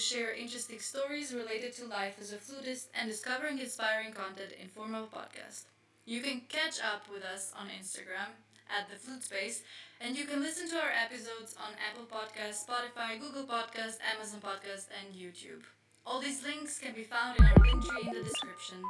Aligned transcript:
share 0.00 0.32
interesting 0.32 0.78
stories 0.78 1.34
related 1.34 1.72
to 1.74 1.84
life 1.86 2.16
as 2.20 2.32
a 2.32 2.38
flutist 2.38 2.88
and 2.94 3.08
discovering 3.08 3.58
inspiring 3.58 4.12
content 4.12 4.52
in 4.60 4.68
form 4.68 4.94
of 4.94 5.04
a 5.04 5.16
podcast. 5.16 5.64
You 6.06 6.20
can 6.22 6.42
catch 6.48 6.80
up 6.80 7.04
with 7.12 7.22
us 7.22 7.52
on 7.56 7.68
Instagram 7.68 8.32
at 8.70 8.88
the 8.88 8.96
Flute 8.96 9.22
Space, 9.22 9.62
and 10.00 10.16
you 10.16 10.24
can 10.24 10.40
listen 10.40 10.68
to 10.70 10.76
our 10.76 10.90
episodes 10.90 11.54
on 11.58 11.74
Apple 11.78 12.06
Podcasts, 12.06 12.66
Spotify, 12.66 13.20
Google 13.20 13.44
Podcasts, 13.44 13.98
Amazon 14.14 14.40
Podcasts, 14.40 14.88
and 14.98 15.14
YouTube. 15.14 15.62
All 16.06 16.20
these 16.20 16.42
links 16.42 16.78
can 16.78 16.94
be 16.94 17.04
found 17.04 17.38
in 17.38 17.44
our 17.44 17.54
link 17.62 17.84
tree 17.84 18.08
in 18.08 18.14
the 18.14 18.22
description. 18.22 18.82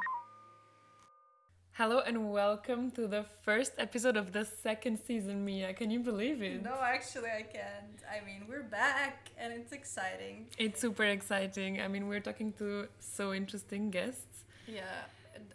Hello 1.80 2.00
and 2.00 2.30
welcome 2.30 2.90
to 2.90 3.06
the 3.06 3.24
first 3.40 3.72
episode 3.78 4.14
of 4.14 4.32
the 4.32 4.44
second 4.44 4.98
season, 4.98 5.46
Mia. 5.46 5.72
Can 5.72 5.90
you 5.90 6.00
believe 6.00 6.42
it? 6.42 6.62
No, 6.62 6.76
actually, 6.78 7.30
I 7.30 7.40
can't. 7.40 7.96
I 8.04 8.22
mean, 8.22 8.44
we're 8.46 8.68
back 8.84 9.30
and 9.38 9.50
it's 9.50 9.72
exciting. 9.72 10.48
It's 10.58 10.78
super 10.78 11.04
exciting. 11.04 11.80
I 11.80 11.88
mean, 11.88 12.06
we're 12.06 12.20
talking 12.20 12.52
to 12.58 12.86
so 12.98 13.32
interesting 13.32 13.90
guests. 13.90 14.44
Yeah, 14.68 14.82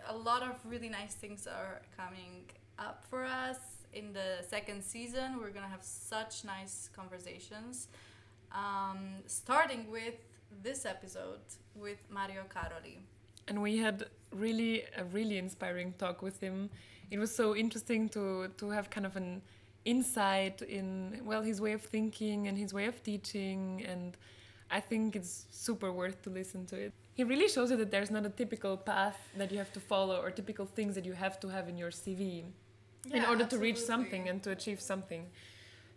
a 0.07 0.17
lot 0.17 0.41
of 0.41 0.55
really 0.65 0.89
nice 0.89 1.13
things 1.13 1.45
are 1.45 1.83
coming 1.95 2.49
up 2.79 3.05
for 3.07 3.23
us 3.23 3.59
in 3.93 4.11
the 4.11 4.43
second 4.49 4.83
season. 4.83 5.37
We're 5.39 5.51
gonna 5.51 5.67
have 5.67 5.83
such 5.83 6.43
nice 6.43 6.89
conversations. 6.95 7.87
Um, 8.51 9.21
starting 9.27 9.91
with 9.91 10.17
this 10.63 10.87
episode 10.87 11.45
with 11.75 11.99
Mario 12.09 12.45
Caroli 12.51 12.97
and 13.47 13.61
we 13.61 13.77
had 13.77 14.05
really 14.35 14.83
a 14.97 15.03
really 15.05 15.37
inspiring 15.37 15.93
talk 15.97 16.21
with 16.21 16.39
him. 16.39 16.69
It 17.11 17.19
was 17.19 17.33
so 17.33 17.55
interesting 17.55 18.09
to 18.09 18.49
to 18.57 18.69
have 18.69 18.89
kind 18.89 19.05
of 19.05 19.15
an 19.15 19.41
insight 19.85 20.61
in 20.61 21.21
well 21.23 21.43
his 21.43 21.61
way 21.61 21.73
of 21.73 21.81
thinking 21.81 22.47
and 22.47 22.57
his 22.57 22.73
way 22.73 22.85
of 22.85 23.03
teaching 23.03 23.85
and 23.87 24.17
I 24.71 24.79
think 24.79 25.15
it's 25.15 25.45
super 25.51 25.91
worth 25.91 26.21
to 26.23 26.29
listen 26.29 26.65
to 26.67 26.75
it. 26.75 26.93
He 27.13 27.23
really 27.23 27.47
shows 27.47 27.69
you 27.71 27.77
that 27.77 27.91
there's 27.91 28.11
not 28.11 28.25
a 28.25 28.29
typical 28.29 28.75
path 28.77 29.17
that 29.37 29.51
you 29.51 29.57
have 29.59 29.71
to 29.73 29.79
follow 29.79 30.19
or 30.19 30.31
typical 30.31 30.65
things 30.65 30.95
that 30.95 31.05
you 31.05 31.13
have 31.13 31.39
to 31.41 31.47
have 31.49 31.69
in 31.69 31.77
your 31.77 31.91
CV 31.91 32.43
yeah, 33.05 33.17
in 33.17 33.25
order 33.25 33.43
absolutely. 33.43 33.57
to 33.57 33.63
reach 33.63 33.79
something 33.85 34.27
and 34.27 34.41
to 34.43 34.51
achieve 34.51 34.81
something. 34.81 35.27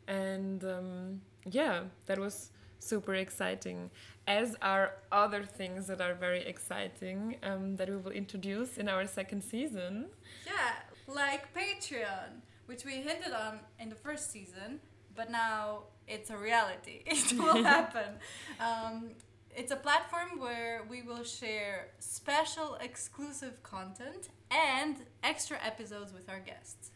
And 0.07 0.63
um, 0.65 1.21
yeah, 1.51 1.85
that 2.07 2.19
was 2.19 2.51
super 2.79 3.15
exciting, 3.15 3.91
as 4.27 4.57
are 4.63 4.93
other 5.11 5.45
things 5.45 5.87
that 5.87 6.01
are 6.01 6.15
very 6.15 6.45
exciting 6.47 7.37
um, 7.43 7.77
that 7.77 7.89
we 7.89 7.97
will 7.97 8.13
introduce 8.13 8.77
in 8.79 8.89
our 8.89 9.07
second 9.07 9.43
season. 9.43 10.07
Yeah, 10.47 10.75
like 11.07 11.53
Patreon, 11.55 12.43
which 12.67 12.85
we 12.85 12.93
hinted 12.93 13.33
on 13.33 13.61
in 13.79 13.89
the 13.89 13.95
first 13.97 14.31
season, 14.31 14.81
but 15.15 15.31
now 15.31 15.85
it's 16.07 16.31
a 16.31 16.37
reality. 16.37 17.03
It 17.07 17.33
will 17.39 17.63
happen. 17.75 18.15
Um, 18.61 19.11
it's 19.55 19.73
a 19.73 19.77
platform 19.77 20.39
where 20.39 20.85
we 20.89 21.03
will 21.03 21.25
share 21.25 21.89
special 21.99 22.77
exclusive 22.81 23.63
content 23.63 24.29
and 24.51 24.97
extra 25.25 25.59
episodes 25.65 26.13
with 26.13 26.29
our 26.29 26.39
guests. 26.39 26.91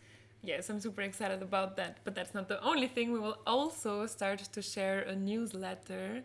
Yes, 0.45 0.69
I'm 0.69 0.81
super 0.81 1.03
excited 1.03 1.41
about 1.41 1.77
that. 1.77 1.99
But 2.03 2.17
that's 2.17 2.35
not 2.35 2.49
the 2.49 2.61
only 2.65 2.89
thing. 2.89 3.13
We 3.13 3.21
will 3.21 3.39
also 3.47 4.07
start 4.07 4.41
to 4.41 4.61
share 4.61 5.03
a 5.03 5.15
newsletter 5.15 6.23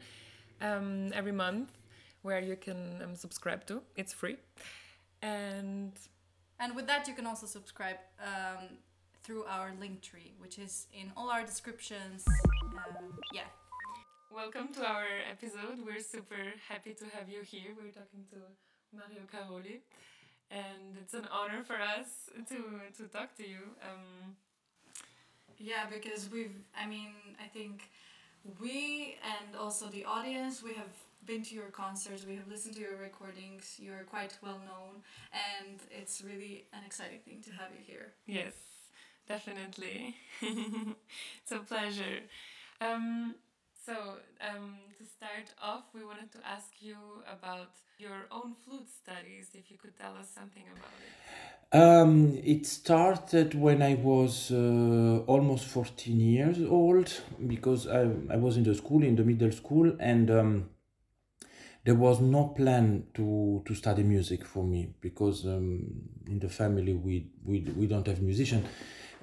um, 0.60 1.12
every 1.14 1.32
month 1.32 1.70
where 2.24 2.40
you 2.40 2.56
can 2.56 3.00
um, 3.04 3.16
subscribe 3.16 3.68
to. 3.68 3.82
It's 3.96 4.14
free. 4.14 4.38
And 5.22 5.92
and 6.60 6.76
with 6.76 6.88
that, 6.88 7.08
you 7.08 7.14
can 7.14 7.28
also 7.28 7.46
subscribe 7.46 7.98
um, 8.20 8.64
through 9.24 9.44
our 9.44 9.72
link 9.80 10.02
tree, 10.02 10.34
which 10.40 10.58
is 10.58 10.88
in 10.92 11.12
all 11.16 11.30
our 11.30 11.46
descriptions. 11.46 12.26
Um, 12.28 13.20
yeah. 13.32 13.50
Welcome 14.34 14.70
to 14.74 14.84
our 14.84 15.06
episode. 15.32 15.78
We're 15.86 16.02
super 16.02 16.42
happy 16.68 16.94
to 16.96 17.06
have 17.16 17.30
you 17.30 17.42
here. 17.44 17.76
We're 17.78 17.92
talking 17.92 18.26
to 18.32 18.38
Mario 18.92 19.28
Caroli 19.32 19.82
and 20.52 20.98
it's 21.02 21.14
an 21.14 21.28
honor 21.32 21.64
for 21.64 21.76
us 21.76 22.30
to 22.50 22.58
to 22.98 23.08
talk 23.10 23.36
to 23.38 23.48
you. 23.48 23.64
Um, 23.82 24.36
yeah, 25.58 25.86
because 25.90 26.30
we've. 26.32 26.56
I 26.80 26.86
mean, 26.86 27.12
I 27.44 27.48
think 27.48 27.90
we 28.62 29.18
and 29.24 29.56
also 29.56 29.88
the 29.88 30.06
audience 30.06 30.64
we 30.64 30.74
have 30.74 30.94
been 31.26 31.44
to 31.44 31.56
your 31.56 31.66
concerts 31.66 32.26
we 32.26 32.36
have 32.36 32.48
listened 32.48 32.76
to 32.76 32.82
your 32.82 32.96
recordings 32.96 33.76
you're 33.80 34.04
quite 34.10 34.38
well 34.42 34.60
known 34.66 35.02
and 35.34 35.80
it's 35.92 36.24
really 36.24 36.66
an 36.74 36.80
exciting 36.86 37.20
thing 37.26 37.42
to 37.42 37.52
have 37.52 37.70
you 37.78 37.84
here 37.86 38.14
yes 38.26 38.54
definitely 39.28 40.16
it's 40.42 41.52
a 41.52 41.60
pleasure 41.60 42.20
um, 42.80 43.36
so, 43.88 43.96
um, 44.50 44.76
to 44.98 45.04
start 45.06 45.48
off, 45.62 45.84
we 45.94 46.04
wanted 46.04 46.30
to 46.34 46.40
ask 46.46 46.72
you 46.82 46.98
about 47.38 47.72
your 47.98 48.20
own 48.32 48.54
flute 48.64 48.90
studies, 49.02 49.48
if 49.54 49.72
you 49.72 49.78
could 49.78 49.96
tell 49.98 50.14
us 50.22 50.30
something 50.40 50.66
about 50.76 50.98
it. 51.06 51.14
Um, 51.80 52.38
it 52.44 52.66
started 52.66 53.56
when 53.56 53.82
I 53.82 53.96
was 53.96 54.52
uh, 54.52 55.24
almost 55.34 55.66
14 55.66 56.20
years 56.20 56.58
old 56.62 57.10
because 57.46 57.88
I, 57.88 58.02
I 58.30 58.38
was 58.38 58.58
in 58.58 58.64
the 58.64 58.76
school, 58.76 59.04
in 59.04 59.16
the 59.16 59.24
middle 59.24 59.52
school, 59.52 59.96
and 60.00 60.32
um, 60.32 60.70
there 61.86 61.96
was 61.96 62.20
no 62.20 62.50
plan 62.50 63.08
to, 63.14 63.64
to 63.66 63.74
study 63.74 64.04
music 64.04 64.44
for 64.46 64.64
me 64.66 64.90
because 65.00 65.46
um, 65.46 65.86
in 66.28 66.40
the 66.40 66.50
family 66.50 66.94
we, 66.94 67.28
we, 67.46 67.62
we 67.76 67.88
don't 67.88 68.08
have 68.08 68.22
musician, 68.22 68.66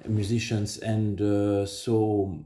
musicians, 0.07 0.79
and 0.79 1.21
uh, 1.21 1.65
so 1.65 2.43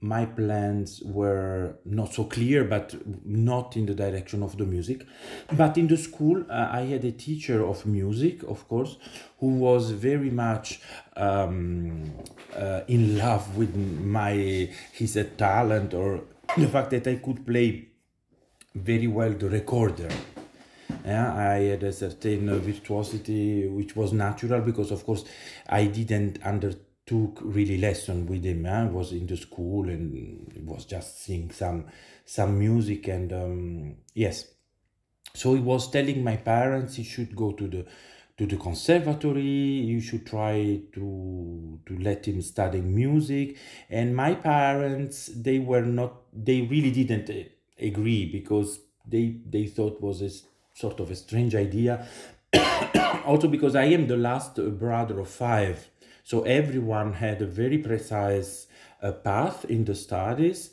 my 0.00 0.24
plans 0.24 1.02
were 1.04 1.76
not 1.84 2.14
so 2.14 2.24
clear, 2.24 2.64
but 2.64 2.94
not 3.26 3.76
in 3.76 3.84
the 3.84 3.94
direction 3.94 4.42
of 4.42 4.56
the 4.56 4.64
music. 4.64 5.06
But 5.54 5.76
in 5.76 5.88
the 5.88 5.98
school, 5.98 6.42
uh, 6.48 6.68
I 6.72 6.82
had 6.82 7.04
a 7.04 7.12
teacher 7.12 7.66
of 7.66 7.84
music, 7.84 8.42
of 8.44 8.66
course, 8.66 8.96
who 9.40 9.48
was 9.48 9.90
very 9.90 10.30
much 10.30 10.80
um, 11.16 12.12
uh, 12.56 12.80
in 12.88 13.18
love 13.18 13.56
with 13.58 13.76
my 13.76 14.70
his 14.92 15.18
uh, 15.18 15.24
talent 15.36 15.92
or 15.92 16.22
the 16.56 16.68
fact 16.68 16.90
that 16.90 17.06
I 17.06 17.16
could 17.16 17.46
play 17.46 17.88
very 18.74 19.06
well 19.06 19.32
the 19.32 19.50
recorder. 19.50 20.08
Yeah, 21.04 21.34
I 21.34 21.62
had 21.62 21.82
a 21.82 21.92
certain 21.92 22.58
virtuosity 22.60 23.66
which 23.68 23.96
was 23.96 24.12
natural 24.12 24.60
because, 24.60 24.90
of 24.90 25.04
course, 25.04 25.24
I 25.68 25.86
didn't 25.86 26.42
understand 26.42 26.86
took 27.10 27.40
really 27.42 27.76
lesson 27.76 28.24
with 28.24 28.44
him. 28.44 28.64
I 28.66 28.84
was 28.84 29.10
in 29.10 29.26
the 29.26 29.36
school 29.36 29.88
and 29.88 30.46
was 30.64 30.84
just 30.84 31.24
seeing 31.24 31.50
some 31.50 31.86
some 32.24 32.56
music 32.56 33.08
and 33.08 33.32
um, 33.32 33.96
yes. 34.14 34.46
So 35.34 35.54
he 35.54 35.60
was 35.60 35.90
telling 35.90 36.22
my 36.22 36.36
parents 36.36 36.94
he 36.94 37.02
should 37.02 37.34
go 37.34 37.50
to 37.52 37.66
the 37.66 37.84
to 38.38 38.46
the 38.46 38.56
conservatory. 38.56 39.42
You 39.90 40.00
should 40.00 40.24
try 40.24 40.82
to 40.94 41.80
to 41.84 41.98
let 41.98 42.28
him 42.28 42.40
study 42.42 42.80
music. 42.80 43.56
And 43.88 44.14
my 44.14 44.34
parents 44.34 45.30
they 45.34 45.58
were 45.58 45.82
not. 45.82 46.12
They 46.32 46.60
really 46.60 46.92
didn't 46.92 47.28
uh, 47.28 47.42
agree 47.84 48.26
because 48.26 48.78
they 49.04 49.40
they 49.44 49.66
thought 49.66 50.00
was 50.00 50.22
a 50.22 50.30
sort 50.74 51.00
of 51.00 51.10
a 51.10 51.16
strange 51.16 51.56
idea. 51.56 52.06
also 53.24 53.48
because 53.48 53.74
I 53.74 53.86
am 53.96 54.06
the 54.06 54.16
last 54.16 54.54
brother 54.78 55.18
of 55.18 55.28
five 55.28 55.90
so 56.24 56.42
everyone 56.42 57.14
had 57.14 57.42
a 57.42 57.46
very 57.46 57.78
precise 57.78 58.66
uh, 59.02 59.12
path 59.12 59.64
in 59.64 59.84
the 59.84 59.94
studies, 59.94 60.70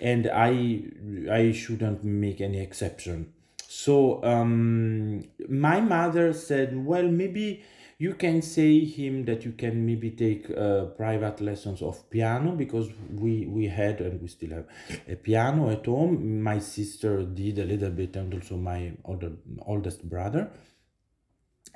and 0.00 0.28
I 0.28 0.82
I 1.30 1.52
shouldn't 1.52 2.04
make 2.04 2.40
any 2.40 2.60
exception. 2.60 3.32
So 3.68 4.22
um, 4.24 5.24
my 5.48 5.80
mother 5.80 6.32
said, 6.32 6.84
well, 6.84 7.08
maybe 7.08 7.62
you 7.98 8.14
can 8.14 8.40
say 8.42 8.84
him 8.84 9.26
that 9.26 9.44
you 9.44 9.52
can 9.52 9.84
maybe 9.84 10.10
take 10.10 10.50
uh, 10.50 10.86
private 10.86 11.40
lessons 11.42 11.82
of 11.82 12.08
piano 12.10 12.52
because 12.52 12.88
we 13.12 13.46
we 13.46 13.66
had 13.66 14.00
and 14.00 14.20
we 14.22 14.28
still 14.28 14.50
have 14.50 14.66
a 15.06 15.16
piano 15.16 15.68
at 15.70 15.84
home. 15.86 16.42
My 16.42 16.58
sister 16.58 17.22
did 17.24 17.58
a 17.58 17.64
little 17.64 17.90
bit, 17.90 18.16
and 18.16 18.32
also 18.34 18.56
my 18.56 18.92
older 19.04 19.32
oldest 19.66 20.08
brother. 20.08 20.50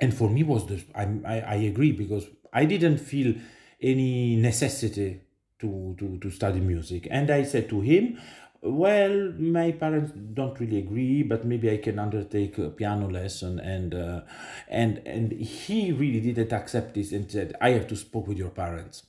And 0.01 0.13
for 0.13 0.29
me 0.29 0.43
was 0.43 0.65
the 0.67 0.83
I 0.95 1.03
I, 1.25 1.39
I 1.39 1.55
agree 1.71 1.91
because 1.91 2.27
I 2.55 2.65
didn't 2.65 2.97
feel 2.97 3.35
any 3.81 4.37
necessity 4.37 5.21
to, 5.59 5.95
to, 5.99 6.17
to 6.19 6.31
study 6.31 6.61
music. 6.61 7.07
And 7.11 7.29
I 7.29 7.43
said 7.43 7.69
to 7.69 7.81
him, 7.81 8.17
well, 8.61 9.33
my 9.37 9.73
parents 9.73 10.11
don't 10.33 10.59
really 10.59 10.79
agree, 10.79 11.21
but 11.21 11.45
maybe 11.45 11.69
I 11.69 11.77
can 11.77 11.99
undertake 11.99 12.57
a 12.57 12.69
piano 12.69 13.07
lesson. 13.07 13.59
And 13.59 13.93
uh, 13.93 14.21
and 14.67 15.03
and 15.05 15.31
he 15.33 15.91
really 15.91 16.19
didn't 16.19 16.51
accept 16.51 16.95
this 16.95 17.11
and 17.11 17.29
said, 17.29 17.53
I 17.61 17.71
have 17.71 17.87
to 17.89 17.95
speak 17.95 18.25
with 18.25 18.39
your 18.39 18.49
parents 18.49 19.03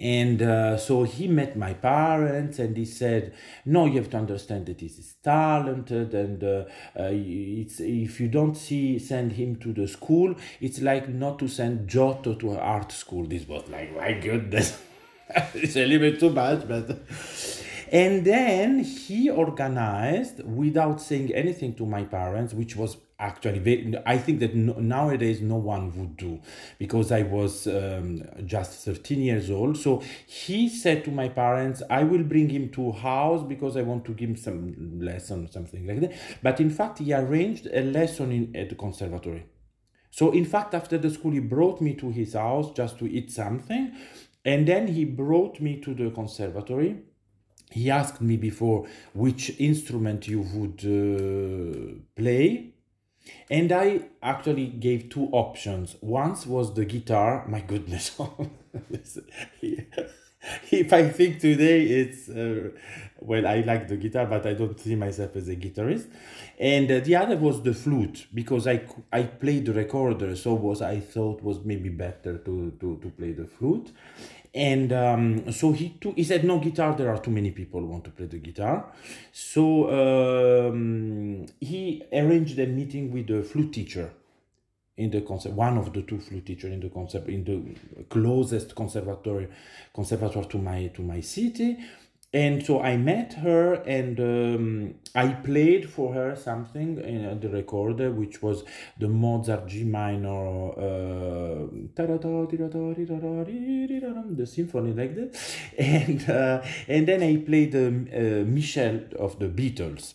and 0.00 0.42
uh, 0.42 0.76
so 0.76 1.02
he 1.02 1.26
met 1.26 1.56
my 1.56 1.74
parents 1.74 2.58
and 2.58 2.76
he 2.76 2.84
said 2.84 3.34
no 3.64 3.86
you 3.86 3.98
have 3.98 4.10
to 4.10 4.16
understand 4.16 4.66
that 4.66 4.80
is 4.82 5.14
talented 5.22 6.14
and 6.14 6.44
uh, 6.44 6.64
uh, 6.98 7.08
it's 7.10 7.80
if 7.80 8.20
you 8.20 8.28
don't 8.28 8.54
see 8.54 8.98
send 8.98 9.32
him 9.32 9.56
to 9.56 9.72
the 9.72 9.88
school 9.88 10.34
it's 10.60 10.80
like 10.80 11.08
not 11.08 11.38
to 11.38 11.48
send 11.48 11.88
Giotto 11.88 12.34
to 12.34 12.58
art 12.58 12.92
school. 12.92 13.26
This 13.26 13.46
was 13.46 13.68
like 13.68 13.94
my 13.96 14.12
goodness. 14.12 14.80
It's 15.54 15.76
a 15.76 15.84
little 15.84 16.10
bit 16.10 16.20
too 16.20 16.30
much 16.30 16.66
but 16.66 16.88
And 17.92 18.24
then 18.24 18.80
he 18.80 19.30
organized, 19.30 20.44
without 20.44 21.00
saying 21.00 21.32
anything 21.34 21.74
to 21.76 21.86
my 21.86 22.04
parents, 22.04 22.52
which 22.52 22.76
was 22.76 22.98
actually 23.18 23.58
very, 23.58 23.94
I 24.06 24.18
think 24.18 24.40
that 24.40 24.54
no, 24.54 24.74
nowadays 24.74 25.40
no 25.40 25.56
one 25.56 25.96
would 25.98 26.16
do 26.16 26.40
because 26.78 27.10
I 27.10 27.22
was 27.22 27.66
um, 27.66 28.22
just 28.44 28.84
13 28.84 29.20
years 29.20 29.50
old. 29.50 29.76
So 29.76 30.02
he 30.26 30.68
said 30.68 31.04
to 31.04 31.10
my 31.10 31.28
parents, 31.28 31.82
I 31.90 32.04
will 32.04 32.22
bring 32.22 32.48
him 32.48 32.68
to 32.70 32.92
house 32.92 33.42
because 33.42 33.76
I 33.76 33.82
want 33.82 34.04
to 34.04 34.12
give 34.12 34.30
him 34.30 34.36
some 34.36 35.00
lesson, 35.00 35.50
something 35.50 35.86
like 35.86 36.00
that. 36.00 36.12
But 36.42 36.60
in 36.60 36.70
fact, 36.70 36.98
he 36.98 37.12
arranged 37.12 37.66
a 37.72 37.82
lesson 37.82 38.32
in, 38.32 38.56
at 38.56 38.68
the 38.68 38.74
conservatory. 38.74 39.46
So 40.10 40.30
in 40.30 40.44
fact, 40.44 40.74
after 40.74 40.98
the 40.98 41.10
school, 41.10 41.32
he 41.32 41.40
brought 41.40 41.80
me 41.80 41.94
to 41.94 42.10
his 42.10 42.34
house 42.34 42.70
just 42.72 42.98
to 42.98 43.06
eat 43.10 43.32
something. 43.32 43.94
And 44.44 44.66
then 44.66 44.86
he 44.88 45.04
brought 45.04 45.60
me 45.60 45.80
to 45.80 45.92
the 45.94 46.10
conservatory 46.10 47.02
he 47.70 47.90
asked 47.90 48.20
me 48.20 48.36
before 48.36 48.86
which 49.14 49.50
instrument 49.58 50.26
you 50.26 50.40
would 50.40 50.80
uh, 50.84 51.98
play 52.16 52.72
and 53.50 53.72
i 53.72 54.00
actually 54.22 54.66
gave 54.66 55.08
two 55.10 55.28
options. 55.32 55.96
Once 56.00 56.46
was 56.46 56.74
the 56.74 56.84
guitar. 56.84 57.46
My 57.48 57.60
goodness. 57.60 58.18
If 60.70 60.92
i 60.92 61.08
think 61.08 61.40
today 61.40 61.82
it's 61.82 62.28
uh, 62.28 62.70
well 63.20 63.44
i 63.46 63.60
like 63.60 63.88
the 63.88 63.96
guitar 63.96 64.24
but 64.24 64.46
i 64.46 64.52
don't 64.54 64.78
see 64.78 64.94
myself 64.94 65.34
as 65.36 65.48
a 65.48 65.56
guitarist. 65.56 66.06
And 66.60 66.90
uh, 66.90 67.00
the 67.00 67.16
other 67.16 67.36
was 67.36 67.62
the 67.62 67.74
flute 67.74 68.28
because 68.32 68.66
i 68.66 68.80
i 69.12 69.24
played 69.24 69.66
the 69.66 69.72
recorder 69.72 70.36
so 70.36 70.54
was 70.54 70.80
i 70.80 71.00
thought 71.00 71.42
was 71.42 71.64
maybe 71.64 71.88
better 71.88 72.38
to 72.38 72.70
to, 72.80 72.98
to 73.02 73.10
play 73.10 73.32
the 73.32 73.46
flute 73.46 73.90
and 74.54 74.92
um, 74.92 75.52
so 75.52 75.72
he 75.72 75.96
took 76.00 76.16
he 76.16 76.24
said 76.24 76.44
no 76.44 76.58
guitar 76.58 76.94
there 76.96 77.10
are 77.10 77.18
too 77.18 77.30
many 77.30 77.50
people 77.50 77.84
want 77.84 78.04
to 78.04 78.10
play 78.10 78.26
the 78.26 78.38
guitar. 78.38 78.92
So 79.32 80.70
um, 80.70 81.46
he 81.60 82.04
arranged 82.12 82.58
a 82.58 82.66
meeting 82.66 83.12
with 83.12 83.26
the 83.28 83.42
flute 83.42 83.72
teacher 83.72 84.10
in 84.96 85.10
the 85.10 85.20
concert 85.20 85.52
one 85.52 85.78
of 85.78 85.92
the 85.92 86.02
two 86.02 86.18
flute 86.18 86.44
teacher 86.46 86.68
in 86.68 86.80
the 86.80 86.88
concert 86.88 87.26
in 87.28 87.44
the 87.44 88.04
closest 88.06 88.74
conservatory 88.74 89.48
conservatoire 89.94 90.44
to 90.44 90.58
my 90.58 90.88
to 90.88 91.02
my 91.02 91.20
city 91.20 91.78
and 92.32 92.64
so 92.64 92.82
I 92.82 92.98
met 92.98 93.32
her 93.34 93.74
and 93.74 94.20
um, 94.20 94.94
I 95.14 95.28
played 95.28 95.88
for 95.88 96.12
her 96.12 96.36
something 96.36 96.98
in 96.98 97.40
the 97.40 97.48
recorder, 97.48 98.10
which 98.10 98.42
was 98.42 98.64
the 98.98 99.08
Mozart 99.08 99.66
G 99.66 99.84
minor, 99.84 100.72
uh, 100.72 101.66
the 104.36 104.46
symphony 104.46 104.92
like 104.92 105.14
that, 105.14 105.34
and 105.78 106.28
uh, 106.28 106.62
and 106.86 107.08
then 107.08 107.22
I 107.22 107.36
played 107.38 107.74
um, 107.74 108.08
uh, 108.14 108.44
Michelle 108.44 109.00
of 109.18 109.38
the 109.38 109.48
Beatles. 109.48 110.12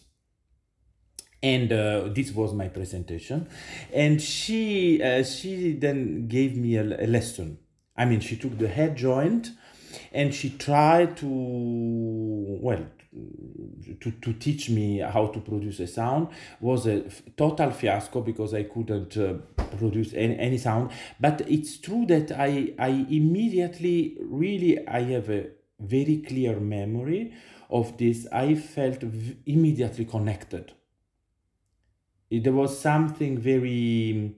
And 1.42 1.74
uh, 1.74 2.10
this 2.14 2.32
was 2.32 2.54
my 2.54 2.68
presentation, 2.70 3.50
and 3.92 4.22
she 4.22 5.02
uh, 5.02 5.24
she 5.24 5.74
then 5.74 6.28
gave 6.28 6.56
me 6.56 6.76
a, 6.76 6.84
a 6.84 7.08
lesson. 7.08 7.58
I 7.98 8.06
mean, 8.06 8.22
she 8.22 8.38
took 8.38 8.58
the 8.58 8.68
head 8.68 8.96
joint 8.96 9.52
and 10.14 10.34
she 10.34 10.52
tried 10.52 11.18
to 11.18 11.28
well 11.28 12.86
to, 14.00 14.12
to 14.12 14.34
teach 14.34 14.70
me 14.70 15.00
how 15.00 15.28
to 15.28 15.40
produce 15.40 15.80
a 15.80 15.88
sound 15.88 16.30
was 16.60 16.88
a 16.88 17.04
total 17.38 17.72
fiasco 17.72 18.22
because 18.22 18.54
I 18.54 18.64
couldn't 18.64 19.18
uh, 19.18 19.34
produce 19.78 20.14
any, 20.14 20.38
any 20.40 20.58
sound. 20.58 20.92
But 21.20 21.42
it's 21.48 21.78
true 21.78 22.06
that 22.08 22.32
I 22.32 22.74
I 22.80 23.06
immediately 23.10 24.18
really 24.22 24.88
I 24.88 25.02
have 25.04 25.30
a 25.30 25.48
very 25.80 26.24
clear 26.28 26.60
memory 26.60 27.34
of 27.70 27.98
this. 27.98 28.28
I 28.32 28.56
felt 28.56 29.04
immediately 29.46 30.06
connected. 30.06 30.74
There 32.32 32.54
was 32.54 32.80
something 32.80 33.38
very 33.38 34.36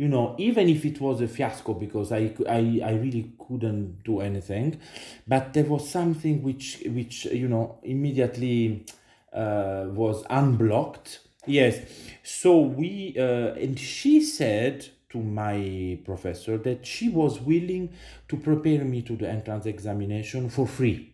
you 0.00 0.08
know, 0.08 0.34
even 0.38 0.66
if 0.70 0.86
it 0.86 0.98
was 0.98 1.20
a 1.20 1.28
fiasco 1.28 1.74
because 1.74 2.10
I, 2.10 2.32
I, 2.48 2.80
I 2.82 2.92
really 2.92 3.32
couldn't 3.38 4.02
do 4.02 4.20
anything, 4.20 4.80
but 5.28 5.52
there 5.52 5.64
was 5.64 5.90
something 5.90 6.42
which, 6.42 6.82
which 6.86 7.26
you 7.26 7.48
know, 7.48 7.80
immediately 7.82 8.86
uh, 9.30 9.88
was 9.88 10.24
unblocked. 10.30 11.18
Yes. 11.44 11.80
So 12.22 12.60
we, 12.60 13.14
uh, 13.18 13.52
and 13.62 13.78
she 13.78 14.22
said 14.22 14.88
to 15.10 15.18
my 15.18 15.98
professor 16.06 16.56
that 16.56 16.86
she 16.86 17.10
was 17.10 17.38
willing 17.38 17.92
to 18.28 18.38
prepare 18.38 18.86
me 18.86 19.02
to 19.02 19.16
the 19.16 19.28
entrance 19.28 19.66
examination 19.66 20.48
for 20.48 20.66
free 20.66 21.12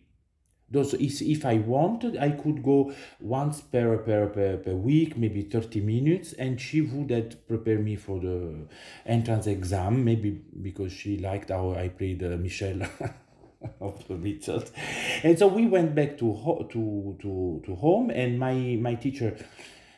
those 0.69 0.93
is 0.95 1.21
if 1.21 1.45
i 1.45 1.55
wanted 1.55 2.17
i 2.17 2.29
could 2.29 2.61
go 2.63 2.91
once 3.19 3.61
per, 3.61 3.97
per, 3.97 4.27
per, 4.27 4.57
per 4.57 4.73
week 4.73 5.17
maybe 5.17 5.41
30 5.43 5.81
minutes 5.81 6.33
and 6.33 6.59
she 6.59 6.81
would 6.81 7.09
have 7.09 7.47
prepared 7.47 7.83
me 7.83 7.95
for 7.95 8.19
the 8.19 8.67
entrance 9.05 9.47
exam 9.47 10.03
maybe 10.03 10.31
because 10.61 10.91
she 10.91 11.17
liked 11.17 11.49
how 11.49 11.71
i 11.73 11.87
played 11.87 12.23
uh, 12.23 12.37
michelle 12.37 12.81
of 13.81 14.07
the 14.07 14.13
Beatles. 14.13 14.71
And 15.23 15.37
so 15.37 15.47
we 15.47 15.65
went 15.65 15.95
back 15.95 16.17
to 16.19 16.33
ho- 16.33 16.67
to 16.71 17.17
to 17.21 17.61
to 17.65 17.75
home, 17.75 18.09
and 18.11 18.39
my 18.39 18.77
my 18.79 18.95
teacher 18.95 19.35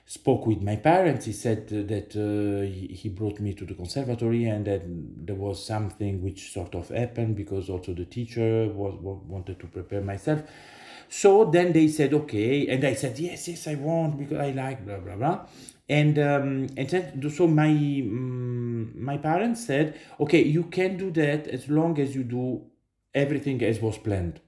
spoke 0.10 0.48
with 0.48 0.64
my 0.64 0.76
parents. 0.76 1.28
He 1.28 1.34
said 1.34 1.68
that 1.68 2.16
uh, 2.16 2.66
he 3.00 3.10
brought 3.10 3.40
me 3.40 3.54
to 3.54 3.64
the 3.64 3.76
conservatory 3.76 4.46
and 4.46 4.66
that 4.66 4.82
there 4.84 5.36
was 5.36 5.64
something 5.64 6.24
which 6.24 6.52
sort 6.52 6.74
of 6.74 6.90
happened 6.90 7.36
because 7.36 7.70
also 7.70 7.94
the 7.94 8.06
teacher 8.06 8.68
was, 8.70 8.96
wanted 9.00 9.60
to 9.60 9.68
prepare 9.68 10.02
myself. 10.02 10.42
So 11.10 11.46
then 11.46 11.74
they 11.74 11.88
said 11.90 12.16
okay, 12.16 12.68
and 12.70 12.84
I 12.84 12.96
said 12.96 13.20
yes, 13.20 13.48
yes, 13.48 13.68
I 13.68 13.76
want 13.76 14.18
because 14.18 14.40
I 14.40 14.50
like 14.50 14.84
blah 14.84 14.98
blah 14.98 15.16
blah, 15.16 15.46
and 15.88 16.18
um, 16.18 16.68
and 16.76 16.90
then, 16.90 17.32
so 17.32 17.48
my 17.48 17.70
um, 17.70 18.92
my 18.96 19.18
parents 19.18 19.66
said 19.66 20.00
okay, 20.20 20.44
you 20.44 20.64
can 20.64 20.98
do 20.98 21.12
that 21.12 21.48
as 21.48 21.68
long 21.68 22.00
as 22.00 22.16
you 22.16 22.24
do 22.24 22.62
everything 23.14 23.64
as 23.64 23.80
was 23.80 23.98
planned 23.98 24.40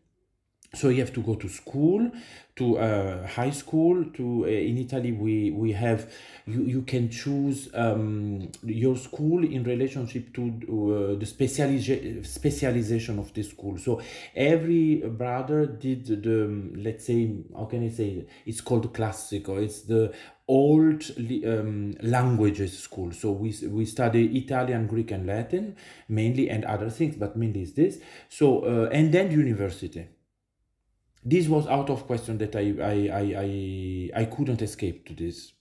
so 0.73 0.87
you 0.87 1.01
have 1.01 1.11
to 1.13 1.21
go 1.21 1.35
to 1.35 1.49
school 1.49 2.09
to 2.55 2.77
uh, 2.77 3.27
high 3.27 3.49
school 3.49 4.05
to 4.13 4.43
uh, 4.45 4.47
in 4.47 4.77
italy 4.77 5.11
we 5.11 5.51
we 5.51 5.71
have 5.73 6.09
you 6.45 6.61
you 6.63 6.81
can 6.83 7.09
choose 7.09 7.69
um, 7.73 8.49
your 8.63 8.95
school 8.95 9.43
in 9.43 9.63
relationship 9.63 10.33
to 10.33 10.41
uh, 10.47 11.19
the 11.19 11.25
specializa- 11.25 12.25
specialization 12.25 13.19
of 13.19 13.33
the 13.33 13.43
school. 13.43 13.77
So 13.77 14.01
every 14.35 14.95
brother 14.95 15.65
did 15.65 16.05
the 16.05 16.71
let's 16.75 17.05
say 17.05 17.35
how 17.55 17.65
can 17.65 17.85
i 17.85 17.89
say 17.89 18.25
it's 18.45 18.61
called 18.61 18.93
classical. 18.93 19.57
It's 19.57 19.81
the 19.81 20.13
old 20.47 21.03
um, 21.45 21.95
languages 22.01 22.77
school. 22.79 23.11
So 23.11 23.31
we 23.31 23.53
we 23.67 23.85
study 23.85 24.37
italian 24.37 24.87
greek 24.87 25.11
and 25.11 25.25
latin 25.27 25.75
mainly 26.07 26.49
and 26.49 26.65
other 26.65 26.89
things 26.89 27.15
but 27.15 27.35
mainly 27.35 27.61
is 27.63 27.73
this. 27.73 27.99
So 28.29 28.61
uh, 28.61 28.89
and 28.91 29.11
then 29.13 29.31
university 29.31 30.07
this 31.23 31.47
was 31.47 31.67
out 31.67 31.89
of 31.89 32.05
question 32.07 32.37
that 32.39 32.55
I 32.55 32.73
I 32.81 32.95
I 33.21 33.23
I, 33.45 34.21
I 34.21 34.25
couldn't 34.25 34.61
escape 34.61 35.05
to 35.07 35.13
this. 35.13 35.53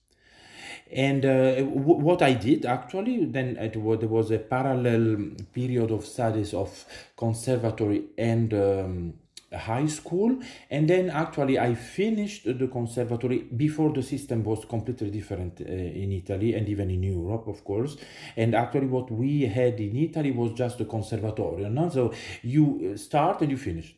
And 0.91 1.25
uh, 1.25 1.55
w- 1.55 1.99
what 2.07 2.21
I 2.21 2.33
did 2.33 2.65
actually 2.65 3.25
then 3.25 3.57
it 3.57 3.75
was, 3.77 3.99
there 3.99 4.09
was 4.09 4.31
a 4.31 4.39
parallel 4.39 5.31
period 5.53 5.91
of 5.91 6.05
studies 6.05 6.53
of 6.53 6.85
conservatory 7.15 8.03
and 8.17 8.53
um, 8.53 9.13
high 9.53 9.85
school 9.85 10.39
and 10.69 10.89
then 10.89 11.09
actually 11.09 11.59
i 11.59 11.75
finished 11.75 12.45
the 12.45 12.67
conservatory 12.67 13.39
before 13.39 13.91
the 13.91 14.01
system 14.01 14.45
was 14.45 14.63
completely 14.63 15.09
different 15.09 15.59
uh, 15.59 15.65
in 15.65 16.13
italy 16.13 16.53
and 16.53 16.69
even 16.69 16.89
in 16.89 17.03
europe 17.03 17.47
of 17.47 17.61
course 17.65 17.97
and 18.37 18.55
actually 18.55 18.87
what 18.87 19.11
we 19.11 19.41
had 19.41 19.77
in 19.81 19.97
italy 19.97 20.31
was 20.31 20.53
just 20.53 20.77
the 20.77 20.85
conservatorium 20.85 21.73
no? 21.73 21.89
so 21.89 22.13
you 22.43 22.95
start 22.95 23.41
and 23.41 23.51
you 23.51 23.57
finish 23.57 23.93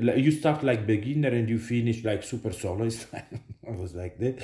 you 0.00 0.30
start 0.30 0.62
like 0.62 0.86
beginner 0.86 1.28
and 1.28 1.48
you 1.48 1.58
finish 1.58 2.04
like 2.04 2.22
super 2.22 2.52
soloist 2.52 3.06
i 3.68 3.70
was 3.70 3.94
like 3.94 4.18
that. 4.18 4.42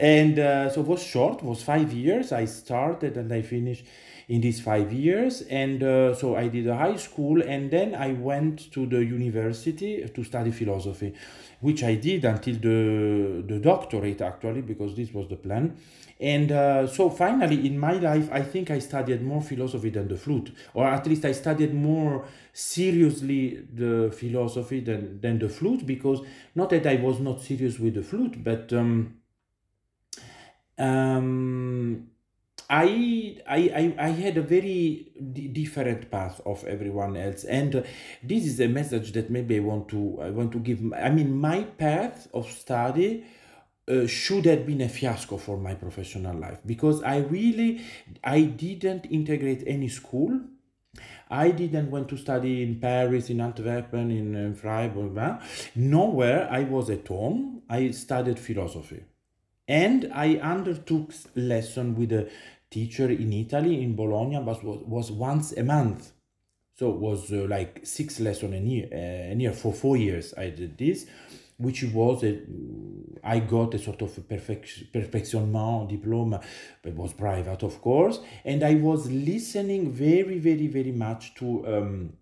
And 0.00 0.38
uh, 0.38 0.70
so 0.70 0.80
it 0.80 0.86
was 0.86 1.02
short 1.02 1.38
it 1.38 1.44
was 1.44 1.62
five 1.62 1.92
years. 1.92 2.32
I 2.32 2.46
started 2.46 3.16
and 3.16 3.32
i 3.32 3.42
finished 3.42 3.84
in 4.28 4.40
these 4.40 4.60
five 4.60 4.92
years 4.92 5.42
and 5.42 5.82
uh, 5.82 6.12
so 6.14 6.34
i 6.34 6.48
did 6.48 6.66
a 6.66 6.76
high 6.76 6.96
school 6.96 7.40
and 7.42 7.70
then 7.70 7.94
i 7.94 8.12
went 8.12 8.72
to 8.72 8.84
the 8.86 9.04
university 9.04 10.08
to 10.08 10.24
study 10.24 10.50
philosophy 10.50 11.14
which 11.60 11.84
i 11.84 11.94
did 11.94 12.24
until 12.24 12.54
the 12.56 13.44
the 13.46 13.58
doctorate 13.60 14.20
actually 14.20 14.62
because 14.62 14.94
this 14.94 15.12
was 15.12 15.28
the 15.28 15.36
plan. 15.36 15.76
And 16.18 16.50
uh, 16.50 16.86
so 16.86 17.10
finally 17.10 17.66
in 17.66 17.78
my 17.78 17.92
life 17.92 18.30
i 18.32 18.40
think 18.40 18.70
i 18.70 18.78
studied 18.78 19.22
more 19.22 19.42
philosophy 19.42 19.90
than 19.90 20.08
the 20.08 20.16
flute 20.16 20.50
or 20.72 20.86
at 20.86 21.06
least 21.06 21.26
i 21.26 21.32
studied 21.32 21.74
more 21.74 22.24
seriously 22.54 23.66
the 23.74 24.10
philosophy 24.16 24.80
than, 24.80 25.20
than 25.20 25.38
the 25.38 25.50
flute 25.50 25.86
because 25.86 26.20
not 26.54 26.70
that 26.70 26.86
i 26.86 26.96
was 26.96 27.20
not 27.20 27.42
serious 27.42 27.78
with 27.78 27.94
the 27.94 28.02
flute 28.02 28.42
but 28.42 28.72
um, 28.72 29.18
um, 30.78 32.08
I, 32.68 33.36
I, 33.48 33.94
I, 33.98 34.08
had 34.08 34.36
a 34.38 34.42
very 34.42 35.12
d- 35.32 35.48
different 35.48 36.10
path 36.10 36.40
of 36.44 36.64
everyone 36.64 37.16
else, 37.16 37.44
and 37.44 37.76
uh, 37.76 37.82
this 38.22 38.44
is 38.44 38.58
a 38.60 38.66
message 38.66 39.12
that 39.12 39.30
maybe 39.30 39.56
I 39.56 39.60
want 39.60 39.88
to 39.90 40.18
I 40.20 40.30
want 40.30 40.50
to 40.52 40.58
give. 40.58 40.80
I 40.92 41.10
mean, 41.10 41.36
my 41.36 41.62
path 41.62 42.28
of 42.34 42.50
study 42.50 43.24
uh, 43.88 44.06
should 44.06 44.46
have 44.46 44.66
been 44.66 44.80
a 44.80 44.88
fiasco 44.88 45.36
for 45.36 45.56
my 45.56 45.74
professional 45.74 46.36
life 46.36 46.58
because 46.66 47.02
I 47.02 47.18
really 47.18 47.82
I 48.24 48.42
didn't 48.42 49.06
integrate 49.06 49.62
any 49.66 49.88
school. 49.88 50.40
I 51.28 51.50
didn't 51.50 51.90
went 51.90 52.08
to 52.08 52.16
study 52.16 52.62
in 52.62 52.80
Paris, 52.80 53.30
in 53.30 53.40
Antwerp, 53.40 53.92
in, 53.94 54.34
in 54.34 54.54
Freiburg. 54.54 55.40
Nowhere. 55.74 56.48
I 56.50 56.64
was 56.64 56.88
at 56.90 57.06
home. 57.06 57.62
I 57.68 57.90
studied 57.90 58.38
philosophy, 58.38 59.02
and 59.68 60.10
I 60.12 60.36
undertook 60.36 61.12
lesson 61.34 61.96
with 61.96 62.12
a 62.12 62.30
teacher 62.70 63.08
in 63.10 63.32
Italy 63.32 63.82
in 63.82 63.94
Bologna, 63.94 64.40
but 64.44 64.62
was, 64.64 64.80
was 64.86 65.12
once 65.12 65.52
a 65.52 65.62
month. 65.62 66.12
So 66.74 66.90
it 66.90 66.96
was 66.98 67.32
uh, 67.32 67.46
like 67.48 67.80
six 67.84 68.20
lessons 68.20 68.54
a 68.54 68.58
year, 68.58 68.88
uh, 68.92 69.32
a 69.32 69.34
year 69.34 69.52
for 69.52 69.72
four 69.72 69.96
years. 69.96 70.34
I 70.36 70.50
did 70.50 70.76
this, 70.76 71.06
which 71.56 71.84
was 71.84 72.22
a, 72.22 72.38
I 73.24 73.38
got 73.38 73.72
a 73.74 73.78
sort 73.78 74.02
of 74.02 74.16
a 74.18 74.20
perfect, 74.20 74.92
perfectionnement 74.92 75.88
diploma, 75.88 76.42
but 76.82 76.92
was 76.92 77.14
private, 77.14 77.62
of 77.62 77.80
course. 77.80 78.20
And 78.44 78.62
I 78.62 78.74
was 78.74 79.10
listening 79.10 79.90
very, 79.90 80.38
very, 80.38 80.66
very 80.66 80.92
much 80.92 81.34
to 81.36 81.66
um, 81.66 82.12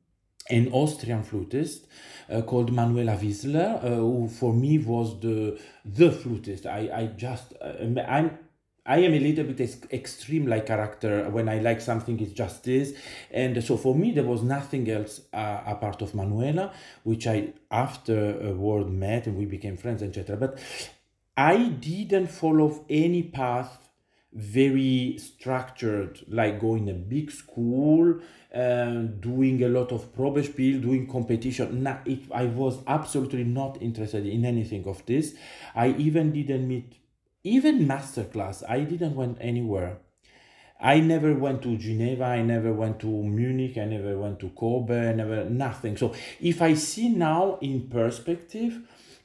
an 0.50 0.68
Austrian 0.72 1.22
flutist 1.22 1.86
uh, 2.30 2.42
called 2.42 2.72
Manuela 2.72 3.16
Wiesler, 3.16 3.82
uh, 3.82 3.88
who 3.96 4.28
for 4.28 4.52
me 4.52 4.78
was 4.78 5.18
the 5.20 5.58
the 5.84 6.12
flutist. 6.12 6.66
I 6.66 6.90
I 6.94 7.06
just 7.16 7.54
uh, 7.60 7.72
I'm 8.06 8.38
I 8.86 8.98
am 8.98 9.14
a 9.14 9.18
little 9.18 9.44
bit 9.44 9.86
extreme 9.92 10.46
like 10.46 10.66
character. 10.66 11.30
When 11.30 11.48
I 11.48 11.58
like 11.58 11.80
something, 11.80 12.20
it's 12.20 12.32
just 12.32 12.64
this. 12.64 12.92
And 13.30 13.62
so 13.64 13.78
for 13.78 13.94
me, 13.94 14.10
there 14.10 14.24
was 14.24 14.42
nothing 14.42 14.90
else 14.90 15.22
uh, 15.32 15.62
apart 15.66 16.02
of 16.02 16.14
Manuela, 16.14 16.72
which 17.02 17.26
I 17.26 17.54
afterward 17.70 18.90
met 18.90 19.26
and 19.26 19.38
we 19.38 19.46
became 19.46 19.78
friends, 19.78 20.02
etc. 20.02 20.36
But 20.36 20.58
I 21.36 21.68
didn't 21.68 22.28
follow 22.28 22.84
any 22.90 23.22
path 23.22 23.88
very 24.34 25.16
structured, 25.18 26.20
like 26.28 26.60
going 26.60 26.90
a 26.90 26.92
big 26.92 27.30
school, 27.30 28.20
uh, 28.54 29.02
doing 29.20 29.62
a 29.62 29.68
lot 29.68 29.92
of 29.92 30.12
Probespiel, 30.12 30.82
doing 30.82 31.06
competition. 31.06 31.84
Nah, 31.84 31.98
it, 32.04 32.20
I 32.32 32.46
was 32.46 32.78
absolutely 32.86 33.44
not 33.44 33.80
interested 33.80 34.26
in 34.26 34.44
anything 34.44 34.86
of 34.86 35.06
this. 35.06 35.34
I 35.74 35.90
even 35.90 36.32
didn't 36.32 36.66
meet 36.66 36.94
even 37.44 37.86
masterclass 37.86 38.62
i 38.68 38.80
didn't 38.80 39.14
went 39.14 39.38
anywhere. 39.40 39.98
I 40.80 40.98
never 41.00 41.34
went 41.34 41.62
to 41.62 41.76
geneva 41.76 42.24
i 42.24 42.42
never 42.42 42.72
went 42.72 42.98
to 43.00 43.06
munich 43.06 43.78
i 43.78 43.84
never 43.84 44.18
went 44.18 44.40
to 44.40 44.48
kobe 44.50 45.10
I 45.10 45.12
never 45.12 45.44
nothing. 45.48 45.96
So 45.96 46.14
if 46.40 46.60
i 46.60 46.74
see 46.74 47.08
now 47.08 47.58
in 47.60 47.88
perspective 47.88 48.80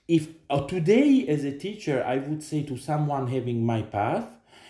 if 0.08 0.28
uh, 0.50 0.66
today 0.68 1.28
as 1.28 1.44
a 1.44 1.58
teacher 1.58 2.04
i 2.04 2.18
would 2.18 2.44
say 2.44 2.64
to 2.64 2.78
someone 2.78 3.28
having 3.28 3.66
my 3.66 3.82
path 3.82 4.28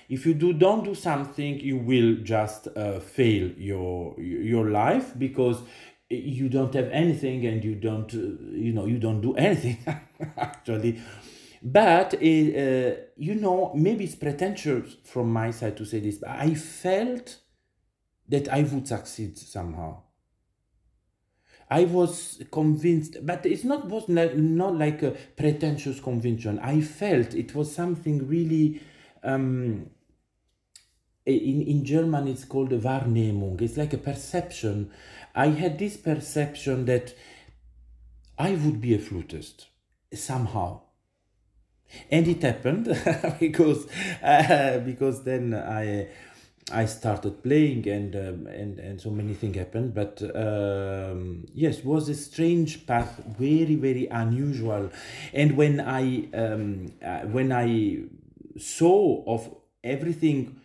if 0.09 0.25
you 0.25 0.33
do 0.33 0.53
don't 0.53 0.83
do 0.83 0.95
something 0.95 1.59
you 1.59 1.77
will 1.77 2.15
just 2.23 2.67
uh, 2.75 2.99
fail 2.99 3.49
your 3.57 4.19
your 4.19 4.69
life 4.69 5.17
because 5.17 5.61
you 6.09 6.49
don't 6.49 6.73
have 6.73 6.89
anything 6.91 7.45
and 7.45 7.63
you 7.63 7.75
don't 7.75 8.13
uh, 8.13 8.17
you 8.65 8.73
know 8.73 8.85
you 8.85 8.97
don't 8.97 9.21
do 9.21 9.35
anything 9.35 9.77
actually 10.37 10.99
but 11.61 12.13
uh, 12.15 12.91
you 13.17 13.35
know 13.35 13.71
maybe 13.75 14.05
it's 14.05 14.15
pretentious 14.15 14.97
from 15.03 15.31
my 15.31 15.51
side 15.51 15.75
to 15.75 15.85
say 15.85 15.99
this 15.99 16.17
but 16.17 16.29
i 16.29 16.53
felt 16.53 17.37
that 18.27 18.47
i 18.53 18.61
would 18.63 18.87
succeed 18.87 19.37
somehow 19.37 20.01
i 21.69 21.83
was 21.83 22.41
convinced 22.51 23.17
but 23.25 23.45
it's 23.45 23.63
not 23.63 23.85
was 23.87 24.07
not, 24.07 24.37
not 24.37 24.75
like 24.75 25.03
a 25.03 25.11
pretentious 25.35 25.99
conviction 25.99 26.59
i 26.59 26.79
felt 26.79 27.33
it 27.33 27.53
was 27.53 27.73
something 27.73 28.27
really 28.27 28.81
um, 29.23 29.89
in, 31.25 31.61
in 31.61 31.85
German 31.85 32.27
it's 32.27 32.45
called 32.45 32.73
a 32.73 32.79
Wahrnehmung. 32.79 33.61
It's 33.61 33.77
like 33.77 33.93
a 33.93 33.97
perception. 33.97 34.91
I 35.35 35.47
had 35.47 35.77
this 35.77 35.97
perception 35.97 36.85
that 36.85 37.13
I 38.37 38.51
would 38.51 38.81
be 38.81 38.95
a 38.95 38.99
flutist 38.99 39.67
somehow 40.13 40.81
and 42.11 42.27
it 42.27 42.41
happened 42.41 42.85
because 43.39 43.87
uh, 44.23 44.79
because 44.85 45.23
then 45.23 45.53
I 45.53 46.07
I 46.71 46.85
started 46.85 47.41
playing 47.41 47.87
and 47.87 48.15
um, 48.15 48.47
and 48.47 48.79
and 48.79 49.01
so 49.01 49.09
many 49.09 49.33
things 49.33 49.57
happened. 49.57 49.93
But 49.93 50.21
um, 50.35 51.45
yes, 51.53 51.83
was 51.83 52.09
a 52.09 52.15
strange 52.15 52.85
path, 52.85 53.21
very 53.37 53.75
very 53.75 54.07
unusual. 54.07 54.91
And 55.33 55.57
when 55.57 55.79
I 55.79 56.27
um, 56.33 56.93
uh, 57.03 57.21
when 57.21 57.51
I 57.51 58.03
saw 58.57 59.23
of 59.25 59.49
everything 59.83 60.59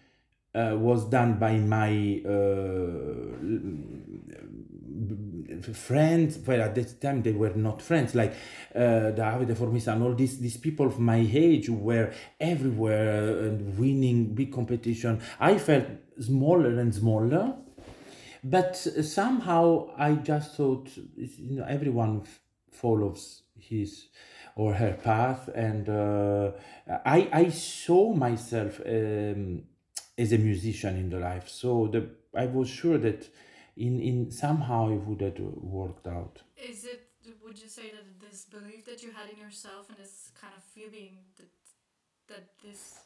uh, 0.55 0.77
was 0.79 1.05
done 1.07 1.39
by 1.39 1.57
my 1.57 2.23
uh, 2.27 3.35
friends 5.73 6.39
well 6.47 6.63
at 6.63 6.75
that 6.75 7.01
time 7.01 7.23
they 7.23 7.33
were 7.33 7.55
not 7.55 7.83
friends. 7.83 8.15
Like 8.15 8.35
uh, 8.75 9.13
Davide 9.15 9.55
Formisano 9.57 9.93
and 9.95 10.03
all 10.03 10.15
these 10.15 10.39
these 10.39 10.57
people 10.57 10.87
of 10.87 10.99
my 10.99 11.27
age 11.33 11.69
were 11.71 12.13
everywhere 12.41 13.47
and 13.47 13.79
winning 13.79 14.35
big 14.35 14.53
competition. 14.53 15.21
I 15.41 15.59
felt 15.59 15.87
smaller 16.21 16.79
and 16.79 16.95
smaller 16.95 17.55
but 18.45 18.77
somehow 18.77 19.89
I 19.97 20.17
just 20.17 20.57
thought 20.57 20.91
you 21.17 21.57
know 21.57 21.65
everyone 21.65 22.23
follows 22.71 23.43
his 23.59 24.09
or 24.57 24.75
her 24.75 24.93
path 25.03 25.49
and 25.55 25.89
uh, 25.89 26.53
I 27.07 27.29
I 27.33 27.49
saw 27.49 28.13
myself 28.15 28.81
um, 28.87 29.63
as 30.19 30.33
a 30.33 30.39
musician 30.39 30.97
in 30.97 31.09
the 31.09 31.19
life. 31.19 31.49
So 31.49 31.89
the 31.89 32.11
I 32.37 32.47
was 32.47 32.69
sure 32.69 32.99
that 32.99 33.29
in 33.77 34.01
in 34.01 34.31
somehow 34.31 34.91
it 34.91 35.03
would 35.07 35.21
have 35.21 35.39
worked 35.39 36.07
out 36.07 36.43
Is 36.57 36.85
it? 36.85 37.09
Would 37.43 37.59
you 37.59 37.69
say 37.69 37.91
that 37.91 38.21
this 38.21 38.45
belief 38.45 38.85
that 38.85 39.03
you 39.03 39.11
had 39.11 39.31
in 39.31 39.39
yourself 39.39 39.89
and 39.89 39.97
this 39.99 40.31
kind 40.39 40.53
of 40.57 40.63
feeling 40.63 41.19
that 41.39 41.53
that 42.29 42.45
this 42.63 43.05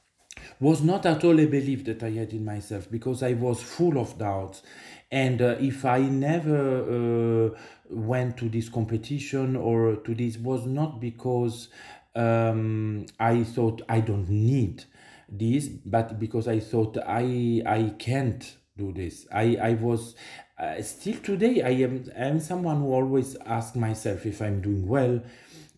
was 0.60 0.82
not 0.82 1.06
at 1.06 1.24
all 1.24 1.38
a 1.38 1.46
belief 1.46 1.84
that 1.84 2.02
I 2.02 2.10
had 2.10 2.32
in 2.32 2.44
myself 2.44 2.90
because 2.90 3.22
I 3.22 3.34
was 3.34 3.62
full 3.62 3.98
of 3.98 4.18
doubts. 4.18 4.62
And 5.10 5.40
uh, 5.40 5.56
if 5.60 5.84
I 5.84 6.00
never 6.00 7.52
uh, 7.52 7.58
went 7.88 8.36
to 8.38 8.48
this 8.48 8.68
competition 8.68 9.56
or 9.56 9.96
to 9.96 10.14
this, 10.14 10.36
was 10.36 10.66
not 10.66 11.00
because 11.00 11.68
um, 12.14 13.06
I 13.18 13.44
thought 13.44 13.82
I 13.88 14.00
don't 14.00 14.28
need 14.28 14.84
this, 15.28 15.68
but 15.68 16.18
because 16.18 16.48
I 16.48 16.60
thought 16.60 16.98
I 17.06 17.62
I 17.64 17.94
can't 17.98 18.56
do 18.76 18.92
this. 18.92 19.26
I 19.32 19.56
I 19.56 19.74
was 19.74 20.14
uh, 20.58 20.82
still 20.82 21.16
today 21.20 21.62
I 21.62 21.70
am 21.84 22.10
I 22.16 22.24
am 22.26 22.40
someone 22.40 22.80
who 22.80 22.92
always 22.92 23.36
ask 23.46 23.76
myself 23.76 24.26
if 24.26 24.40
I'm 24.42 24.60
doing 24.60 24.86
well 24.86 25.20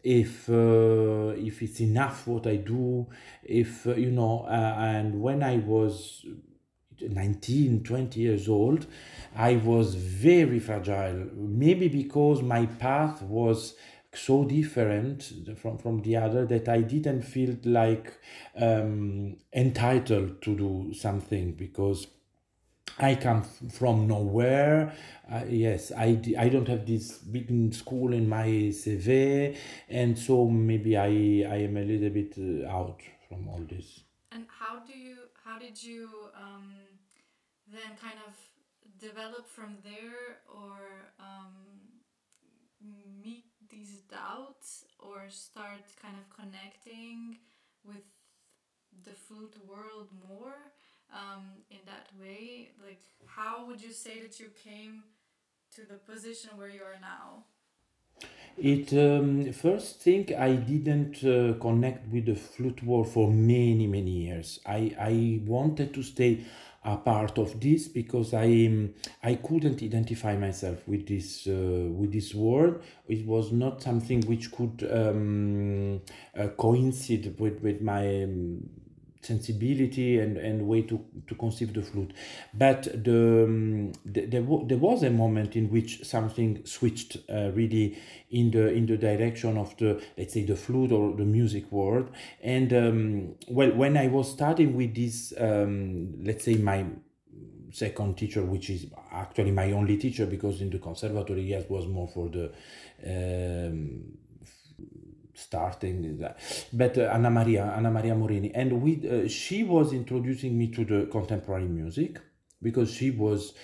if 0.03 0.49
uh, 0.49 1.35
if 1.37 1.63
it's 1.63 1.81
enough 1.81 2.27
what 2.27 2.47
I 2.47 2.57
do, 2.57 3.07
if 3.43 3.87
uh, 3.87 3.95
you 3.95 4.11
know, 4.11 4.47
uh, 4.49 4.77
and 4.79 5.21
when 5.21 5.43
I 5.43 5.59
was 5.59 6.25
19, 7.01 7.83
20 7.83 8.21
years 8.21 8.49
old, 8.49 8.87
I 9.35 9.57
was 9.57 9.95
very 9.95 10.59
fragile. 10.59 11.29
Maybe 11.35 11.89
because 11.89 12.43
my 12.43 12.67
path 12.67 13.23
was 13.23 13.75
so 14.13 14.45
different 14.45 15.33
from, 15.59 15.79
from 15.79 16.03
the 16.03 16.17
other 16.17 16.45
that 16.47 16.69
I 16.69 16.83
didn't 16.83 17.23
feel 17.23 17.57
like 17.65 18.13
um, 18.57 19.37
entitled 19.55 20.43
to 20.43 20.57
do 20.57 20.95
something 20.95 21.53
because 21.53 22.07
I 23.03 23.15
come 23.17 23.43
from 23.73 24.07
nowhere. 24.07 24.93
Uh, 25.31 25.43
yes, 25.49 25.93
I 25.97 26.15
don't 26.49 26.69
have 26.69 26.87
this 26.87 27.19
big 27.19 27.73
school 27.75 28.13
in 28.13 28.29
my 28.29 28.47
CV, 28.73 29.57
and 29.89 30.19
so 30.19 30.47
maybe 30.49 30.97
I, 30.97 31.07
I 31.07 31.57
am 31.69 31.77
a 31.77 31.85
little 31.85 32.11
bit 32.11 32.35
uh, 32.39 32.69
out 32.69 33.01
from 33.29 33.49
all 33.49 33.65
this. 33.69 34.01
and 34.33 34.47
how 34.49 34.81
do 34.87 34.97
you 34.97 35.17
how 35.45 35.59
did 35.59 35.83
you 35.83 36.09
um, 36.37 36.73
then 37.75 37.91
kind 38.01 38.19
of 38.29 38.35
develop 38.99 39.49
from 39.49 39.79
there 39.83 40.43
or 40.49 40.79
um, 41.19 41.55
meet 43.23 43.45
these 43.69 44.03
doubts 44.11 44.85
or 44.99 45.29
start 45.29 45.85
kind 46.01 46.17
of 46.21 46.27
connecting 46.39 47.39
with 47.85 48.05
the 49.05 49.13
food 49.27 49.55
world 49.69 50.09
more 50.29 50.59
um, 51.13 51.45
in 51.71 51.79
that 51.87 52.09
way 52.21 52.71
like 52.83 53.03
how 53.27 53.67
would 53.67 53.81
you 53.81 53.93
say 53.93 54.21
that 54.21 54.39
you 54.41 54.49
came 54.65 55.03
to 55.75 55.83
the 55.83 55.95
position 55.95 56.51
where 56.57 56.69
you 56.69 56.83
are 56.83 57.01
now 57.01 57.45
It 58.59 58.93
um, 58.93 59.53
first 59.53 60.01
thing 60.03 60.35
I 60.37 60.55
didn't 60.57 61.25
uh, 61.25 61.55
connect 61.61 62.09
with 62.13 62.27
the 62.27 62.35
flute 62.35 62.83
world 62.83 63.09
for 63.09 63.31
many 63.31 63.87
many 63.87 64.11
years. 64.27 64.61
I 64.67 64.95
I 64.99 65.41
wanted 65.47 65.95
to 65.95 66.03
stay 66.03 66.45
a 66.85 66.97
part 66.97 67.39
of 67.39 67.59
this 67.61 67.89
because 67.89 68.35
I 68.35 68.89
I 69.23 69.35
couldn't 69.37 69.83
identify 69.83 70.37
myself 70.37 70.87
with 70.87 71.07
this 71.07 71.47
uh, 71.47 71.89
with 72.01 72.13
this 72.13 72.35
word. 72.35 72.83
It 73.09 73.25
was 73.27 73.51
not 73.53 73.83
something 73.83 74.21
which 74.23 74.51
could 74.53 74.87
um, 74.93 76.01
uh, 76.37 76.49
coincide 76.59 77.35
with 77.39 77.63
with 77.63 77.81
my 77.81 78.25
um, 78.25 78.69
sensibility 79.31 80.19
and, 80.19 80.37
and 80.37 80.67
way 80.67 80.83
to, 80.83 80.97
to 81.29 81.35
conceive 81.35 81.73
the 81.73 81.83
flute. 81.83 82.13
But 82.53 82.83
the, 83.05 83.45
um, 83.45 83.93
the, 84.05 84.27
there, 84.27 84.45
there 84.71 84.79
was 84.79 85.03
a 85.03 85.11
moment 85.11 85.57
in 85.57 85.71
which 85.71 86.05
something 86.05 86.65
switched 86.65 87.17
uh, 87.29 87.51
really 87.53 87.87
in 88.31 88.51
the 88.51 88.73
in 88.73 88.87
the 88.87 88.97
direction 88.97 89.57
of 89.57 89.77
the 89.79 89.91
let's 90.17 90.35
say 90.35 90.45
the 90.45 90.57
flute 90.57 90.93
or 90.93 91.17
the 91.17 91.25
music 91.25 91.71
world. 91.71 92.11
And 92.43 92.73
um, 92.73 93.35
well, 93.49 93.73
when 93.83 93.97
I 93.97 94.09
was 94.09 94.31
starting 94.31 94.77
with 94.77 94.95
this, 94.95 95.33
um, 95.39 96.25
let's 96.25 96.45
say 96.45 96.55
my 96.55 96.85
second 97.73 98.17
teacher, 98.17 98.43
which 98.43 98.71
is 98.71 98.87
actually 99.13 99.53
my 99.53 99.73
only 99.73 99.97
teacher 99.97 100.27
because 100.27 100.61
in 100.61 100.71
the 100.71 100.79
conservatory, 100.79 101.43
yes, 101.43 101.65
was 101.69 101.87
more 101.87 102.09
for 102.09 102.29
the 102.29 102.53
um, 103.07 104.19
starting 105.41 106.19
that. 106.19 106.39
but 106.73 106.97
uh, 106.99 107.03
Anna 107.15 107.31
Maria 107.31 107.65
Anna 107.77 107.91
Maria 107.91 108.15
Morini 108.15 108.51
and 108.55 108.81
we 108.83 108.93
uh, 109.09 109.29
she 109.29 109.65
was 109.65 109.93
introducing 109.93 110.57
me 110.57 110.69
to 110.69 110.85
the 110.85 111.07
contemporary 111.11 111.69
music 111.69 112.21
because 112.63 112.93
she 112.93 113.11
was 113.11 113.55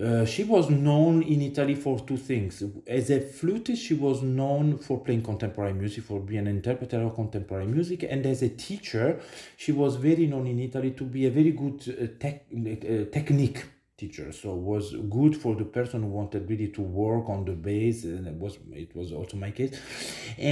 uh, 0.00 0.24
she 0.24 0.42
was 0.42 0.70
known 0.70 1.22
in 1.22 1.42
Italy 1.42 1.74
for 1.74 2.00
two 2.00 2.16
things. 2.16 2.62
As 2.86 3.10
a 3.10 3.20
flutist, 3.20 3.82
she 3.82 3.92
was 3.92 4.22
known 4.22 4.78
for 4.78 4.98
playing 4.98 5.22
contemporary 5.22 5.74
music, 5.74 6.04
for 6.04 6.18
being 6.18 6.40
an 6.40 6.46
interpreter 6.46 7.02
of 7.02 7.14
contemporary 7.14 7.66
music, 7.66 8.04
and 8.04 8.24
as 8.24 8.40
a 8.42 8.48
teacher, 8.48 9.20
she 9.58 9.70
was 9.70 9.96
very 9.96 10.26
known 10.26 10.46
in 10.46 10.58
Italy 10.60 10.92
to 10.92 11.04
be 11.04 11.26
a 11.26 11.30
very 11.30 11.50
good 11.52 11.82
uh, 11.90 12.06
tech, 12.18 12.46
uh, 12.56 13.04
technique 13.12 13.66
teacher. 14.02 14.32
So 14.32 14.54
was 14.54 14.94
good 15.18 15.36
for 15.42 15.52
the 15.54 15.64
person 15.78 16.02
who 16.02 16.08
wanted 16.08 16.48
really 16.50 16.68
to 16.78 16.82
work 16.82 17.28
on 17.28 17.44
the 17.44 17.56
bass 17.68 18.04
and 18.04 18.26
it 18.26 18.38
was 18.44 18.58
it 18.72 18.94
was 18.96 19.12
also 19.12 19.36
my 19.36 19.50
case. 19.58 19.72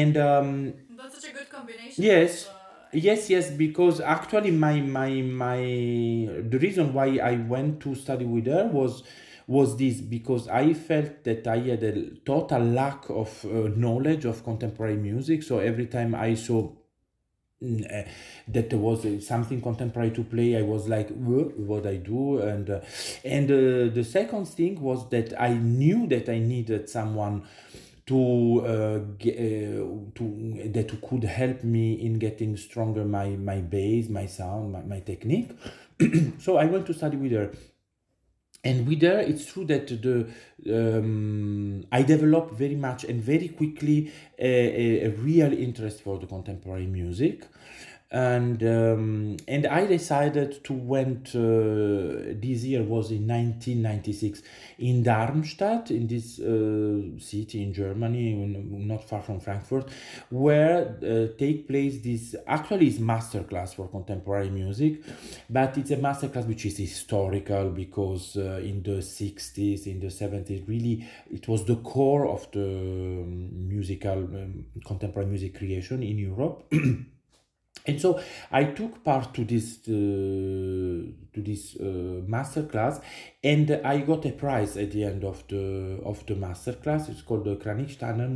And 0.00 0.16
um 0.16 0.75
that's 0.97 1.14
such 1.19 1.30
a 1.30 1.35
good 1.35 1.49
combination 1.49 2.04
yes. 2.04 2.47
of, 2.47 2.50
uh, 2.50 2.88
yes 2.92 3.30
yes 3.30 3.50
because 3.50 4.00
actually 4.00 4.50
my 4.50 4.80
my 4.80 5.11
my 5.45 5.61
the 6.52 6.59
reason 6.61 6.92
why 6.92 7.07
i 7.30 7.37
went 7.54 7.80
to 7.80 7.95
study 7.95 8.26
with 8.35 8.47
her 8.47 8.64
was 8.66 9.02
was 9.47 9.76
this 9.83 10.00
because 10.00 10.47
i 10.49 10.73
felt 10.88 11.25
that 11.25 11.47
i 11.47 11.59
had 11.71 11.83
a 11.83 11.95
total 12.30 12.62
lack 12.80 13.09
of 13.09 13.30
uh, 13.45 13.69
knowledge 13.85 14.25
of 14.25 14.45
contemporary 14.45 14.97
music. 14.97 15.42
So 15.42 15.59
every 15.59 15.87
time 15.87 16.14
i 16.14 16.35
saw 16.35 16.71
uh, 17.62 18.02
that 18.49 18.71
there 18.71 18.79
was 18.79 19.05
uh, 19.05 19.21
something 19.21 19.61
contemporary 19.61 20.11
to 20.12 20.25
play. 20.25 20.57
I 20.57 20.62
was 20.62 20.88
like 20.88 21.11
what 21.11 21.87
i 21.87 21.97
do? 21.97 22.38
And 22.38 22.71
uh, 22.71 22.81
and 23.25 23.50
uh, 23.50 23.95
the 23.95 24.02
second 24.02 24.47
thing 24.49 24.81
was 24.81 25.09
that 25.11 25.38
i 25.38 25.52
knew 25.52 26.07
that 26.07 26.29
i 26.29 26.38
needed 26.38 26.88
someone 26.88 27.43
to 28.07 28.64
uh, 28.67 28.99
get, 29.19 29.37
uh, 29.37 29.85
to 30.14 30.71
that 30.73 31.00
could 31.02 31.25
help 31.25 31.62
me 31.62 31.93
in 31.95 32.19
getting 32.19 32.57
stronger 32.57 33.05
my 33.05 33.29
my 33.29 33.61
bass 33.61 34.09
my 34.09 34.26
sound 34.26 34.73
my, 34.73 34.83
my 34.83 35.00
technique. 35.00 35.50
So 36.38 36.57
i 36.57 36.64
went 36.64 36.87
to 36.87 36.95
study 36.95 37.19
with 37.19 37.33
her 37.33 37.50
and 38.62 38.87
with 38.87 39.02
her 39.02 39.19
it's 39.21 39.47
true 39.47 39.64
that 39.64 39.88
the 39.88 40.26
um, 40.71 41.85
i 41.90 42.02
developed 42.02 42.55
very 42.55 42.76
much 42.76 43.05
and 43.05 43.23
very 43.23 43.49
quickly 43.49 44.12
a, 44.38 45.05
a, 45.05 45.07
a 45.07 45.11
real 45.11 45.52
interest 45.52 46.02
for 46.02 46.19
the 46.19 46.26
contemporary 46.26 46.87
music 46.87 47.45
and 48.12 48.61
um, 48.64 49.37
and 49.46 49.66
I 49.66 49.87
decided 49.87 50.64
to 50.64 50.73
went 50.73 51.29
uh, 51.29 52.35
this 52.40 52.64
year 52.64 52.83
was 52.83 53.12
in 53.12 53.29
1996 53.29 54.42
in 54.81 55.05
Darmstadt 55.05 55.92
in 55.92 56.09
this 56.09 56.40
uh, 56.40 57.20
city 57.20 57.62
in 57.62 57.73
Germany 57.73 58.35
not 58.35 59.09
far 59.09 59.23
from 59.23 59.38
Frankfurt 59.38 59.88
where 60.29 60.96
uh, 61.05 61.38
take 61.38 61.68
place 61.68 62.03
this 62.03 62.35
actually 62.49 62.88
is 62.88 62.99
master 62.99 63.44
class 63.44 63.75
for 63.75 63.87
contemporary 63.87 64.51
music 64.51 65.05
but 65.49 65.79
it's 65.79 65.92
a 65.92 65.96
master 65.96 66.29
class 66.31 66.46
which 66.46 66.66
is 66.66 66.79
historical 66.79 67.70
because 67.70 68.37
uh, 68.37 68.61
in 68.61 68.83
the 68.83 68.99
60s 68.99 69.87
in 69.87 70.01
the 70.01 70.09
70s 70.09 70.66
really 70.66 71.09
it 71.31 71.46
was 71.46 71.64
the 71.64 71.77
core 71.77 72.27
of 72.27 72.51
the 72.51 72.61
um, 72.61 73.68
musical 73.68 74.18
um, 74.18 74.64
contemporary 74.85 75.29
music 75.29 75.57
creation 75.57 76.03
in 76.03 76.18
Europe 76.18 76.64
and 77.87 78.01
so 78.01 78.21
I 78.51 78.64
took 78.64 79.03
part 79.03 79.35
to 79.35 79.45
this 79.45 79.79
uh, 79.88 81.12
to 81.35 81.40
this 81.43 81.77
uh, 81.77 82.23
master 82.27 82.62
class, 82.64 83.01
and 83.43 83.81
I 83.85 84.01
got 84.01 84.25
a 84.27 84.33
prize 84.33 84.77
at 84.77 84.90
the 84.90 85.05
end 85.05 85.25
of 85.25 85.47
the 85.49 86.01
of 86.05 86.25
the 86.27 86.35
master 86.35 86.73
class. 86.73 87.09
It's 87.09 87.23
called 87.23 87.45
the 87.45 87.57
Kranichsteiner 87.57 88.29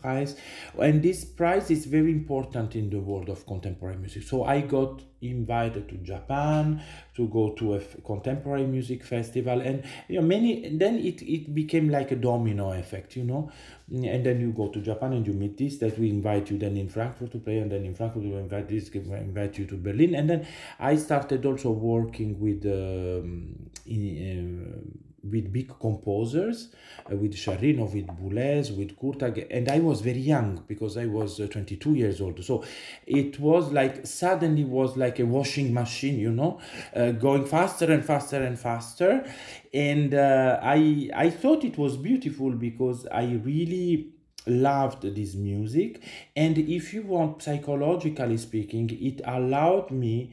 prize 0.00 0.36
and 0.78 1.02
this 1.02 1.24
prize 1.24 1.70
is 1.70 1.86
very 1.86 2.12
important 2.12 2.76
in 2.76 2.90
the 2.90 3.00
world 3.00 3.28
of 3.28 3.46
contemporary 3.46 3.96
music. 3.96 4.22
So 4.22 4.44
I 4.44 4.60
got 4.60 5.02
invited 5.22 5.88
to 5.88 5.96
Japan 5.96 6.82
to 7.14 7.28
go 7.28 7.50
to 7.52 7.74
a 7.74 7.80
contemporary 8.04 8.66
music 8.66 9.02
festival, 9.02 9.60
and 9.60 9.82
you 10.08 10.20
know 10.20 10.26
many. 10.26 10.76
Then 10.76 10.98
it 10.98 11.22
it 11.22 11.54
became 11.54 11.88
like 11.88 12.10
a 12.12 12.16
domino 12.16 12.72
effect, 12.72 13.16
you 13.16 13.24
know, 13.24 13.50
and 13.90 14.24
then 14.24 14.40
you 14.40 14.52
go 14.52 14.68
to 14.68 14.80
Japan 14.80 15.14
and 15.14 15.26
you 15.26 15.32
meet 15.32 15.56
this 15.56 15.78
that 15.78 15.98
we 15.98 16.10
invite 16.10 16.50
you 16.50 16.58
then 16.58 16.76
in 16.76 16.88
Frankfurt 16.88 17.32
to 17.32 17.38
play, 17.38 17.58
and 17.58 17.70
then 17.72 17.84
in 17.84 17.94
Frankfurt 17.94 18.22
we 18.22 18.32
invite 18.34 18.68
this, 18.68 18.88
invite 18.90 19.58
you 19.58 19.66
to 19.66 19.76
Berlin, 19.76 20.14
and 20.14 20.28
then 20.28 20.46
I 20.78 20.96
started 20.96 21.44
also 21.46 21.70
working 21.70 22.35
with 22.38 22.64
um, 22.66 23.70
in, 23.86 24.72
uh, 24.72 25.06
with 25.30 25.52
big 25.52 25.72
composers, 25.78 26.68
uh, 27.10 27.16
with 27.16 27.34
Sciarrino, 27.34 27.92
with 27.92 28.06
Boulez, 28.06 28.76
with 28.76 28.96
Kurtag, 28.98 29.46
and 29.50 29.68
I 29.68 29.80
was 29.80 30.00
very 30.00 30.20
young 30.20 30.62
because 30.66 30.96
I 30.96 31.06
was 31.06 31.40
uh, 31.40 31.46
22 31.48 31.94
years 31.94 32.20
old. 32.20 32.42
So 32.44 32.64
it 33.06 33.38
was 33.40 33.72
like 33.72 34.06
suddenly 34.06 34.64
was 34.64 34.96
like 34.96 35.18
a 35.18 35.26
washing 35.26 35.72
machine, 35.72 36.18
you 36.18 36.30
know, 36.30 36.60
uh, 36.94 37.12
going 37.12 37.46
faster 37.46 37.90
and 37.92 38.04
faster 38.04 38.42
and 38.42 38.58
faster, 38.58 39.24
and 39.72 40.14
uh, 40.14 40.60
I 40.62 41.10
I 41.14 41.30
thought 41.30 41.64
it 41.64 41.78
was 41.78 41.96
beautiful 41.96 42.50
because 42.50 43.06
I 43.06 43.40
really 43.44 44.12
loved 44.46 45.02
this 45.02 45.34
music, 45.34 46.02
and 46.36 46.56
if 46.56 46.94
you 46.94 47.02
want 47.02 47.42
psychologically 47.42 48.36
speaking, 48.36 48.90
it 48.90 49.20
allowed 49.24 49.90
me 49.90 50.30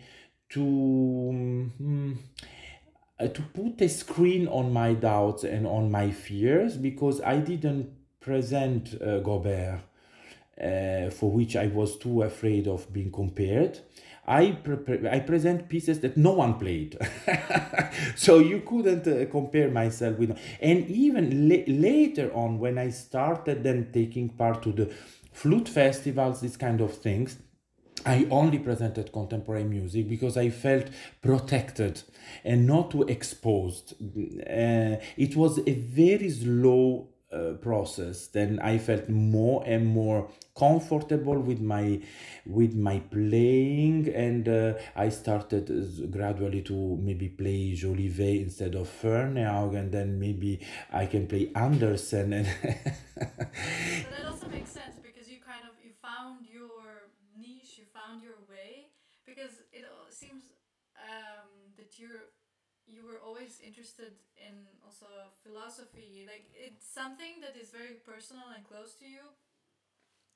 to. 0.54 1.30
Um, 1.32 2.20
to 3.20 3.42
put 3.54 3.80
a 3.82 3.88
screen 3.88 4.48
on 4.48 4.74
my 4.74 4.94
doubts 4.94 5.44
and 5.44 5.66
on 5.66 5.90
my 5.92 6.12
fears 6.12 6.78
because 6.78 7.22
I 7.22 7.38
didn't 7.38 7.90
present 8.20 8.96
uh, 9.02 9.20
Gaubert, 9.20 9.80
uh, 10.62 11.10
for 11.10 11.32
which 11.32 11.56
I 11.56 11.68
was 11.68 11.98
too 11.98 12.24
afraid 12.24 12.68
of 12.68 12.92
being 12.92 13.12
compared. 13.12 13.80
I 14.26 14.52
pre- 14.52 15.10
I 15.10 15.20
present 15.20 15.68
pieces 15.68 16.00
that 16.00 16.16
no 16.16 16.32
one 16.32 16.58
played, 16.58 16.98
so 18.16 18.40
you 18.40 18.62
couldn't 18.62 19.06
uh, 19.06 19.30
compare 19.30 19.70
myself 19.70 20.18
with. 20.18 20.38
And 20.62 20.88
even 20.90 21.50
la- 21.50 21.66
later 21.68 22.32
on, 22.34 22.58
when 22.58 22.78
I 22.78 22.90
started 22.90 23.64
then 23.64 23.90
taking 23.92 24.30
part 24.30 24.64
to 24.64 24.72
the 24.72 24.94
flute 25.34 25.68
festivals, 25.68 26.40
these 26.40 26.56
kind 26.56 26.80
of 26.80 26.94
things, 26.94 27.38
I 28.06 28.28
only 28.30 28.60
presented 28.60 29.12
contemporary 29.12 29.64
music 29.64 30.10
because 30.10 30.38
I 30.38 30.50
felt 30.50 30.88
protected 31.22 32.02
and 32.44 32.68
not 32.68 32.92
too 32.92 33.04
exposed. 33.04 33.94
Uh, 34.02 34.98
it 35.18 35.36
was 35.36 35.60
a 35.60 35.74
very 35.74 36.30
slow 36.30 37.08
uh, 37.32 37.54
process. 37.62 38.28
Then 38.28 38.60
I 38.62 38.78
felt 38.78 39.10
more 39.10 39.64
and 39.66 39.88
more 39.88 40.30
comfortable 40.56 41.40
with 41.40 41.60
my 41.62 42.00
with 42.46 42.76
my 42.76 43.00
playing, 43.00 44.10
and 44.14 44.48
uh, 44.48 44.74
I 44.96 45.10
started 45.10 46.12
gradually 46.12 46.62
to 46.64 46.98
maybe 47.02 47.30
play 47.30 47.74
Jolivet 47.76 48.42
instead 48.44 48.76
of 48.76 48.88
Ferneyhough, 48.88 49.76
and 49.76 49.92
then 49.92 50.20
maybe 50.20 50.60
I 50.92 51.06
can 51.08 51.26
play 51.28 51.52
Andersen. 51.56 52.34
And 53.24 54.06
that 54.12 54.26
also 54.28 54.48
makes 54.50 54.72
sense 54.72 54.98
because 55.02 55.30
you 55.30 55.38
kind 55.40 55.64
of 55.70 55.74
you 55.84 55.92
found 56.02 56.46
your 56.52 57.10
niche, 57.38 57.78
you 57.80 57.86
found 57.90 58.22
your 58.22 58.40
way, 58.50 58.92
because 59.26 59.64
it 59.72 59.86
seems 60.10 60.44
um, 60.98 61.74
that 61.78 62.00
you're 62.00 62.34
you 62.86 63.08
were 63.08 63.24
always 63.24 63.64
interested 63.64 64.12
in 64.36 64.68
also 64.84 65.08
philosophy. 65.40 66.28
Like 66.28 66.52
it's 66.52 66.84
something 66.84 67.40
that 67.40 67.56
is 67.56 67.72
very 67.72 67.96
personal 68.04 68.52
and 68.56 68.64
close 68.68 68.94
to 69.00 69.08
you 69.08 69.24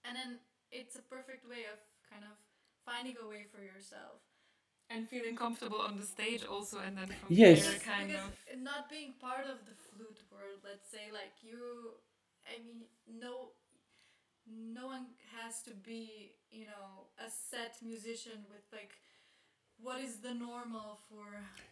and 0.08 0.16
then 0.16 0.40
it's 0.72 0.96
a 0.96 1.04
perfect 1.04 1.48
way 1.48 1.68
of 1.68 1.80
kind 2.08 2.24
of 2.24 2.36
finding 2.86 3.16
a 3.20 3.28
way 3.28 3.44
for 3.52 3.60
yourself 3.60 4.24
and 4.90 5.08
feeling 5.10 5.36
comfortable 5.36 5.82
on 5.82 5.98
the 5.98 6.06
stage 6.06 6.46
also 6.46 6.80
and 6.80 6.98
then 6.98 7.08
from 7.08 7.28
yes. 7.28 7.68
there 7.68 7.80
kind 7.80 8.08
because 8.08 8.24
of 8.56 8.64
not 8.64 8.90
being 8.90 9.14
part 9.20 9.44
of 9.44 9.60
the 9.68 9.76
flute 9.76 10.24
world 10.32 10.64
let's 10.64 10.88
say 10.90 11.12
like 11.12 11.36
you 11.44 11.92
i 12.48 12.56
mean 12.64 12.88
no 13.20 13.52
no 14.48 14.88
one 14.88 15.08
has 15.36 15.62
to 15.62 15.72
be 15.84 16.32
you 16.52 16.66
know 16.66 17.08
a 17.26 17.30
set 17.30 17.76
musician 17.84 18.46
with 18.50 18.66
like 18.72 18.92
what 19.80 20.00
is 20.00 20.18
the 20.18 20.34
normal 20.34 20.98
for 21.10 21.26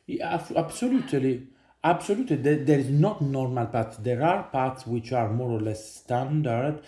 Yeah, 0.08 0.42
absolutely. 0.56 1.48
Absolutely. 1.84 2.38
There, 2.38 2.56
there 2.58 2.80
is 2.80 2.90
not 2.90 3.22
normal 3.22 3.68
paths. 3.68 3.98
There 3.98 4.24
are 4.24 4.44
paths 4.52 4.88
which 4.88 5.12
are 5.12 5.30
more 5.32 5.52
or 5.52 5.60
less 5.60 5.98
standard. 5.98 6.82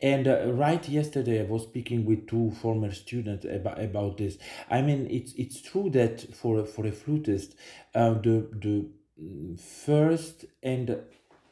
And 0.00 0.28
uh, 0.28 0.52
right 0.52 0.88
yesterday, 0.88 1.40
I 1.40 1.44
was 1.44 1.64
speaking 1.64 2.04
with 2.04 2.28
two 2.28 2.52
former 2.62 2.92
students 2.92 3.44
about, 3.44 3.80
about 3.82 4.18
this. 4.18 4.38
I 4.70 4.80
mean, 4.82 5.08
it's 5.10 5.32
it's 5.34 5.60
true 5.60 5.90
that 5.90 6.20
for 6.36 6.60
a, 6.60 6.64
for 6.64 6.86
a 6.86 6.92
flutist, 6.92 7.56
uh, 7.96 8.14
the 8.14 8.46
the 8.52 8.86
mm, 9.20 9.58
first 9.58 10.44
and 10.62 11.00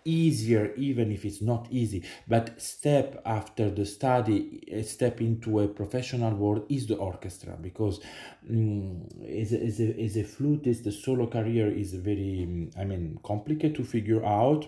easier 0.05 0.73
even 0.77 1.12
if 1.12 1.25
it's 1.25 1.43
not 1.43 1.67
easy. 1.71 2.05
But 2.29 2.61
step 2.61 3.21
after 3.25 3.71
the 3.71 3.87
study 3.87 4.83
step 4.85 5.21
into 5.21 5.61
a 5.61 5.69
professional 5.69 6.35
world 6.35 6.67
is 6.69 6.87
the 6.87 6.97
orchestra 6.97 7.57
because 7.61 8.01
um, 8.49 9.07
as, 9.29 9.53
a, 9.53 9.62
as, 9.62 9.81
a, 9.81 10.01
as 10.01 10.17
a 10.17 10.25
flutist 10.25 10.85
the 10.85 10.93
solo 10.93 11.27
career 11.27 11.69
is 11.69 11.95
very 11.95 12.47
mm, 12.49 12.79
i 12.79 12.85
mean 12.85 13.19
complicated 13.23 13.75
to 13.77 13.85
figure 13.85 14.25
out 14.25 14.67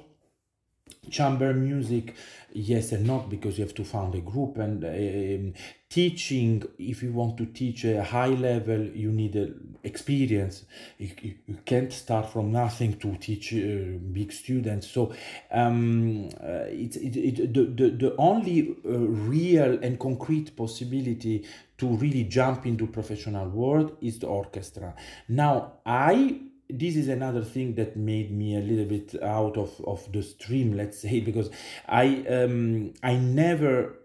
chamber 1.11 1.53
music 1.53 2.15
yes 2.53 2.93
and 2.93 3.07
not 3.07 3.29
because 3.29 3.59
you 3.59 3.65
have 3.65 3.75
to 3.75 3.85
found 3.85 4.15
a 4.15 4.21
group 4.21 4.57
and 4.57 4.85
um, 4.85 5.55
teaching 5.89 6.63
if 6.79 7.03
you 7.03 7.13
want 7.13 7.37
to 7.37 7.47
teach 7.47 7.85
a 7.85 8.03
high 8.03 8.29
level 8.29 8.83
you 8.83 9.11
need 9.11 9.37
a 9.37 9.49
experience. 9.85 10.65
You, 10.99 11.11
you, 11.47 11.59
can't 11.65 11.93
start 11.93 12.31
from 12.33 12.51
nothing 12.51 12.99
to 12.99 13.17
teach 13.17 13.53
uh, 13.53 13.99
big 14.13 14.33
students. 14.33 14.91
So 14.91 15.15
um, 15.51 16.31
uh, 16.43 16.67
it's 16.69 16.97
it, 16.97 17.17
it, 17.17 17.55
the, 17.55 17.65
the, 17.65 17.91
the 17.91 18.17
only 18.17 18.77
uh, 18.85 18.91
real 18.91 19.79
and 19.83 20.01
concrete 20.01 20.57
possibility 20.57 21.47
to 21.79 21.87
really 21.87 22.25
jump 22.25 22.67
into 22.67 22.87
professional 22.87 23.49
world 23.49 23.97
is 24.01 24.19
the 24.19 24.27
orchestra. 24.27 24.95
Now 25.29 25.75
i 25.87 26.41
this 26.79 26.97
is 26.97 27.09
another 27.09 27.43
thing 27.43 27.75
that 27.75 27.97
made 27.97 28.31
me 28.31 28.57
a 28.57 28.61
little 28.61 28.85
bit 28.85 29.23
out 29.23 29.57
of, 29.57 29.81
of 29.87 30.11
the 30.13 30.23
stream 30.23 30.77
let's 30.77 30.99
say 30.99 31.21
because 31.21 31.51
i 31.89 32.25
um 32.29 32.93
i 33.03 33.15
never 33.15 33.97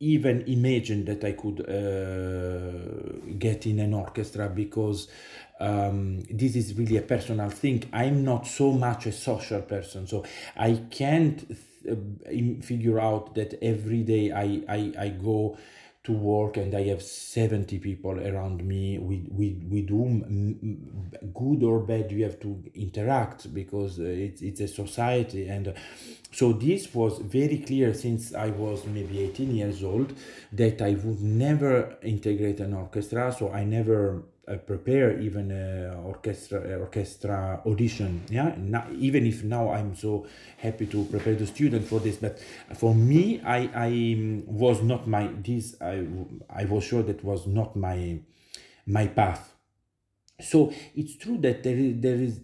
even 0.00 0.42
imagined 0.42 1.06
that 1.06 1.24
i 1.24 1.32
could 1.32 1.60
uh, 1.68 3.32
get 3.38 3.66
in 3.66 3.80
an 3.80 3.94
orchestra 3.94 4.48
because 4.48 5.08
um, 5.60 6.20
this 6.30 6.54
is 6.54 6.74
really 6.74 6.96
a 6.98 7.02
personal 7.02 7.50
thing. 7.50 7.82
I'm 7.92 8.24
not 8.24 8.46
so 8.46 8.70
much 8.70 9.06
a 9.06 9.12
social 9.12 9.62
person 9.62 10.06
so 10.06 10.24
i 10.56 10.74
can't 10.90 11.44
uh, 11.90 11.94
figure 12.62 13.00
out 13.00 13.34
that 13.34 13.58
every 13.62 14.02
day 14.02 14.30
i 14.30 14.62
i, 14.68 14.92
I 14.98 15.08
go 15.08 15.56
to 16.08 16.14
work 16.14 16.56
and 16.56 16.74
I 16.74 16.84
have 16.84 17.02
70 17.02 17.78
people 17.80 18.18
around 18.18 18.64
me 18.64 18.98
with, 18.98 19.28
with, 19.30 19.62
with 19.70 19.88
whom, 19.90 20.90
good 21.34 21.62
or 21.62 21.80
bad, 21.80 22.10
you 22.10 22.24
have 22.24 22.40
to 22.40 22.64
interact 22.74 23.52
because 23.52 24.00
uh, 24.00 24.04
it's, 24.04 24.40
it's 24.40 24.60
a 24.60 24.68
society. 24.68 25.48
And 25.48 25.68
uh, 25.68 25.72
so 26.32 26.54
this 26.54 26.94
was 26.94 27.18
very 27.18 27.58
clear 27.58 27.92
since 27.92 28.34
I 28.34 28.48
was 28.48 28.86
maybe 28.86 29.20
18 29.20 29.54
years 29.54 29.84
old 29.84 30.14
that 30.52 30.80
I 30.80 30.92
would 30.94 31.20
never 31.20 31.98
integrate 32.02 32.60
an 32.60 32.72
orchestra. 32.72 33.30
So 33.38 33.52
I 33.52 33.64
never 33.64 34.22
uh, 34.48 34.56
prepare 34.56 35.18
even 35.20 35.52
orchestra 36.04 36.78
orchestra 36.80 37.60
audition 37.66 38.22
yeah? 38.30 38.54
Now, 38.56 38.86
even 38.96 39.26
if 39.26 39.44
now 39.44 39.70
i'm 39.70 39.94
so 39.94 40.26
happy 40.58 40.86
to 40.86 41.04
prepare 41.04 41.34
the 41.34 41.46
student 41.46 41.86
for 41.86 42.00
this 42.00 42.16
but 42.16 42.38
for 42.76 42.94
me 42.94 43.40
i 43.44 43.68
i 43.74 44.42
was 44.46 44.82
not 44.82 45.06
my 45.06 45.28
this 45.44 45.76
i 45.80 46.06
i 46.50 46.64
was 46.64 46.84
sure 46.84 47.02
that 47.02 47.22
was 47.22 47.46
not 47.46 47.76
my 47.76 48.20
my 48.88 49.06
path. 49.06 49.54
So 50.40 50.72
it's 50.94 51.16
true 51.16 51.38
that 51.38 51.62
there 51.62 51.76
is 51.76 52.00
there 52.00 52.16
is 52.16 52.40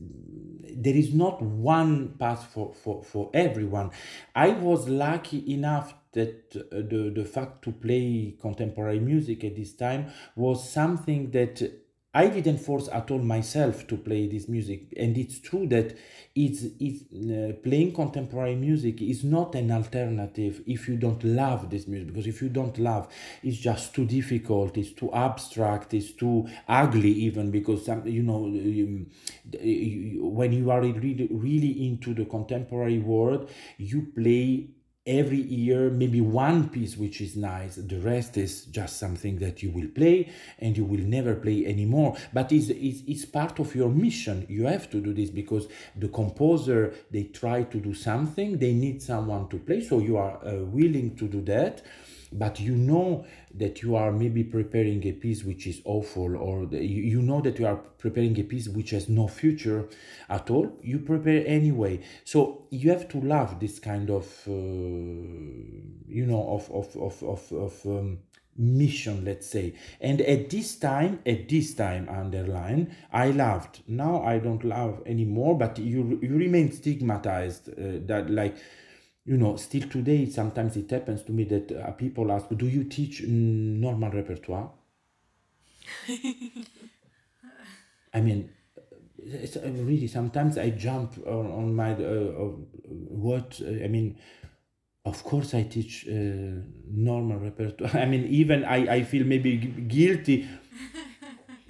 there 0.77 0.95
is 0.95 1.15
not 1.15 1.41
one 1.41 2.15
path 2.19 2.51
for 2.53 2.75
for 2.75 3.03
for 3.03 3.31
everyone. 3.33 3.91
I 4.35 4.51
was 4.51 4.89
lucky 4.89 5.53
enough 5.53 5.95
that 6.13 6.55
uh, 6.57 6.77
the 6.77 7.13
the 7.15 7.25
fact 7.25 7.63
to 7.65 7.73
play 7.73 8.37
contemporary 8.41 9.01
music 9.01 9.45
at 9.45 9.57
this 9.57 9.75
time 9.75 10.13
was 10.37 10.69
something 10.69 11.31
that 11.31 11.63
I 12.15 12.29
didn't 12.29 12.59
force 12.59 12.89
at 12.93 13.11
all 13.11 13.19
myself 13.19 13.89
to 13.89 13.97
play 13.97 14.29
this 14.29 14.49
music, 14.49 14.93
and 14.97 15.19
it's 15.19 15.41
true 15.41 15.67
that 15.67 15.97
it's, 16.37 16.65
it's 16.79 17.03
uh, 17.13 17.55
playing 17.63 17.93
contemporary 17.93 18.55
music 18.55 19.03
is 19.03 19.25
not 19.25 19.55
an 19.57 19.73
alternative 19.73 20.63
if 20.67 20.89
you 20.89 20.97
don't 20.97 21.23
love 21.25 21.71
this 21.71 21.89
music. 21.89 22.09
Because 22.09 22.29
if 22.29 22.41
you 22.41 22.49
don't 22.49 22.79
love, 22.79 23.09
it's 23.43 23.59
just 23.59 23.95
too 23.95 24.05
difficult, 24.05 24.77
it's 24.77 24.93
too 24.93 25.13
abstract, 25.13 25.93
it's 25.93 26.13
too 26.13 26.49
ugly, 26.69 27.11
even 27.11 27.51
because 27.51 27.85
some 27.85 28.07
you 28.07 28.23
know 28.23 28.45
um, 28.45 29.07
when 29.53 30.53
you 30.53 30.71
are 30.71 30.83
really 30.83 31.29
really 31.31 31.87
into 31.87 32.15
the 32.15 32.25
contemporary 32.25 32.99
world, 32.99 33.51
you 33.77 34.13
play 34.15 34.69
every 35.07 35.41
year 35.41 35.91
maybe 35.91 36.21
one 36.21 36.69
piece 36.71 36.97
which 36.97 37.21
is 37.21 37.37
nice 37.37 37.77
the 37.77 37.99
rest 38.01 38.39
is 38.39 38.65
just 38.67 38.99
something 38.99 39.37
that 39.39 39.63
you 39.63 39.71
will 39.71 39.89
play 39.89 40.33
and 40.59 40.77
you 40.77 40.85
will 40.85 41.01
never 41.01 41.35
play 41.35 41.67
anymore. 41.67 42.17
But 42.33 42.53
it's, 42.53 42.69
it's, 42.71 43.03
it's 43.07 43.25
part 43.25 43.59
of 43.59 43.75
your 43.75 43.91
mission. 43.91 44.47
You 44.49 44.65
have 44.65 44.89
to 44.91 45.01
do 45.01 45.13
this 45.13 45.31
because 45.31 45.69
the 45.97 46.09
composer 46.09 46.95
they 47.11 47.25
try 47.25 47.65
to 47.65 47.79
do 47.79 47.95
something 47.95 48.59
they 48.59 48.73
need 48.73 49.03
someone 49.03 49.49
to 49.49 49.59
play 49.59 49.81
so 49.81 49.99
you 49.99 50.17
are 50.17 50.39
uh, 50.47 50.57
willing 50.65 51.15
to 51.17 51.29
do 51.29 51.41
that 51.43 51.83
but 52.35 52.59
you 52.59 52.77
know 52.77 53.25
that 53.55 53.81
you 53.83 53.95
are 53.95 54.11
maybe 54.11 54.43
preparing 54.43 55.07
a 55.07 55.13
piece 55.13 55.45
which 55.45 55.67
is 55.67 55.81
awful 55.85 56.37
or 56.37 56.67
the, 56.67 56.85
you, 56.85 57.03
you 57.03 57.23
know 57.23 57.41
that 57.41 57.59
you 57.59 57.67
are 57.67 57.77
preparing 57.77 58.39
a 58.39 58.43
piece 58.43 58.69
which 58.69 58.91
has 58.91 59.09
no 59.09 59.29
future 59.29 59.89
at 60.29 60.51
all 60.51 60.77
you 60.83 60.99
prepare 60.99 61.45
anyway. 61.47 62.01
So 62.25 62.67
you 62.71 62.91
have 62.91 63.09
to 63.11 63.21
love 63.21 63.61
this 63.61 63.79
kind 63.79 64.11
of 64.11 64.27
uh, 64.49 64.51
you 64.51 66.27
know 66.27 66.49
of 66.49 66.71
of 66.71 66.97
of 66.97 67.23
of, 67.23 67.53
of 67.53 67.87
um, 67.87 68.19
mission 68.57 69.25
let's 69.25 69.47
say. 69.49 69.75
And 70.01 70.21
at 70.21 70.51
this 70.51 70.77
time 70.77 71.21
at 71.25 71.49
this 71.49 71.75
time 71.75 72.09
underline 72.09 72.95
i 73.13 73.31
loved. 73.31 73.83
Now 73.87 74.23
i 74.23 74.39
don't 74.39 74.65
love 74.65 75.03
anymore 75.07 75.57
but 75.57 75.79
you 75.79 76.19
you 76.21 76.37
remain 76.37 76.73
stigmatized 76.73 77.69
uh, 77.69 78.01
that 78.07 78.29
like 78.29 78.57
you 79.25 79.37
know, 79.37 79.57
still 79.57 79.89
today, 79.89 80.27
sometimes 80.27 80.77
it 80.77 80.91
happens 80.91 81.23
to 81.25 81.33
me 81.33 81.45
that 81.45 81.73
uh, 81.73 81.91
people 81.93 82.31
ask, 82.33 82.47
"Do 82.57 82.67
you 82.67 82.85
teach 82.85 83.23
normal 83.27 84.11
repertoire?" 84.11 84.71
I 88.13 88.21
mean, 88.21 88.51
it's, 89.19 89.57
uh, 89.57 89.63
really 89.75 90.07
sometimes 90.07 90.59
I 90.59 90.71
jump 90.71 91.19
on, 91.27 91.47
on 91.51 91.75
my 91.75 91.93
uh, 91.93 92.51
what 92.89 93.61
I 93.67 93.89
mean. 93.89 94.17
Of 95.07 95.25
course, 95.25 95.55
I 95.55 95.65
teach 95.65 96.07
uh, 96.09 96.63
normal 96.91 97.39
repertoire. 97.39 97.91
I 98.03 98.07
mean, 98.07 98.27
even 98.27 98.65
I, 98.65 98.97
I 98.97 99.03
feel 99.05 99.25
maybe 99.27 99.57
guilty. 99.59 100.49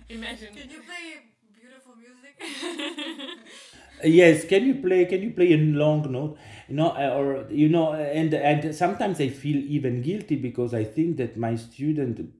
Imagine. 0.08 0.48
Can 0.54 0.70
you 0.70 0.80
play 0.80 1.20
beautiful 1.56 1.94
music? 1.96 2.34
yes 4.04 4.44
can 4.44 4.66
you 4.66 4.74
play 4.74 5.04
can 5.06 5.22
you 5.22 5.30
play 5.30 5.52
a 5.52 5.56
long 5.56 6.10
note 6.12 6.36
you 6.68 6.76
know 6.76 6.90
uh, 6.90 7.14
or 7.18 7.46
you 7.50 7.68
know 7.68 7.92
and 7.92 8.34
and 8.34 8.74
sometimes 8.74 9.20
i 9.20 9.28
feel 9.28 9.56
even 9.56 10.02
guilty 10.02 10.36
because 10.36 10.74
i 10.74 10.84
think 10.84 11.16
that 11.16 11.36
my 11.36 11.54
student 11.56 12.32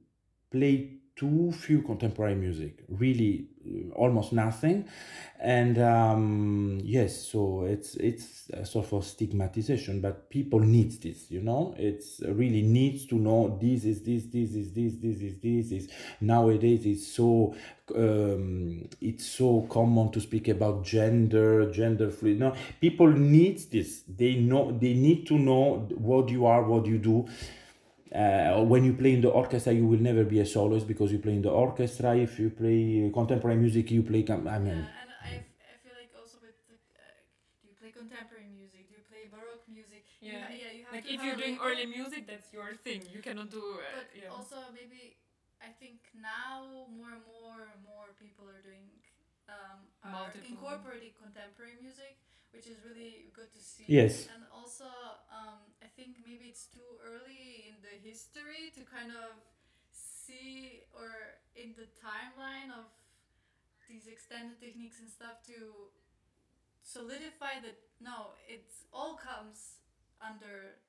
play 0.51 0.94
too 1.15 1.51
few 1.51 1.81
contemporary 1.81 2.35
music 2.35 2.83
really 2.89 3.47
almost 3.95 4.33
nothing. 4.33 4.85
And 5.39 5.77
um 5.79 6.79
yes 6.83 7.27
so 7.27 7.65
it's 7.65 7.95
it's 7.95 8.49
a 8.53 8.65
sort 8.65 8.93
of 8.93 9.03
stigmatization 9.05 10.01
but 10.01 10.29
people 10.29 10.59
need 10.59 10.91
this 11.01 11.31
you 11.31 11.41
know? 11.41 11.73
It's 11.77 12.21
really 12.21 12.61
needs 12.61 13.05
to 13.07 13.15
know 13.15 13.57
this 13.61 13.85
is 13.85 14.01
this 14.03 14.25
this 14.25 14.53
is 14.55 14.73
this 14.73 14.95
this 14.95 15.21
is 15.21 15.39
this 15.39 15.71
is. 15.71 15.89
Nowadays 16.21 16.85
it's 16.85 17.07
so 17.07 17.55
um 17.95 18.87
it's 19.01 19.25
so 19.25 19.61
common 19.69 20.11
to 20.11 20.19
speak 20.19 20.47
about 20.47 20.83
gender 20.83 21.71
gender 21.71 22.09
fluid 22.09 22.39
no 22.39 22.55
people 22.81 23.07
need 23.07 23.59
this. 23.71 24.03
They 24.07 24.35
know 24.35 24.71
they 24.71 24.93
need 24.93 25.27
to 25.27 25.37
know 25.37 25.87
what 25.95 26.29
you 26.29 26.45
are 26.45 26.63
what 26.63 26.85
you 26.85 26.97
do 26.97 27.27
uh, 28.15 28.63
when 28.63 28.83
you 28.85 28.93
play 28.93 29.13
in 29.13 29.21
the 29.21 29.29
orchestra, 29.29 29.73
you 29.73 29.85
will 29.87 29.99
never 29.99 30.23
be 30.23 30.39
a 30.39 30.45
soloist 30.45 30.87
because 30.87 31.11
you 31.11 31.19
play 31.19 31.33
in 31.33 31.41
the 31.41 31.49
orchestra. 31.49 32.15
If 32.17 32.39
you 32.39 32.49
play 32.49 33.11
contemporary 33.13 33.57
music, 33.57 33.91
you 33.91 34.03
play. 34.03 34.25
I 34.29 34.33
mean, 34.35 34.47
yeah, 34.47 35.01
and 35.03 35.11
I, 35.21 35.43
I 35.71 35.75
feel 35.83 35.93
like 35.99 36.11
also 36.17 36.37
with 36.41 36.55
the, 36.69 36.77
uh, 36.95 37.03
do 37.61 37.67
you 37.69 37.75
play 37.75 37.91
contemporary 37.91 38.47
music? 38.49 38.87
Do 38.89 38.95
you 38.95 39.03
play 39.11 39.27
baroque 39.27 39.65
music? 39.67 40.05
Yeah, 40.21 40.31
you, 40.31 40.39
ha- 40.39 40.55
yeah. 40.55 40.71
You 40.77 40.83
have 40.87 40.93
like 40.95 41.05
if 41.07 41.19
you're 41.23 41.35
doing 41.35 41.57
early 41.61 41.85
music, 41.85 42.25
that's 42.27 42.53
your 42.53 42.73
thing. 42.85 43.01
You 43.11 43.19
cannot 43.21 43.51
do. 43.51 43.61
Uh, 43.61 43.83
But 43.99 44.07
yeah. 44.15 44.31
also 44.31 44.57
maybe 44.71 45.17
I 45.61 45.69
think 45.81 45.99
now 46.15 46.87
more 46.95 47.11
and 47.11 47.25
more 47.27 47.67
and 47.73 47.79
more 47.83 48.15
people 48.15 48.45
are 48.47 48.61
doing 48.63 48.87
um, 49.49 49.79
are 50.03 50.11
Multiple. 50.11 50.47
incorporating 50.49 51.11
contemporary 51.19 51.75
music, 51.81 52.15
which 52.53 52.65
is 52.67 52.77
really 52.87 53.27
good 53.35 53.51
to 53.51 53.59
see. 53.59 53.85
Yes. 53.87 54.27
And 54.31 54.43
also, 54.49 54.87
um, 55.29 55.59
I 55.74 55.74
think 55.95 56.19
maybe 56.27 56.51
it's 56.51 56.67
too 56.67 56.99
early 56.99 57.71
in 57.71 57.79
the 57.79 57.95
history 58.03 58.67
to 58.75 58.83
kind 58.83 59.15
of 59.15 59.39
see 59.95 60.83
or 60.91 61.39
in 61.55 61.71
the 61.79 61.87
timeline 62.03 62.67
of 62.67 62.91
these 63.87 64.11
extended 64.11 64.59
techniques 64.59 64.99
and 64.99 65.07
stuff 65.07 65.39
to 65.47 65.87
solidify 66.83 67.63
that 67.63 67.79
no, 68.03 68.35
it's 68.43 68.83
all 68.91 69.15
comes 69.15 69.79
under 70.19 70.83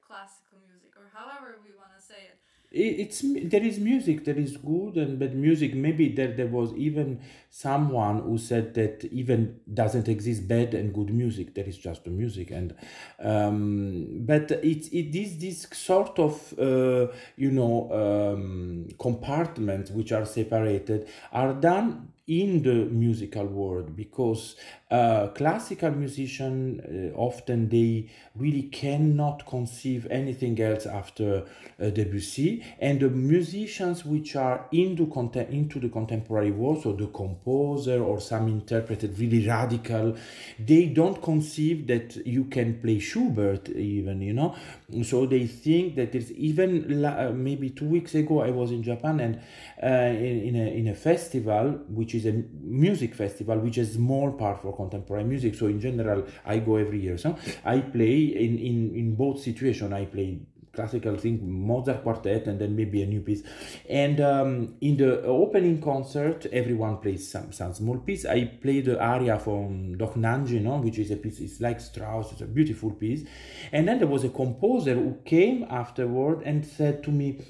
classical 0.00 0.56
music 0.64 0.96
or 0.96 1.12
however 1.12 1.60
we 1.60 1.76
want 1.76 1.92
to 1.92 2.00
say 2.00 2.32
it. 2.32 2.40
It's 2.72 3.22
there 3.22 3.62
is 3.64 3.80
music 3.80 4.24
there 4.24 4.38
is 4.38 4.56
good 4.56 4.94
and 4.96 5.18
bad 5.18 5.34
music 5.34 5.74
maybe 5.74 6.08
there 6.08 6.32
there 6.32 6.46
was 6.46 6.72
even 6.74 7.20
someone 7.50 8.20
who 8.22 8.38
said 8.38 8.74
that 8.74 9.04
even 9.06 9.58
doesn't 9.74 10.08
exist 10.08 10.46
bad 10.46 10.72
and 10.72 10.94
good 10.94 11.12
music. 11.12 11.52
There 11.54 11.64
is 11.64 11.76
just 11.76 12.04
the 12.04 12.10
music 12.10 12.52
and 12.52 12.74
um, 13.18 14.06
but 14.20 14.50
it's 14.62 14.86
it 14.88 15.14
is 15.14 15.38
this 15.38 15.66
sort 15.72 16.18
of 16.18 16.54
uh, 16.58 17.08
you 17.36 17.50
know 17.50 17.90
um, 17.92 18.88
compartments 19.00 19.90
which 19.90 20.12
are 20.12 20.24
separated 20.24 21.08
are 21.32 21.52
done 21.54 22.12
in 22.30 22.62
the 22.62 22.86
musical 22.86 23.44
world 23.44 23.96
because 23.96 24.54
uh, 24.88 25.26
classical 25.34 25.90
musicians 25.90 26.80
uh, 26.80 27.16
often 27.18 27.68
they 27.68 28.08
really 28.36 28.62
cannot 28.62 29.44
conceive 29.46 30.06
anything 30.10 30.60
else 30.60 30.86
after 30.86 31.44
uh, 31.82 31.90
Debussy. 31.90 32.64
And 32.78 33.00
the 33.00 33.10
musicians 33.10 34.04
which 34.04 34.36
are 34.36 34.66
into 34.70 35.06
contem- 35.06 35.50
into 35.50 35.80
the 35.80 35.88
contemporary 35.88 36.52
world 36.52 36.84
so 36.84 36.92
the 36.92 37.08
composer 37.08 38.00
or 38.00 38.20
some 38.20 38.46
interpreted 38.46 39.18
really 39.18 39.46
radical 39.46 40.16
they 40.58 40.86
don't 40.86 41.20
conceive 41.20 41.88
that 41.88 42.14
you 42.24 42.44
can 42.44 42.80
play 42.80 43.00
Schubert 43.00 43.68
even 43.70 44.22
you 44.22 44.34
know? 44.34 44.54
So 45.02 45.26
they 45.26 45.48
think 45.48 45.96
that 45.96 46.14
it's 46.14 46.30
even 46.30 47.04
uh, 47.04 47.32
maybe 47.34 47.70
two 47.70 47.86
weeks 47.86 48.14
ago 48.14 48.40
I 48.40 48.50
was 48.50 48.70
in 48.70 48.84
Japan 48.84 49.18
and 49.18 49.40
uh, 49.82 50.14
in, 50.16 50.54
in, 50.54 50.56
a, 50.56 50.78
in 50.78 50.88
a 50.88 50.94
festival 50.94 51.80
which 51.88 52.14
is 52.14 52.19
a 52.26 52.32
music 52.60 53.14
festival 53.14 53.58
which 53.58 53.78
is 53.78 53.94
small 53.94 54.32
part 54.32 54.60
for 54.60 54.74
contemporary 54.74 55.24
music. 55.24 55.54
So 55.54 55.66
in 55.66 55.80
general 55.80 56.26
I 56.44 56.58
go 56.58 56.76
every 56.76 57.00
year 57.00 57.18
so 57.18 57.36
I 57.64 57.80
play 57.80 58.18
in, 58.18 58.58
in, 58.58 58.94
in 58.94 59.14
both 59.14 59.40
situations. 59.40 59.92
I 59.92 60.04
play 60.04 60.40
classical 60.72 61.16
thing 61.16 61.40
mozart 61.42 62.02
quartet 62.02 62.46
and 62.46 62.60
then 62.60 62.76
maybe 62.76 63.02
a 63.02 63.06
new 63.06 63.20
piece. 63.20 63.42
And 63.88 64.20
um, 64.20 64.76
in 64.80 64.96
the 64.96 65.22
opening 65.22 65.80
concert 65.80 66.46
everyone 66.52 66.98
plays 66.98 67.30
some, 67.30 67.52
some 67.52 67.74
small 67.74 67.98
piece. 67.98 68.24
I 68.24 68.44
play 68.44 68.80
the 68.80 69.00
aria 69.00 69.38
from 69.38 69.96
Dohnányi, 69.96 70.50
you 70.50 70.60
know, 70.60 70.78
which 70.78 70.98
is 70.98 71.10
a 71.10 71.16
piece 71.16 71.40
it's 71.40 71.60
like 71.60 71.80
strauss 71.80 72.32
it's 72.32 72.40
a 72.40 72.46
beautiful 72.46 72.90
piece. 72.90 73.24
And 73.72 73.88
then 73.88 73.98
there 73.98 74.08
was 74.08 74.24
a 74.24 74.28
composer 74.28 74.94
who 74.94 75.18
came 75.24 75.66
afterward 75.68 76.42
and 76.44 76.64
said 76.64 77.02
to 77.04 77.10
me 77.10 77.40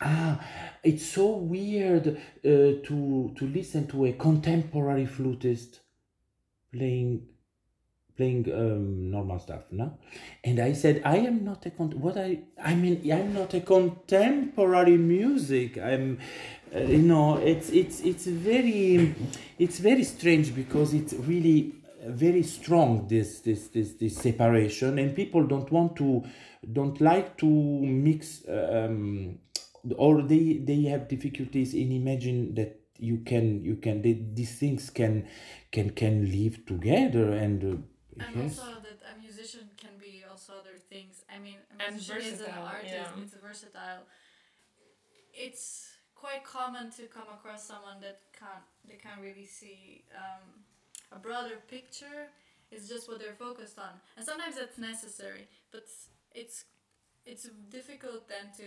ah 0.00 0.40
it's 0.82 1.04
so 1.04 1.36
weird 1.36 2.08
uh, 2.08 2.80
to 2.82 3.32
to 3.36 3.46
listen 3.46 3.86
to 3.86 4.06
a 4.06 4.12
contemporary 4.12 5.06
flutist 5.06 5.80
playing 6.72 7.26
playing 8.16 8.52
um, 8.52 9.10
normal 9.10 9.38
stuff 9.38 9.62
no? 9.70 9.98
And 10.44 10.60
i 10.60 10.72
said 10.72 11.02
i 11.04 11.16
am 11.16 11.44
not 11.44 11.64
a 11.66 11.70
con- 11.70 11.98
what 12.00 12.16
i 12.16 12.40
i 12.62 12.74
mean 12.74 13.00
i'm 13.12 13.32
not 13.34 13.54
a 13.54 13.60
contemporary 13.60 14.96
music. 14.96 15.78
I'm 15.78 16.18
uh, 16.74 16.80
you 16.80 16.98
know 16.98 17.36
it's 17.38 17.70
it's 17.70 18.00
it's 18.00 18.26
very 18.26 19.14
it's 19.58 19.78
very 19.78 20.04
strange 20.04 20.54
because 20.54 20.94
it's 20.94 21.12
really 21.14 21.74
very 22.06 22.42
strong 22.42 23.08
this 23.08 23.40
this 23.40 23.68
this 23.68 23.92
this 23.94 24.16
separation. 24.16 24.98
And 24.98 25.14
people 25.14 25.46
don't 25.46 25.70
want 25.70 25.96
to 25.96 26.24
don't 26.72 27.00
like 27.00 27.36
to 27.38 27.46
mix 27.46 28.42
um, 28.48 29.38
or 29.96 30.22
they 30.22 30.60
they 30.64 30.82
have 30.82 31.08
difficulties 31.08 31.74
in 31.74 31.92
imagine 31.92 32.54
that 32.54 32.80
you 32.98 33.18
can 33.18 33.64
you 33.64 33.76
can 33.76 34.02
they, 34.02 34.12
these 34.12 34.54
things 34.58 34.90
can 34.90 35.26
can 35.72 35.90
can 35.90 36.30
live 36.30 36.64
together 36.66 37.32
and 37.32 37.64
uh, 37.64 37.76
And 38.20 38.36
yes 38.36 38.58
also 38.58 38.76
that 38.86 39.00
a 39.12 39.14
musician 39.18 39.70
can 39.82 39.96
be 39.98 40.24
also 40.30 40.52
other 40.60 40.76
things. 40.92 41.24
I 41.34 41.38
mean, 41.38 41.56
a 41.72 41.90
musician 41.90 42.34
is 42.34 42.40
an 42.40 42.52
artist. 42.52 42.92
yeah. 42.92 43.22
It's 43.22 43.34
versatile. 43.34 44.04
It's 45.32 45.88
quite 46.14 46.44
common 46.44 46.90
to 46.98 47.02
come 47.16 47.28
across 47.32 47.64
someone 47.66 47.98
that 48.02 48.20
can't 48.38 48.64
they 48.88 48.96
can't 48.96 49.20
really 49.20 49.46
see 49.46 50.04
um, 50.14 50.44
a 51.12 51.18
broader 51.18 51.56
picture. 51.68 52.28
It's 52.70 52.88
just 52.88 53.08
what 53.08 53.18
they're 53.20 53.40
focused 53.48 53.78
on, 53.78 53.92
and 54.16 54.24
sometimes 54.24 54.56
that's 54.56 54.78
necessary. 54.78 55.48
But 55.72 55.84
it's 56.34 56.64
it's 57.24 57.48
difficult 57.70 58.28
then 58.28 58.46
to 58.58 58.66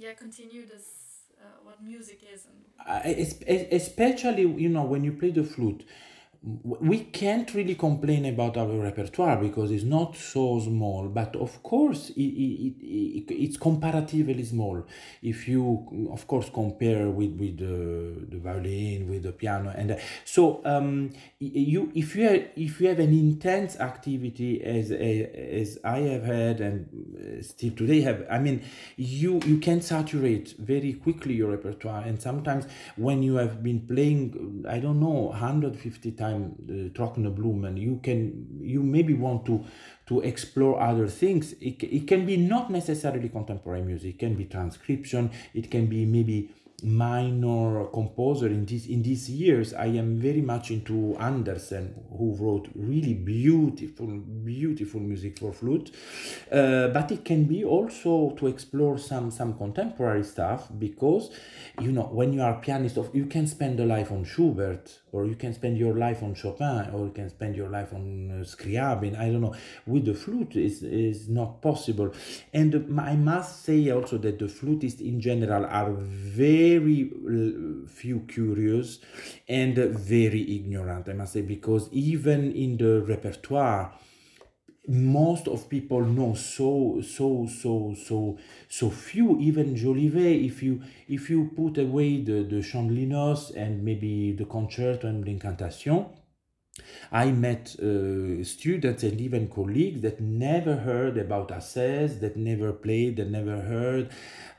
yeah 0.00 0.14
continue 0.14 0.66
this 0.66 0.86
uh, 1.42 1.58
what 1.64 1.82
music 1.82 2.20
is 2.34 2.46
and 2.46 2.60
es- 3.46 3.66
especially 3.72 4.42
you 4.42 4.68
know 4.68 4.82
when 4.82 5.04
you 5.04 5.12
play 5.12 5.30
the 5.30 5.44
flute 5.44 5.84
we 6.42 7.00
can't 7.00 7.52
really 7.52 7.74
complain 7.74 8.24
about 8.24 8.56
our 8.56 8.78
repertoire 8.78 9.36
because 9.36 9.70
it's 9.70 9.84
not 9.84 10.16
so 10.16 10.58
small 10.58 11.06
but 11.06 11.36
of 11.36 11.62
course 11.62 12.08
it, 12.10 12.22
it, 12.22 12.74
it, 12.80 13.30
it's 13.30 13.58
comparatively 13.58 14.42
small. 14.44 14.86
If 15.22 15.46
you 15.46 16.08
of 16.10 16.26
course 16.26 16.50
compare 16.50 17.10
with 17.10 17.32
with 17.32 17.58
the, 17.58 18.26
the 18.34 18.38
violin 18.38 19.10
with 19.10 19.24
the 19.24 19.32
piano 19.32 19.74
and 19.76 19.90
uh, 19.92 19.96
so 20.24 20.62
um, 20.64 21.10
you 21.40 21.92
if 21.94 22.16
you 22.16 22.26
have, 22.26 22.48
if 22.56 22.80
you 22.80 22.88
have 22.88 23.00
an 23.00 23.12
intense 23.12 23.78
activity 23.78 24.62
as 24.64 24.92
a, 24.92 25.60
as 25.60 25.78
I 25.84 25.98
have 25.98 26.24
had 26.24 26.62
and 26.62 26.88
uh, 27.18 27.42
still 27.42 27.72
today 27.72 28.00
have 28.00 28.24
I 28.30 28.38
mean 28.38 28.62
you 28.96 29.40
you 29.44 29.58
can 29.58 29.82
saturate 29.82 30.54
very 30.58 30.94
quickly 30.94 31.34
your 31.34 31.50
repertoire 31.50 32.02
and 32.02 32.20
sometimes 32.20 32.64
when 32.96 33.22
you 33.22 33.34
have 33.34 33.62
been 33.62 33.80
playing 33.86 34.64
I 34.66 34.78
don't 34.78 35.00
know 35.00 35.28
150 35.28 36.12
times 36.12 36.29
uh, 36.34 36.88
Trockene 36.90 37.34
Blumen 37.34 37.78
you 37.80 38.00
can 38.02 38.60
you 38.60 38.82
maybe 38.82 39.14
want 39.14 39.44
to 39.46 39.64
to 40.10 40.20
explore 40.22 40.80
other 40.82 41.06
things. 41.06 41.52
It, 41.60 41.84
it 41.84 42.08
can 42.08 42.26
be 42.26 42.36
not 42.36 42.68
necessarily 42.68 43.28
contemporary 43.28 43.82
music. 43.82 44.14
It 44.14 44.18
can 44.18 44.34
be 44.34 44.44
transcription. 44.44 45.30
It 45.54 45.70
can 45.70 45.86
be 45.86 46.04
maybe 46.04 46.50
minor 46.82 47.84
composer 47.86 48.48
in 48.48 48.64
this 48.66 48.86
in 48.86 49.02
these 49.02 49.28
years 49.28 49.74
i 49.74 49.86
am 49.86 50.18
very 50.18 50.40
much 50.40 50.70
into 50.70 51.16
andersen 51.18 51.94
who 52.16 52.34
wrote 52.36 52.68
really 52.74 53.14
beautiful 53.14 54.06
beautiful 54.06 55.00
music 55.00 55.38
for 55.38 55.52
flute. 55.52 55.90
Uh, 56.50 56.88
but 56.88 57.10
it 57.10 57.24
can 57.24 57.44
be 57.44 57.64
also 57.64 58.30
to 58.38 58.46
explore 58.46 58.98
some 58.98 59.30
some 59.30 59.56
contemporary 59.56 60.24
stuff 60.24 60.68
because 60.78 61.30
you 61.80 61.92
know 61.92 62.04
when 62.04 62.32
you 62.32 62.42
are 62.42 62.54
pianist 62.60 62.96
of 62.96 63.14
you 63.14 63.26
can 63.26 63.46
spend 63.46 63.78
a 63.80 63.84
life 63.84 64.10
on 64.10 64.24
schubert 64.24 65.00
or 65.12 65.26
you 65.26 65.34
can 65.34 65.52
spend 65.52 65.76
your 65.76 65.94
life 65.94 66.22
on 66.22 66.34
chopin 66.34 66.90
or 66.92 67.06
you 67.06 67.12
can 67.12 67.28
spend 67.28 67.56
your 67.56 67.68
life 67.68 67.92
on 67.92 68.30
uh, 68.30 68.44
scriabin. 68.44 69.18
I 69.18 69.30
don't 69.30 69.40
know. 69.40 69.54
With 69.86 70.04
the 70.04 70.14
flute 70.14 70.56
is 70.56 70.82
is 70.82 71.28
not 71.28 71.60
possible. 71.60 72.12
And 72.52 72.70
i 73.00 73.16
must 73.16 73.64
say 73.64 73.90
also 73.90 74.18
that 74.18 74.38
the 74.38 74.46
flutists 74.46 75.00
in 75.00 75.20
general 75.20 75.64
are 75.66 75.92
very 75.92 76.69
uh, 76.78 77.88
few 77.88 78.20
curious 78.28 78.98
and 79.48 79.76
very 79.76 80.56
ignorant 80.56 81.08
i 81.08 81.12
must 81.12 81.32
say 81.32 81.42
because 81.42 81.88
even 81.92 82.52
in 82.52 82.76
the 82.76 83.02
repertoire 83.02 83.92
most 84.88 85.46
of 85.46 85.68
people 85.68 86.00
know 86.02 86.34
so 86.34 87.00
so 87.02 87.46
so 87.46 87.94
so 87.94 88.38
so 88.68 88.90
few 88.90 89.38
even 89.38 89.74
Jolivet 89.76 90.44
if 90.44 90.62
you 90.62 90.82
if 91.08 91.30
you 91.30 91.50
put 91.54 91.78
away 91.78 92.22
the 92.22 92.42
the 92.42 92.62
chant 92.62 92.88
de 92.88 92.94
Linos 93.06 93.54
and 93.54 93.84
maybe 93.84 94.32
the 94.32 94.44
concerto 94.46 95.06
and 95.06 95.24
l'incantation 95.24 96.06
I 97.12 97.30
met 97.32 97.76
uh, 97.80 98.44
students 98.44 99.02
and 99.02 99.20
even 99.20 99.48
colleagues 99.48 100.00
that 100.02 100.20
never 100.20 100.76
heard 100.76 101.18
about 101.18 101.48
Ascèses, 101.48 102.20
that 102.20 102.36
never 102.36 102.72
played, 102.72 103.16
that 103.16 103.30
never 103.30 103.60
heard. 103.60 104.10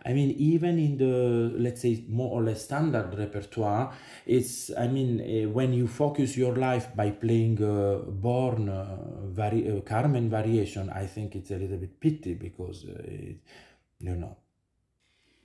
I 0.06 0.14
mean, 0.14 0.32
even 0.32 0.80
in 0.80 0.98
the, 0.98 1.54
let's 1.58 1.82
say, 1.82 2.04
more 2.10 2.32
or 2.32 2.44
less 2.44 2.64
standard 2.64 3.18
repertoire, 3.18 3.94
it's, 4.26 4.72
I 4.76 4.88
mean, 4.88 5.22
uh, 5.22 5.50
when 5.50 5.74
you 5.74 5.88
focus 5.88 6.36
your 6.38 6.56
life 6.56 6.96
by 6.96 7.12
playing 7.12 7.62
uh, 7.64 8.00
Borne, 8.10 8.70
uh, 8.70 8.98
vari- 9.28 9.70
uh, 9.70 9.82
Carmen 9.82 10.30
variation, 10.30 10.90
I 10.90 11.06
think 11.06 11.36
it's 11.36 11.52
a 11.52 11.58
little 11.58 11.78
bit 11.78 12.00
pity 12.00 12.34
because, 12.34 12.86
uh, 12.86 13.02
it, 13.06 13.38
you 14.00 14.16
know. 14.16 14.38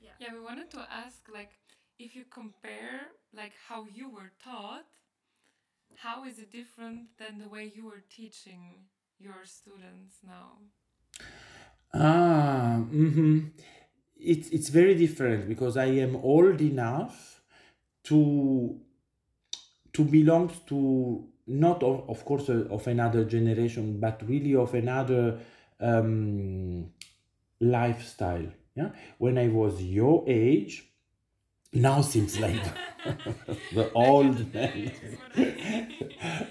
Yeah, 0.00 0.10
yeah, 0.18 0.32
we 0.32 0.40
wanted 0.40 0.70
to 0.70 0.86
ask 0.90 1.28
like 1.32 1.50
if 1.98 2.14
you 2.16 2.24
compare 2.30 3.12
like 3.34 3.52
how 3.68 3.86
you 3.92 4.08
were 4.10 4.32
taught, 4.42 4.86
how 5.96 6.24
is 6.24 6.38
it 6.38 6.52
different 6.52 7.16
than 7.18 7.38
the 7.38 7.48
way 7.48 7.72
you 7.74 7.84
were 7.84 8.04
teaching 8.08 8.86
your 9.18 9.44
students 9.44 10.18
now? 10.22 10.58
Ah, 11.94 12.84
hmm 12.90 13.48
It's 14.18 14.48
it's 14.48 14.68
very 14.68 14.94
different 14.94 15.48
because 15.48 15.76
I 15.76 15.86
am 15.86 16.16
old 16.16 16.60
enough 16.60 17.40
to 18.04 18.80
to 19.92 20.04
belong 20.04 20.50
to 20.66 21.28
not 21.46 21.82
of, 21.82 22.08
of 22.08 22.24
course 22.24 22.48
uh, 22.48 22.66
of 22.70 22.86
another 22.86 23.24
generation, 23.24 24.00
but 24.00 24.22
really 24.26 24.54
of 24.54 24.74
another 24.74 25.38
um, 25.80 26.90
lifestyle. 27.60 28.46
Yeah, 28.74 28.90
when 29.18 29.38
I 29.38 29.48
was 29.48 29.82
your 29.82 30.24
age, 30.26 30.84
now 31.76 32.00
seems 32.00 32.38
like 32.38 32.62
the 33.74 33.90
old 33.92 34.52
man, 34.52 34.92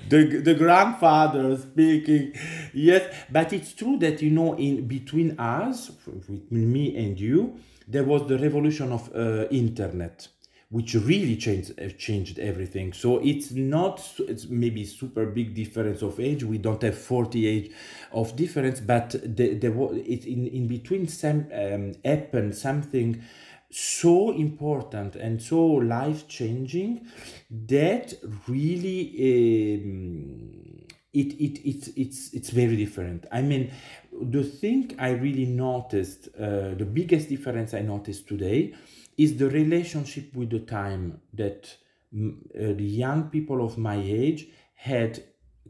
the 0.09 0.41
the 0.43 0.55
grandfather 0.55 1.57
speaking. 1.57 2.33
Yes, 2.73 3.13
but 3.31 3.51
it's 3.53 3.73
true 3.73 3.97
that 3.99 4.21
you 4.21 4.31
know, 4.31 4.55
in 4.55 4.87
between 4.87 5.39
us, 5.39 5.91
with 6.05 6.51
me 6.51 6.95
and 6.97 7.19
you, 7.19 7.59
there 7.87 8.03
was 8.03 8.27
the 8.27 8.37
revolution 8.37 8.91
of 8.91 9.13
uh, 9.15 9.47
internet 9.49 10.27
which 10.69 10.95
really 10.95 11.37
changed 11.37 11.79
uh, 11.79 11.89
changed 11.97 12.39
everything. 12.39 12.91
So 12.93 13.19
it's 13.19 13.51
not 13.51 14.01
it's 14.19 14.47
maybe 14.47 14.83
super 14.85 15.25
big 15.25 15.53
difference 15.53 16.01
of 16.01 16.19
age. 16.19 16.43
We 16.43 16.57
don't 16.57 16.81
have 16.81 16.97
40 16.97 17.47
age 17.47 17.71
of 18.11 18.35
difference 18.35 18.79
but 18.79 19.11
the, 19.11 19.53
the 19.55 19.69
it 20.05 20.25
in, 20.25 20.47
in 20.47 20.67
between 20.67 21.07
some 21.07 21.47
um, 21.53 21.93
happened 22.03 22.55
something 22.55 23.21
so 23.71 24.31
important 24.31 25.15
and 25.15 25.41
so 25.41 25.65
life 25.65 26.27
changing 26.27 27.05
that 27.49 28.13
really 28.47 29.77
um, 29.79 30.85
it, 31.13 31.33
it, 31.39 31.67
it, 31.67 31.93
it's, 31.95 32.33
it's 32.33 32.49
very 32.49 32.75
different. 32.75 33.25
I 33.31 33.41
mean, 33.41 33.71
the 34.11 34.43
thing 34.43 34.95
I 34.99 35.11
really 35.11 35.45
noticed, 35.45 36.27
uh, 36.37 36.75
the 36.75 36.85
biggest 36.85 37.29
difference 37.29 37.73
I 37.73 37.81
noticed 37.81 38.27
today 38.27 38.73
is 39.17 39.37
the 39.37 39.49
relationship 39.49 40.35
with 40.35 40.49
the 40.49 40.59
time 40.59 41.21
that 41.33 41.73
uh, 42.13 42.27
the 42.53 42.83
young 42.83 43.29
people 43.29 43.63
of 43.63 43.77
my 43.77 43.95
age 43.95 44.47
had 44.73 45.23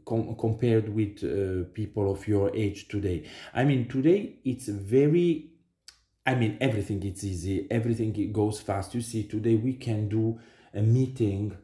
com- 0.04 0.34
compared 0.36 0.88
with 0.88 1.22
uh, 1.22 1.68
people 1.74 2.10
of 2.10 2.26
your 2.26 2.54
age 2.54 2.88
today. 2.88 3.28
I 3.54 3.64
mean, 3.64 3.88
today 3.88 4.40
it's 4.44 4.66
very, 4.66 5.50
I 6.26 6.34
mean, 6.34 6.58
everything 6.60 7.02
is 7.04 7.24
easy, 7.24 7.66
everything 7.70 8.14
it 8.16 8.32
goes 8.32 8.60
fast. 8.60 8.94
You 8.94 9.00
see, 9.00 9.24
today 9.24 9.54
we 9.54 9.74
can 9.74 10.08
do 10.08 10.38
a 10.74 10.82
meeting 10.82 11.56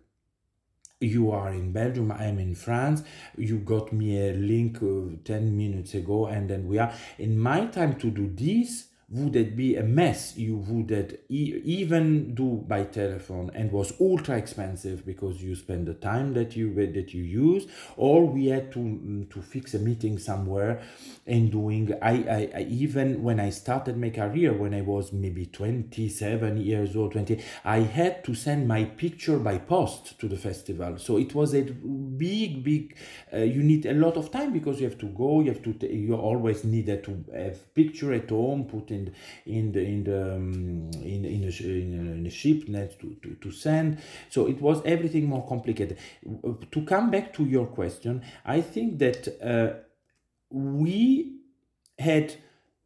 you 1.03 1.33
are 1.33 1.53
in 1.53 1.73
Belgium, 1.73 2.13
I 2.13 2.27
am 2.27 2.39
in 2.39 2.55
France. 2.55 3.03
You 3.37 3.59
got 3.59 3.93
me 3.93 4.29
a 4.29 4.35
link 4.35 4.77
uh, 4.83 5.17
10 5.25 5.57
minutes 5.57 5.95
ago, 5.95 6.27
and 6.27 6.49
then 6.49 6.69
we 6.69 6.79
are. 6.79 6.93
In 7.19 7.39
my 7.39 7.67
time 7.67 7.97
to 7.97 8.11
do 8.11 8.31
this, 8.33 8.87
would 9.13 9.37
it 9.37 9.57
be 9.57 9.77
a 9.77 9.83
mess? 9.83 10.37
You 10.37 10.57
would 10.57 11.19
e- 11.29 11.61
even 11.65 12.35
do 12.35 12.65
by 12.67 12.85
telephone 12.85 13.51
and 13.55 13.71
was 13.71 13.93
ultra 14.01 14.37
expensive 14.39 15.05
because 15.05 15.43
you 15.43 15.55
spend 15.55 15.87
the 15.87 15.95
time 15.95 16.35
that 16.35 16.57
you 16.57 16.75
that 16.75 17.13
you 17.15 17.23
use? 17.23 17.67
Or 17.97 18.27
we 18.27 18.47
had 18.47 18.73
to 18.73 18.79
mm, 18.79 19.31
to 19.31 19.43
fix 19.43 19.75
a 19.75 19.79
meeting 19.79 20.19
somewhere 20.19 20.83
and 21.27 21.51
doing 21.53 21.93
I, 22.03 22.13
I, 22.13 22.51
I 22.61 22.67
even 22.69 23.23
when 23.23 23.39
i 23.39 23.51
started 23.51 23.97
my 23.97 24.11
career 24.11 24.53
when 24.53 24.75
i 24.75 24.81
was 24.81 25.13
maybe 25.13 25.47
27 25.47 26.57
years 26.61 26.97
old 26.97 27.13
20 27.13 27.41
i 27.65 27.79
had 27.81 28.25
to 28.25 28.35
send 28.35 28.67
my 28.67 28.85
picture 28.85 29.39
by 29.39 29.59
post 29.59 30.19
to 30.21 30.29
the 30.29 30.37
festival. 30.37 30.99
So 30.99 31.19
it 31.19 31.35
was 31.35 31.55
a 31.55 31.63
big 31.63 32.63
big 32.65 32.97
uh, 33.33 33.39
you 33.39 33.63
need 33.63 33.87
a 33.87 33.95
lot 33.95 34.17
of 34.17 34.31
time 34.31 34.53
because 34.53 34.81
you 34.81 34.89
have 34.89 34.99
to 34.99 35.07
go 35.07 35.41
you 35.41 35.51
have 35.51 35.63
to 35.63 35.73
t- 35.75 35.93
you 35.93 36.15
always 36.15 36.65
needed 36.65 37.05
to 37.05 37.25
have 37.35 37.75
picture 37.75 38.13
at 38.13 38.31
home 38.31 38.65
put 38.65 38.91
in 38.91 39.02
in 39.47 39.73
the 39.73 39.81
in 39.81 40.05
the 40.05 40.35
um, 40.35 40.91
in 41.03 41.25
in 41.25 41.41
the, 41.49 41.65
in, 41.65 42.25
the 42.25 42.31
ship 42.31 42.69
net 42.69 42.99
to, 43.01 43.17
to, 43.23 43.35
to 43.41 43.51
send 43.51 43.99
so 44.29 44.47
it 44.47 44.61
was 44.61 44.83
everything 44.85 45.27
more 45.27 45.47
complicated 45.47 45.99
to 46.71 46.83
come 46.83 47.11
back 47.11 47.33
to 47.33 47.45
your 47.45 47.67
question 47.67 48.23
i 48.45 48.61
think 48.61 48.99
that 48.99 49.29
uh, 49.43 49.79
we 50.51 51.39
had 51.99 52.35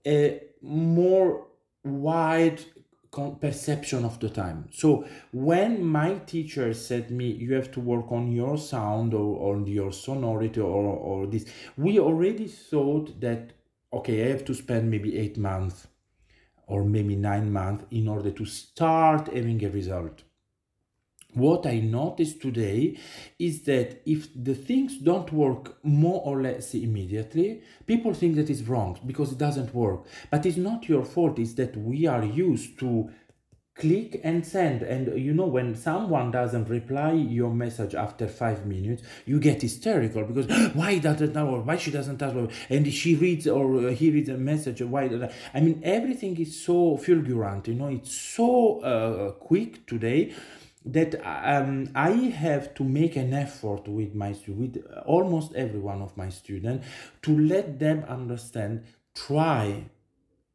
a 0.07 0.41
more 0.63 1.47
wide 1.85 2.61
perception 3.41 4.05
of 4.05 4.21
the 4.21 4.29
time. 4.29 4.69
So 4.73 5.07
when 5.33 5.85
my 5.85 6.19
teacher 6.27 6.75
said 6.75 7.11
me, 7.11 7.31
you 7.31 7.55
have 7.55 7.71
to 7.73 7.81
work 7.81 8.13
on 8.13 8.31
your 8.33 8.59
sound 8.59 9.15
or 9.15 9.55
on 9.55 9.67
your 9.67 9.93
sonority 9.93 10.61
or, 10.61 10.85
or 10.85 11.27
this, 11.27 11.47
we 11.77 11.99
already 11.99 12.47
thought 12.47 13.21
that, 13.21 13.53
okay, 13.93 14.25
I 14.25 14.29
have 14.29 14.45
to 14.47 14.55
spend 14.55 14.91
maybe 14.91 15.19
eight 15.19 15.39
months 15.39 15.87
or 16.67 16.85
maybe 16.85 17.17
nine 17.17 17.53
months 17.53 17.85
in 17.91 18.09
order 18.09 18.31
to 18.31 18.45
start 18.45 19.29
having 19.33 19.65
a 19.65 19.71
result. 19.71 20.23
What 21.35 21.67
I 21.67 21.81
noticed 21.81 22.41
today 22.41 22.99
is 23.39 23.63
that 23.65 24.01
if 24.07 24.29
the 24.35 24.55
things 24.55 24.97
don't 24.97 25.31
work 25.33 25.77
more 25.85 26.23
or 26.25 26.41
less 26.41 26.73
immediately, 26.75 27.63
people 27.87 28.15
think 28.15 28.37
that 28.37 28.49
it's 28.49 28.63
wrong 28.63 28.99
because 29.05 29.33
it 29.33 29.39
doesn't 29.39 29.75
work. 29.75 30.07
But 30.31 30.47
it's 30.47 30.57
not 30.57 30.89
your 30.89 31.05
fault, 31.05 31.39
it's 31.39 31.53
that 31.55 31.77
we 31.77 32.07
are 32.07 32.25
used 32.25 32.79
to 32.79 33.11
click 33.79 34.21
and 34.25 34.47
send. 34.47 34.83
And 34.83 35.19
you 35.21 35.35
know 35.35 35.47
when 35.47 35.75
someone 35.75 36.31
doesn't 36.31 36.69
reply 36.69 37.13
your 37.13 37.51
message 37.51 37.95
after 37.95 38.27
five 38.27 38.67
minutes 38.67 39.03
you 39.27 39.39
get 39.39 39.63
hysterical 39.63 40.25
because 40.25 40.47
why 40.75 40.99
doesn't 40.99 41.35
know 41.35 41.49
or 41.49 41.61
why 41.61 41.77
she 41.77 41.91
doesn't 41.91 42.23
answer 42.23 42.49
and 42.71 42.93
she 42.93 43.15
reads 43.15 43.47
or 43.47 43.91
he 43.91 44.11
reads 44.11 44.29
a 44.29 44.37
message 44.37 44.81
why 44.83 45.31
i 45.55 45.61
mean 45.61 45.81
everything 45.85 46.37
is 46.39 46.61
so 46.65 46.97
fulgurant 46.97 47.67
you 47.67 47.75
know 47.75 47.89
it's 47.89 48.15
so 48.17 48.81
uh, 48.81 49.31
quick 49.33 49.87
today 49.87 50.33
that 50.87 51.17
um, 51.25 51.91
I 51.97 52.11
have 52.11 52.73
to 52.75 52.85
make 52.85 53.17
an 53.17 53.35
effort 53.35 53.89
with 53.89 54.15
my 54.15 54.37
with 54.47 54.87
almost 55.05 55.53
every 55.55 55.81
one 55.81 56.01
of 56.01 56.17
my 56.17 56.29
students 56.29 56.87
to 57.23 57.37
let 57.37 57.81
them 57.81 58.05
understand 58.09 58.85
try 59.13 59.87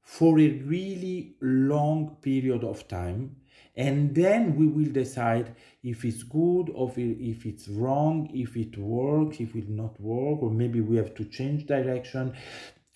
for 0.04 0.40
a 0.40 0.50
really 0.50 1.36
long 1.42 2.18
period 2.22 2.64
of 2.64 2.88
time 2.88 3.36
and 3.76 4.14
then 4.14 4.56
we 4.56 4.68
will 4.68 4.92
decide 4.92 5.56
if 5.84 6.04
it's 6.04 6.24
good 6.24 6.70
or 6.74 6.92
if 6.98 7.46
it's 7.46 7.68
wrong 7.70 8.30
if 8.34 8.58
it 8.58 8.78
works 8.78 9.40
if 9.40 9.56
it 9.56 9.70
not 9.70 10.00
work 10.02 10.42
or 10.44 10.52
maybe 10.52 10.82
we 10.82 10.98
have 10.98 11.16
to 11.16 11.26
change 11.26 11.66
direction. 11.66 12.34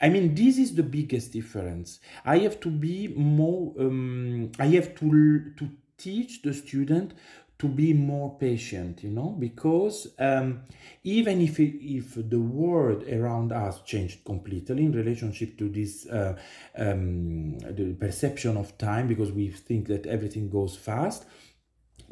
I 0.02 0.10
mean 0.10 0.36
this 0.36 0.58
is 0.58 0.76
the 0.76 0.84
biggest 0.84 1.32
difference. 1.32 2.00
I 2.26 2.39
have 2.39 2.60
to 2.62 2.70
be 2.70 3.08
more 3.15 3.74
um, 3.80 4.52
i 4.60 4.68
have 4.68 4.94
to 4.96 5.52
to 5.58 5.70
teach 5.98 6.41
the 6.41 6.54
student 6.54 7.13
to 7.58 7.68
be 7.68 7.94
more 7.94 8.38
patient 8.38 9.04
you 9.04 9.10
know 9.10 9.30
because 9.39 10.08
um, 10.20 10.62
even 11.04 11.41
if 11.41 11.60
if 11.60 12.30
the 12.30 12.39
world 12.39 13.04
around 13.08 13.52
us 13.52 13.82
changed 13.84 14.24
completely 14.26 14.84
in 14.84 14.91
relationship 14.91 15.58
to 15.58 15.70
this 15.70 16.06
uh, 16.08 16.36
um, 16.78 17.58
the 17.60 17.94
perception 17.94 18.58
of 18.58 18.78
time 18.78 19.08
because 19.08 19.32
we 19.32 19.48
think 19.50 19.88
that 19.88 20.06
everything 20.06 20.50
goes 20.50 20.76
fast 20.76 21.26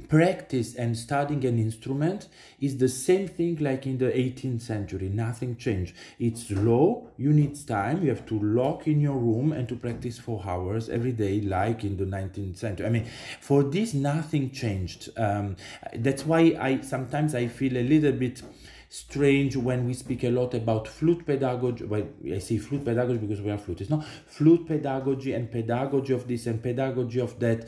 practice 0.07 0.75
and 0.75 0.97
studying 0.97 1.45
an 1.45 1.59
instrument 1.59 2.27
is 2.59 2.77
the 2.77 2.89
same 2.89 3.27
thing 3.27 3.57
like 3.57 3.85
in 3.85 3.97
the 3.97 4.05
18th 4.05 4.61
century. 4.61 5.09
Nothing 5.09 5.55
changed. 5.55 5.95
It's 6.19 6.47
slow 6.47 7.09
you 7.17 7.31
need 7.31 7.55
time. 7.67 8.03
You 8.03 8.09
have 8.09 8.25
to 8.27 8.39
lock 8.39 8.87
in 8.87 8.99
your 8.99 9.17
room 9.17 9.53
and 9.53 9.67
to 9.69 9.75
practice 9.75 10.17
for 10.17 10.41
hours 10.45 10.89
every 10.89 11.11
day 11.11 11.41
like 11.41 11.83
in 11.83 11.97
the 11.97 12.05
19th 12.05 12.57
century. 12.57 12.85
I 12.85 12.89
mean 12.89 13.07
for 13.39 13.63
this 13.63 13.93
nothing 13.93 14.51
changed. 14.51 15.09
Um, 15.17 15.55
that's 15.95 16.25
why 16.25 16.55
i 16.59 16.81
sometimes 16.81 17.35
i 17.35 17.47
feel 17.47 17.77
a 17.77 17.83
little 17.83 18.11
bit 18.11 18.41
strange 18.89 19.55
when 19.55 19.87
we 19.87 19.93
speak 19.93 20.23
a 20.23 20.29
lot 20.29 20.53
about 20.53 20.87
flute 20.87 21.25
pedagogy. 21.25 21.83
Well, 21.83 22.07
I 22.31 22.37
say 22.37 22.59
flute 22.59 22.85
pedagogy 22.85 23.17
because 23.17 23.41
we 23.41 23.49
are 23.49 23.57
flutists. 23.57 23.89
No, 23.89 24.03
flute 24.27 24.67
pedagogy 24.67 25.33
and 25.33 25.51
pedagogy 25.51 26.13
of 26.13 26.27
this 26.27 26.45
and 26.45 26.61
pedagogy 26.61 27.19
of 27.19 27.39
that 27.39 27.67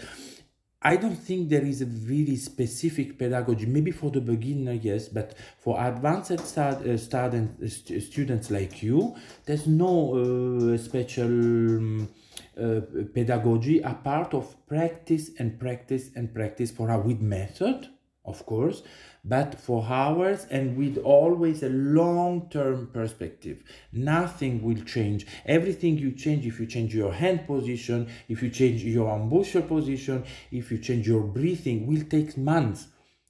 I 0.86 0.98
don't 0.98 1.15
think 1.15 1.50
there 1.50 1.65
is 1.65 1.82
a 1.82 1.88
really 1.88 2.36
specific 2.36 3.17
pedagogy. 3.17 3.65
Maybe 3.65 3.89
for 3.89 4.12
the 4.12 4.21
beginner, 4.21 4.74
yes, 4.74 5.08
but 5.10 5.34
for 5.57 5.84
advanced 5.84 6.39
stud, 6.45 6.88
uh, 6.88 6.95
student, 6.95 7.57
uh, 7.60 7.68
st 7.68 8.03
students 8.03 8.51
like 8.51 8.84
you, 8.84 9.16
there's 9.45 9.66
no 9.66 9.93
uh, 10.14 10.78
special 10.78 11.26
um, 11.26 12.07
uh, 12.55 12.82
pedagogy 13.16 13.80
apart 13.80 14.36
of 14.36 14.55
practice 14.68 15.32
and 15.39 15.60
practice 15.60 16.12
and 16.16 16.32
practice 16.32 16.70
for 16.70 16.91
a 16.91 16.99
with 16.99 17.20
method, 17.20 17.89
of 18.26 18.45
course, 18.45 18.84
but 19.23 19.59
for 19.59 19.84
hours 19.89 20.45
and 20.51 20.78
with 20.78 20.97
always 20.97 21.63
a 21.63 21.69
long 21.69 22.47
term 22.49 22.88
perspective. 22.93 23.63
Nothing 23.91 24.61
will 24.61 24.84
change. 24.84 25.26
Everything 25.45 25.97
you 25.97 26.11
change, 26.11 26.45
if 26.45 26.59
you 26.59 26.67
change 26.67 26.93
your 26.93 27.13
hand 27.13 27.47
position, 27.47 28.07
if 28.30 28.43
you 28.43 28.49
change 28.49 28.84
your 28.84 29.15
embouchure 29.15 29.63
position, 29.63 30.23
if 30.51 30.71
you 30.71 30.78
change 30.78 31.07
your 31.07 31.23
breathing, 31.23 31.88
will 31.88 32.03
take 32.03 32.38
months. 32.38 32.88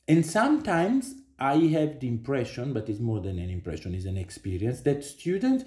And 0.08 0.26
sometimes 0.26 1.16
I 1.40 1.56
have 1.58 2.00
the 2.00 2.08
impression, 2.08 2.74
but 2.74 2.88
it's 2.90 3.00
more 3.00 3.20
than 3.20 3.40
an 3.40 3.50
impression, 3.50 3.94
it's 3.94 4.06
an 4.06 4.18
experience 4.18 4.82
that 4.82 5.04
students 5.04 5.66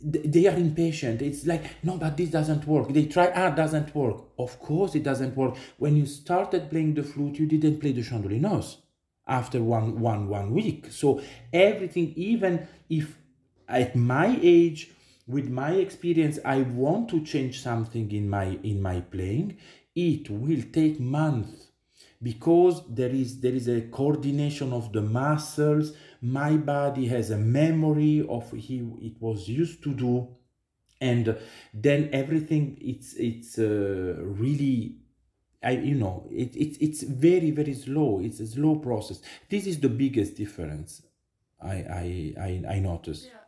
they 0.00 0.46
are 0.46 0.56
impatient. 0.56 1.22
It's 1.22 1.46
like, 1.46 1.82
no, 1.82 1.96
but 1.96 2.16
this 2.16 2.28
doesn't 2.30 2.66
work. 2.66 2.92
They 2.92 3.06
try, 3.06 3.32
ah, 3.34 3.50
doesn't 3.50 3.94
work. 3.94 4.24
Of 4.38 4.58
course, 4.60 4.94
it 4.94 5.02
doesn't 5.02 5.36
work. 5.36 5.56
When 5.78 5.96
you 5.96 6.06
started 6.06 6.70
playing 6.70 6.94
the 6.94 7.02
flute, 7.02 7.38
you 7.38 7.46
didn't 7.46 7.80
play 7.80 7.92
the 7.92 8.02
Chant 8.02 8.22
de 8.22 8.28
Linos 8.28 8.76
after 9.26 9.62
one, 9.62 10.00
one, 10.00 10.28
one 10.28 10.52
week. 10.52 10.88
So 10.90 11.22
everything, 11.52 12.12
even 12.16 12.68
if 12.90 13.16
at 13.68 13.96
my 13.96 14.38
age, 14.42 14.90
with 15.26 15.48
my 15.48 15.72
experience 15.72 16.38
i 16.44 16.60
want 16.60 17.08
to 17.08 17.24
change 17.24 17.60
something 17.60 18.10
in 18.12 18.28
my 18.28 18.58
in 18.62 18.80
my 18.80 19.00
playing 19.00 19.56
it 19.94 20.28
will 20.28 20.62
take 20.72 21.00
months 21.00 21.68
because 22.22 22.82
there 22.88 23.10
is 23.10 23.40
there 23.40 23.52
is 23.52 23.68
a 23.68 23.80
coordination 23.82 24.72
of 24.72 24.92
the 24.92 25.00
muscles 25.00 25.92
my 26.24 26.56
body 26.56 27.06
has 27.08 27.30
a 27.30 27.38
memory 27.38 28.26
of 28.28 28.50
he 28.52 28.78
it 29.02 29.20
was 29.20 29.48
used 29.48 29.82
to 29.84 29.94
do 29.94 30.28
and 31.00 31.36
then 31.72 32.08
everything 32.12 32.78
it's 32.80 33.14
it's 33.14 33.58
uh, 33.58 34.14
really 34.18 34.96
I, 35.62 35.72
you 35.72 35.94
know 35.96 36.26
it, 36.30 36.54
it 36.56 36.76
it's 36.80 37.02
very 37.02 37.50
very 37.50 37.74
slow. 37.74 38.20
It's 38.22 38.40
a 38.40 38.46
slow 38.46 38.76
process. 38.76 39.22
This 39.48 39.66
is 39.66 39.80
the 39.80 39.88
biggest 39.88 40.36
difference 40.36 41.02
i 41.62 41.74
i 42.04 42.34
i, 42.48 42.64
I 42.76 42.78
notice 42.80 43.30
Yeah, 43.30 43.44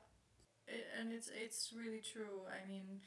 I- 0.75 1.01
and 1.01 1.13
it's 1.13 1.31
it's 1.45 1.73
really 1.77 2.01
true. 2.13 2.43
I 2.49 2.67
mean, 2.69 3.01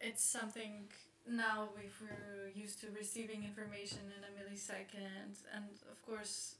it's 0.00 0.24
something 0.24 0.88
now 1.28 1.68
if 1.78 2.00
we're 2.00 2.48
used 2.54 2.80
to 2.82 2.88
receiving 2.98 3.44
information 3.44 4.00
in 4.16 4.22
a 4.24 4.32
millisecond, 4.36 5.34
and 5.54 5.64
of 5.90 6.02
course, 6.02 6.56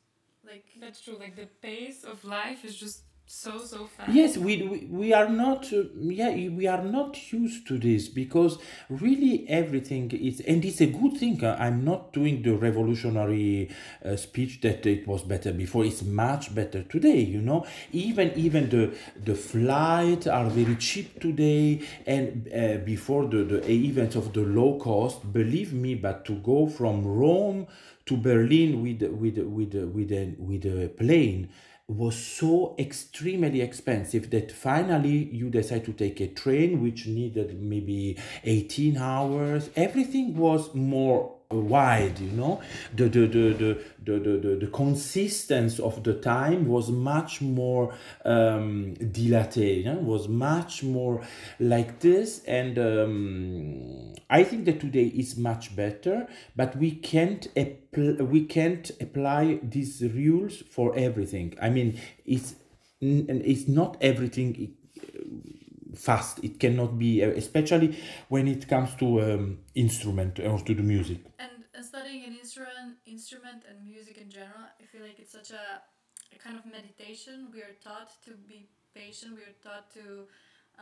like 0.47 0.65
That's 0.81 1.01
true. 1.01 1.17
Like 1.19 1.37
the 1.37 1.49
pace 1.61 2.05
of 2.05 2.25
life 2.25 2.65
is 2.65 2.77
just 2.77 3.05
so 3.35 3.57
so 3.65 3.87
fast. 3.87 4.13
yes 4.13 4.37
we, 4.37 4.63
we 4.63 4.79
we 4.91 5.13
are 5.15 5.29
not 5.29 5.73
uh, 5.73 5.85
yeah 5.97 6.35
we 6.51 6.67
are 6.67 6.85
not 6.85 7.33
used 7.33 7.67
to 7.67 7.79
this 7.79 8.07
because 8.07 8.59
really 8.91 9.49
everything 9.49 10.11
is 10.11 10.41
and 10.41 10.63
it's 10.67 10.83
a 10.83 10.87
good 10.87 11.17
thing. 11.17 11.43
I'm 11.43 11.83
not 11.83 12.13
doing 12.13 12.43
the 12.43 12.55
revolutionary 12.55 13.71
uh, 14.05 14.17
speech 14.17 14.61
that 14.61 14.85
it 14.85 15.09
was 15.09 15.23
better 15.23 15.51
before. 15.51 15.87
It's 15.87 16.03
much 16.03 16.55
better 16.55 16.83
today 16.83 17.21
you 17.21 17.41
know. 17.41 17.65
Even 17.91 18.33
even 18.37 18.69
the 18.69 18.95
the 19.25 19.35
flight 19.35 20.27
are 20.27 20.51
very 20.51 20.77
cheap 20.77 21.19
today. 21.19 21.81
And 22.07 22.51
uh, 22.53 22.85
before 22.85 23.29
the 23.29 23.45
the 23.45 23.71
events 23.71 24.15
of 24.15 24.35
the 24.35 24.43
low 24.43 24.79
cost 24.79 25.33
believe 25.33 25.73
me 25.73 25.95
but 25.95 26.27
to 26.27 26.35
go 26.35 26.67
from 26.67 27.07
rome 27.07 27.67
to 28.05 28.17
berlin 28.17 28.83
with 28.83 29.01
with 29.03 29.39
with 29.39 29.75
with 29.75 30.13
a 30.13 30.35
with 30.39 30.67
a 30.67 30.89
plane 30.99 31.49
was 31.97 32.17
so 32.17 32.75
extremely 32.79 33.61
expensive 33.61 34.31
that 34.31 34.51
finally 34.51 35.29
you 35.33 35.51
decide 35.51 35.85
to 35.85 35.93
take 35.93 36.21
a 36.21 36.27
train 36.29 36.83
which 36.83 37.07
needed 37.07 37.61
maybe 37.63 38.19
18 38.45 38.97
hours. 38.97 39.71
Everything 39.77 40.37
was 40.37 40.75
more 40.75 41.37
wide 41.53 42.19
you 42.19 42.31
know 42.31 42.61
the 42.95 43.05
the 43.09 43.27
the 43.27 43.53
the 43.55 43.79
the, 44.05 44.19
the, 44.19 44.57
the, 44.61 44.67
consistency 44.67 45.81
of 45.83 46.03
the 46.03 46.15
time 46.15 46.67
was 46.67 46.91
much 46.91 47.41
more 47.41 47.95
um 48.25 48.95
dilated 48.95 49.85
yeah? 49.85 49.95
was 49.95 50.29
much 50.29 50.83
more 50.83 51.23
like 51.61 52.01
this 52.01 52.43
and 52.45 52.79
um, 52.79 54.13
i 54.29 54.43
think 54.43 54.65
that 54.65 54.81
today 54.81 55.05
is 55.05 55.37
much 55.37 55.75
better 55.77 56.27
but 56.57 56.77
we 56.77 56.91
can't 56.91 57.47
appl- 57.55 58.21
we 58.29 58.45
can't 58.45 58.91
apply 59.01 59.61
these 59.63 60.03
rules 60.15 60.63
for 60.71 60.97
everything 60.97 61.55
i 61.61 61.69
mean 61.71 61.99
it's 62.25 62.57
it's 63.01 63.69
not 63.69 63.97
everything 64.01 64.75
fast. 65.95 66.43
It 66.43 66.59
cannot 66.59 66.99
be 66.99 67.23
uh, 67.25 67.29
especially 67.31 67.99
when 68.29 68.49
it 68.49 68.69
comes 68.69 68.95
to 68.97 69.23
um, 69.23 69.59
instrument 69.75 70.39
or 70.41 70.59
to 70.59 70.75
the 70.75 70.83
music. 70.83 71.21
And, 71.39 71.51
studying 71.83 72.25
an 72.25 72.37
instrument 72.39 72.95
instrument 73.07 73.65
and 73.69 73.85
music 73.85 74.17
in 74.17 74.31
general 74.31 74.65
i 74.81 74.85
feel 74.85 75.03
like 75.03 75.19
it's 75.19 75.33
such 75.33 75.51
a, 75.51 75.83
a 76.35 76.39
kind 76.39 76.57
of 76.57 76.65
meditation. 76.65 77.49
We 77.53 77.61
are 77.61 77.77
taught 77.83 78.11
to 78.27 78.33
be 78.49 78.69
patient. 78.95 79.35
We 79.35 79.43
are 79.43 79.59
taught 79.63 79.91
to 79.95 80.27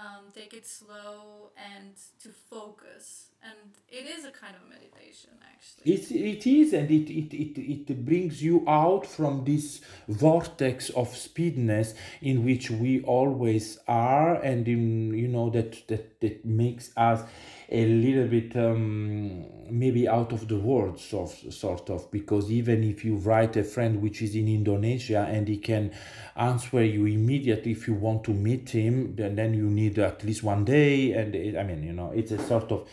um, 0.01 0.25
take 0.35 0.55
it 0.55 0.67
slow 0.67 1.51
and 1.57 1.95
to 2.23 2.31
focus. 2.31 3.27
And 3.43 3.73
it 3.89 4.07
is 4.07 4.25
a 4.25 4.31
kind 4.31 4.55
of 4.55 4.69
meditation 4.69 5.31
actually. 5.43 5.93
It, 5.93 6.11
it 6.11 6.47
is, 6.47 6.73
and 6.73 6.91
it, 6.91 7.11
it, 7.11 7.35
it, 7.35 7.91
it 7.91 8.05
brings 8.05 8.43
you 8.43 8.65
out 8.69 9.07
from 9.07 9.45
this 9.45 9.81
vortex 10.09 10.91
of 10.91 11.17
speedness 11.17 11.95
in 12.21 12.45
which 12.45 12.71
we 12.71 13.03
always 13.03 13.79
are, 13.89 14.35
and 14.35 14.69
in 14.69 15.15
you 15.15 15.29
know 15.29 15.49
that 15.51 15.87
that, 15.89 16.21
that 16.21 16.45
makes 16.45 16.91
us 16.97 17.23
a 17.71 17.87
little 17.87 18.27
bit 18.27 18.57
um, 18.57 19.47
maybe 19.71 20.09
out 20.09 20.33
of 20.33 20.49
the 20.49 20.57
world, 20.57 20.99
sort 20.99 21.31
sort 21.53 21.89
of, 21.91 22.11
because 22.11 22.51
even 22.51 22.83
if 22.83 23.05
you 23.05 23.17
write 23.17 23.57
a 23.57 23.63
friend 23.63 24.03
which 24.03 24.23
is 24.23 24.35
in 24.35 24.49
Indonesia 24.49 25.27
and 25.31 25.47
he 25.47 25.59
can 25.59 25.93
answer 26.35 26.85
you 26.85 27.07
immediately 27.07 27.73
if 27.73 27.87
you 27.87 27.95
want 27.95 28.25
to 28.25 28.33
meet 28.33 28.71
him, 28.71 29.15
then 29.15 29.37
then 29.37 29.55
you 29.55 29.69
need 29.69 29.99
at 29.99 30.25
least 30.25 30.43
one 30.43 30.65
day, 30.65 31.13
and 31.13 31.35
it, 31.35 31.57
I 31.57 31.63
mean 31.63 31.83
you 31.85 31.93
know 31.93 32.11
it's 32.11 32.33
a 32.33 32.39
sort 32.39 32.73
of 32.73 32.89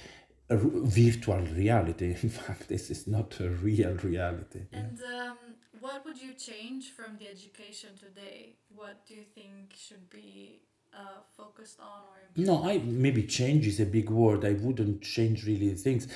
virtual 0.50 1.42
reality. 1.42 2.16
In 2.24 2.30
fact, 2.30 2.68
this 2.68 2.90
is 2.90 3.08
not 3.08 3.40
a 3.40 3.50
real 3.50 3.94
reality. 3.96 4.62
And 4.72 5.00
um, 5.02 5.38
what 5.80 6.06
would 6.06 6.22
you 6.22 6.34
change 6.34 6.92
from 6.92 7.18
the 7.20 7.28
education 7.28 7.92
today? 7.98 8.56
What 8.74 9.06
do 9.08 9.16
you 9.16 9.24
think 9.24 9.74
should 9.76 10.10
be 10.10 10.62
uh, 10.98 11.22
focused 11.36 11.80
on 11.80 12.04
or? 12.10 12.18
No, 12.36 12.64
I 12.64 12.80
maybe 12.80 13.24
change 13.24 13.68
is 13.68 13.80
a 13.80 13.86
big 13.86 14.10
word. 14.10 14.46
I 14.46 14.54
wouldn't 14.54 15.02
change 15.02 15.46
really 15.46 15.74
things. 15.74 16.08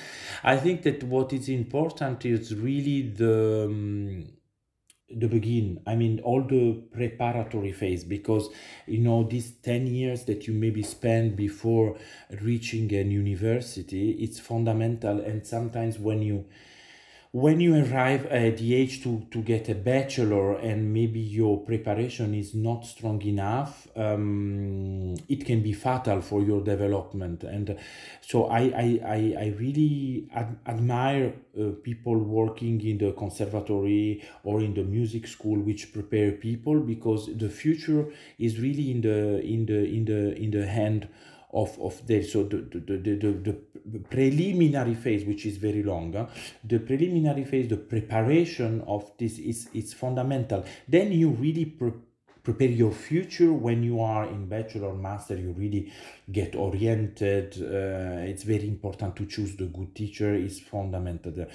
I 0.44 0.56
think 0.56 0.82
that 0.82 1.02
what 1.04 1.32
is 1.32 1.48
important 1.48 2.24
is 2.24 2.54
really 2.54 3.02
the 3.02 3.64
um, 3.66 4.26
the 5.14 5.28
begin. 5.28 5.80
I 5.86 5.94
mean, 5.94 6.20
all 6.20 6.42
the 6.42 6.82
preparatory 6.92 7.72
phase 7.72 8.04
because 8.04 8.48
you 8.86 8.98
know 8.98 9.24
these 9.24 9.52
ten 9.62 9.86
years 9.86 10.24
that 10.24 10.46
you 10.46 10.54
maybe 10.54 10.82
spend 10.82 11.36
before 11.36 11.98
reaching 12.40 12.92
an 12.94 13.10
university, 13.10 14.12
it's 14.12 14.38
fundamental. 14.38 15.20
And 15.20 15.46
sometimes 15.46 15.98
when 15.98 16.22
you 16.22 16.46
when 17.34 17.60
you 17.60 17.74
arrive 17.74 18.26
at 18.26 18.58
the 18.58 18.74
age 18.74 19.02
to, 19.02 19.26
to 19.30 19.40
get 19.40 19.66
a 19.70 19.74
bachelor 19.74 20.52
and 20.58 20.92
maybe 20.92 21.18
your 21.18 21.58
preparation 21.64 22.34
is 22.34 22.54
not 22.54 22.84
strong 22.84 23.22
enough 23.22 23.88
um, 23.96 25.14
it 25.30 25.46
can 25.46 25.62
be 25.62 25.72
fatal 25.72 26.20
for 26.20 26.42
your 26.42 26.60
development. 26.60 27.42
And 27.42 27.78
so 28.20 28.44
i 28.46 28.60
i, 28.60 29.00
I, 29.04 29.36
I 29.44 29.54
really 29.58 30.28
ad- 30.34 30.58
admire 30.66 31.32
uh, 31.58 31.70
people 31.82 32.18
working 32.18 32.82
in 32.82 32.98
the 32.98 33.12
conservatory 33.12 34.22
or 34.44 34.60
in 34.60 34.74
the 34.74 34.84
music 34.84 35.26
school 35.26 35.58
which 35.58 35.90
prepare 35.94 36.32
people 36.32 36.80
because 36.80 37.30
the 37.34 37.48
future 37.48 38.06
is 38.38 38.60
really 38.60 38.90
in 38.90 39.00
the 39.00 39.40
in 39.40 39.64
the 39.64 39.84
in 39.84 40.04
the 40.04 40.36
in 40.36 40.50
the 40.50 40.66
hand 40.66 41.08
of 41.52 41.78
of 41.80 42.06
the 42.06 42.22
so 42.22 42.44
the 42.44 42.58
the, 42.58 42.96
the, 42.96 43.16
the, 43.16 43.56
the 43.86 43.98
preliminary 43.98 44.94
phase 44.94 45.24
which 45.24 45.44
is 45.44 45.56
very 45.56 45.82
long 45.82 46.12
huh? 46.12 46.26
the 46.64 46.78
preliminary 46.78 47.44
phase 47.44 47.68
the 47.68 47.76
preparation 47.76 48.82
of 48.86 49.10
this 49.18 49.38
is 49.38 49.68
is 49.74 49.92
fundamental. 49.92 50.64
Then 50.88 51.12
you 51.12 51.30
really 51.30 51.64
pre- 51.66 51.92
prepare 52.42 52.68
your 52.68 52.90
future 52.90 53.52
when 53.52 53.84
you 53.84 54.00
are 54.00 54.26
in 54.26 54.48
bachelor 54.48 54.88
or 54.88 54.94
master. 54.94 55.36
You 55.36 55.52
really 55.52 55.92
get 56.30 56.56
oriented 56.56 57.56
uh, 57.60 58.30
it's 58.30 58.42
very 58.42 58.66
important 58.66 59.16
to 59.16 59.26
choose 59.26 59.56
the 59.56 59.66
good 59.66 59.94
teacher 59.94 60.34
is 60.34 60.60
fundamental 60.60 61.46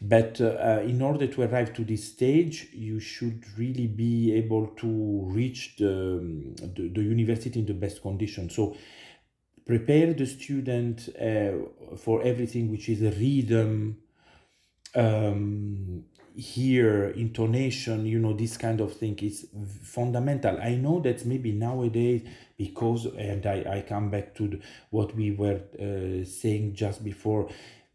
but 0.00 0.40
uh, 0.40 0.82
in 0.84 1.02
order 1.02 1.26
to 1.26 1.42
arrive 1.42 1.72
to 1.74 1.84
this 1.84 2.04
stage 2.12 2.68
you 2.72 3.00
should 3.00 3.42
really 3.58 3.86
be 3.86 4.32
able 4.34 4.68
to 4.76 5.22
reach 5.24 5.76
the, 5.76 6.20
the, 6.76 6.88
the 6.88 7.02
university 7.02 7.58
in 7.60 7.66
the 7.66 7.74
best 7.74 8.02
condition. 8.02 8.50
So 8.50 8.76
prepare 9.70 10.12
the 10.12 10.26
student 10.26 11.08
uh, 11.10 11.96
for 11.96 12.20
everything 12.24 12.72
which 12.72 12.88
is 12.88 13.00
rhythm 13.16 13.96
um, 14.96 16.04
here 16.34 17.10
intonation 17.10 18.04
you 18.04 18.18
know 18.18 18.32
this 18.32 18.56
kind 18.56 18.80
of 18.80 18.92
thing 18.92 19.16
is 19.20 19.46
fundamental. 19.84 20.58
I 20.60 20.74
know 20.74 20.98
that 21.00 21.24
maybe 21.24 21.52
nowadays 21.52 22.22
because 22.58 23.06
and 23.16 23.46
i, 23.46 23.58
I 23.76 23.84
come 23.88 24.10
back 24.10 24.34
to 24.38 24.48
the, 24.48 24.60
what 24.90 25.14
we 25.14 25.30
were 25.30 25.60
uh, 25.78 26.24
saying 26.24 26.74
just 26.74 27.04
before 27.04 27.48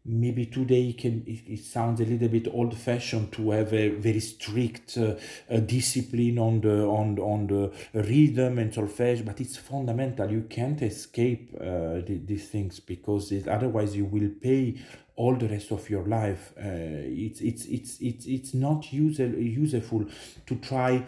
maybe 0.06 0.46
today 0.46 0.92
can 0.92 1.24
it, 1.26 1.42
it 1.46 1.64
sounds 1.64 2.00
a 2.00 2.04
little 2.04 2.28
bit 2.28 2.48
old 2.52 2.76
fashioned 2.76 3.32
to 3.32 3.50
have 3.50 3.72
a 3.72 3.88
very 3.88 4.20
strict 4.20 4.96
uh, 4.98 5.14
uh, 5.50 5.58
discipline 5.58 6.38
on 6.38 6.60
the 6.60 6.84
on 6.84 7.18
on 7.18 7.46
the 7.46 7.72
rhythm 7.92 8.58
and 8.58 8.72
solfege 8.72 9.24
but 9.24 9.40
it's 9.40 9.56
fundamental. 9.56 10.30
You 10.30 10.42
can't 10.42 10.80
escape 10.82 11.54
uh, 11.60 12.00
the, 12.06 12.20
these 12.24 12.48
things 12.48 12.80
because 12.80 13.32
it, 13.32 13.48
otherwise 13.48 13.96
you 13.96 14.04
will 14.04 14.30
pay 14.40 14.76
all 15.16 15.34
the 15.34 15.48
rest 15.48 15.72
of 15.72 15.88
your 15.88 16.06
life. 16.06 16.52
Uh, 16.58 16.62
it's 16.64 17.40
it's 17.40 17.64
it's 17.66 18.00
it's 18.00 18.26
it's 18.26 18.54
not 18.54 18.92
user, 18.92 19.26
useful 19.26 20.04
to 20.46 20.54
try 20.56 21.04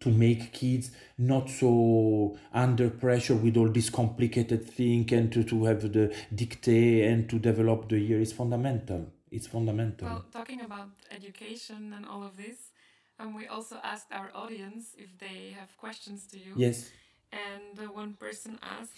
to 0.00 0.10
make 0.10 0.52
kids 0.52 0.90
not 1.18 1.48
so 1.48 2.36
under 2.52 2.90
pressure 2.90 3.34
with 3.34 3.56
all 3.56 3.68
this 3.68 3.90
complicated 3.90 4.68
thing 4.68 5.08
and 5.12 5.32
to, 5.32 5.42
to 5.44 5.64
have 5.64 5.80
the 5.92 6.14
dictate 6.34 7.04
and 7.04 7.28
to 7.30 7.38
develop 7.38 7.88
the 7.88 7.98
year. 7.98 8.20
Is 8.20 8.32
fundamental. 8.32 9.06
It's 9.30 9.46
fundamental. 9.46 10.08
Well, 10.08 10.24
talking 10.32 10.60
about 10.60 10.88
education 11.10 11.92
and 11.96 12.06
all 12.06 12.22
of 12.22 12.36
this, 12.36 12.70
um, 13.18 13.34
we 13.34 13.46
also 13.46 13.76
asked 13.82 14.12
our 14.12 14.30
audience 14.34 14.94
if 14.96 15.18
they 15.18 15.54
have 15.58 15.76
questions 15.76 16.26
to 16.28 16.38
you. 16.38 16.52
yes. 16.56 16.90
And 17.32 17.78
uh, 17.78 17.92
one 17.92 18.14
person 18.14 18.58
asked, 18.62 18.96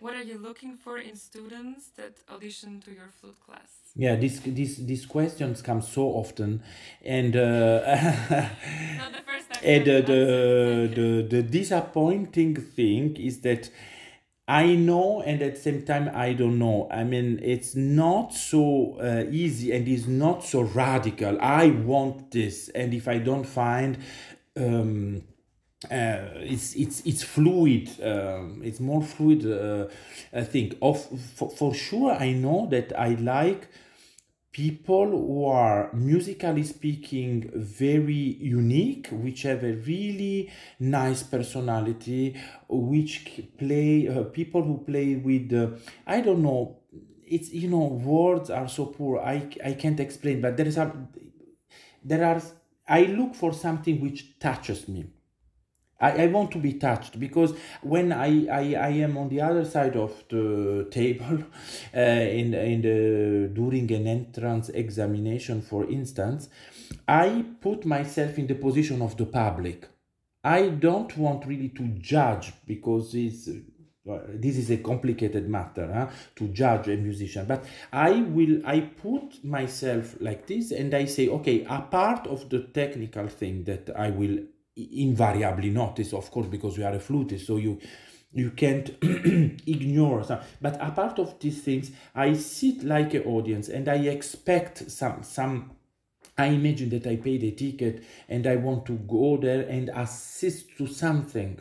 what 0.00 0.14
are 0.14 0.22
you 0.22 0.38
looking 0.38 0.76
for 0.76 0.98
in 0.98 1.16
students 1.16 1.88
that 1.96 2.14
audition 2.32 2.80
to 2.80 2.90
your 2.92 3.08
flute 3.20 3.38
class? 3.44 3.70
Yeah, 3.96 4.16
these 4.16 4.40
these 4.40 4.86
these 4.86 5.06
questions 5.06 5.62
come 5.62 5.82
so 5.82 6.02
often, 6.02 6.62
and 7.04 7.36
uh, 7.36 7.40
Not 8.98 9.12
the 9.12 9.22
first 9.26 9.50
time. 9.50 9.62
and 9.64 9.84
the, 9.84 10.02
the 10.02 10.90
the 10.94 11.22
the 11.28 11.42
disappointing 11.42 12.54
thing 12.56 13.16
is 13.16 13.40
that 13.40 13.70
I 14.46 14.76
know, 14.76 15.22
and 15.22 15.42
at 15.42 15.56
the 15.56 15.60
same 15.60 15.82
time 15.82 16.10
I 16.14 16.32
don't 16.32 16.58
know. 16.58 16.88
I 16.90 17.04
mean, 17.04 17.40
it's 17.42 17.74
not 17.74 18.32
so 18.32 18.98
uh, 19.00 19.24
easy, 19.30 19.72
and 19.72 19.86
it's 19.88 20.06
not 20.06 20.44
so 20.44 20.60
radical. 20.62 21.38
I 21.40 21.70
want 21.70 22.30
this, 22.30 22.68
and 22.70 22.94
if 22.94 23.08
I 23.08 23.18
don't 23.18 23.44
find. 23.44 23.98
Um, 24.56 25.22
uh, 25.84 26.34
it's 26.42 26.74
it's 26.74 27.00
it's 27.06 27.22
fluid. 27.22 27.88
Um, 28.02 28.60
it's 28.64 28.80
more 28.80 29.02
fluid. 29.02 29.46
Uh, 29.46 29.86
I 30.32 30.42
think 30.42 30.76
of 30.82 30.98
for, 31.36 31.50
for 31.50 31.72
sure. 31.72 32.12
I 32.12 32.32
know 32.32 32.66
that 32.70 32.98
I 32.98 33.10
like 33.14 33.68
people 34.50 35.06
who 35.10 35.44
are 35.46 35.92
musically 35.92 36.64
speaking 36.64 37.48
very 37.54 38.36
unique, 38.40 39.08
which 39.12 39.42
have 39.42 39.62
a 39.62 39.74
really 39.74 40.50
nice 40.80 41.22
personality, 41.22 42.34
which 42.68 43.42
play 43.56 44.08
uh, 44.08 44.24
people 44.24 44.62
who 44.62 44.78
play 44.78 45.14
with 45.14 45.52
uh, 45.52 45.76
I 46.08 46.22
don't 46.22 46.42
know. 46.42 46.78
It's 47.24 47.52
you 47.52 47.68
know 47.68 47.84
words 47.84 48.50
are 48.50 48.68
so 48.68 48.86
poor. 48.86 49.20
I 49.20 49.48
I 49.64 49.74
can't 49.74 50.00
explain, 50.00 50.40
but 50.40 50.56
there 50.56 50.66
is 50.66 50.76
a 50.76 50.92
there 52.04 52.24
are 52.24 52.42
I 52.88 53.02
look 53.04 53.34
for 53.34 53.52
something 53.52 54.00
which 54.00 54.38
touches 54.40 54.88
me. 54.88 55.06
I, 56.00 56.24
I 56.24 56.26
want 56.26 56.50
to 56.52 56.58
be 56.58 56.74
touched 56.74 57.18
because 57.18 57.54
when 57.82 58.12
I, 58.12 58.46
I, 58.46 58.74
I 58.74 58.88
am 58.88 59.16
on 59.18 59.28
the 59.28 59.40
other 59.40 59.64
side 59.64 59.96
of 59.96 60.24
the 60.28 60.86
table 60.90 61.44
uh, 61.94 62.00
in, 62.00 62.54
in 62.54 62.82
the, 62.82 63.50
during 63.52 63.90
an 63.92 64.06
entrance 64.06 64.68
examination, 64.68 65.62
for 65.62 65.88
instance, 65.88 66.48
I 67.06 67.44
put 67.60 67.84
myself 67.84 68.38
in 68.38 68.46
the 68.46 68.54
position 68.54 69.02
of 69.02 69.16
the 69.16 69.26
public. 69.26 69.88
I 70.44 70.68
don't 70.68 71.16
want 71.16 71.46
really 71.46 71.70
to 71.70 71.88
judge 71.98 72.52
because 72.66 73.14
it's 73.14 73.48
this 74.34 74.56
is 74.56 74.70
a 74.70 74.78
complicated 74.78 75.48
matter 75.48 75.92
huh, 75.92 76.08
to 76.34 76.48
judge 76.48 76.88
a 76.88 76.96
musician 76.96 77.44
but 77.46 77.62
i 77.92 78.22
will 78.22 78.58
i 78.64 78.80
put 78.80 79.44
myself 79.44 80.16
like 80.20 80.46
this 80.46 80.70
and 80.70 80.94
i 80.94 81.04
say 81.04 81.28
okay 81.28 81.66
a 81.68 81.82
part 81.82 82.26
of 82.26 82.48
the 82.48 82.60
technical 82.72 83.28
thing 83.28 83.64
that 83.64 83.90
i 83.96 84.08
will 84.08 84.38
invariably 84.92 85.70
notice 85.70 86.12
of 86.12 86.30
course 86.30 86.46
because 86.46 86.76
you 86.76 86.84
are 86.84 86.94
a 86.94 87.00
flutist 87.00 87.46
so 87.46 87.56
you 87.56 87.78
you 88.32 88.50
can't 88.50 88.90
ignore 89.66 90.22
some 90.24 90.40
but 90.60 90.76
a 90.80 90.90
part 90.90 91.18
of 91.18 91.38
these 91.40 91.62
things 91.62 91.90
i 92.14 92.32
sit 92.34 92.84
like 92.84 93.14
an 93.14 93.22
audience 93.22 93.68
and 93.68 93.88
i 93.88 93.96
expect 93.96 94.90
some 94.90 95.22
some 95.22 95.70
I 96.38 96.46
imagine 96.46 96.88
that 96.90 97.06
I 97.06 97.16
paid 97.16 97.42
a 97.42 97.50
ticket 97.50 98.04
and 98.28 98.46
I 98.46 98.54
want 98.56 98.86
to 98.86 98.92
go 98.92 99.36
there 99.36 99.62
and 99.62 99.90
assist 99.92 100.76
to 100.78 100.86
something. 100.86 101.58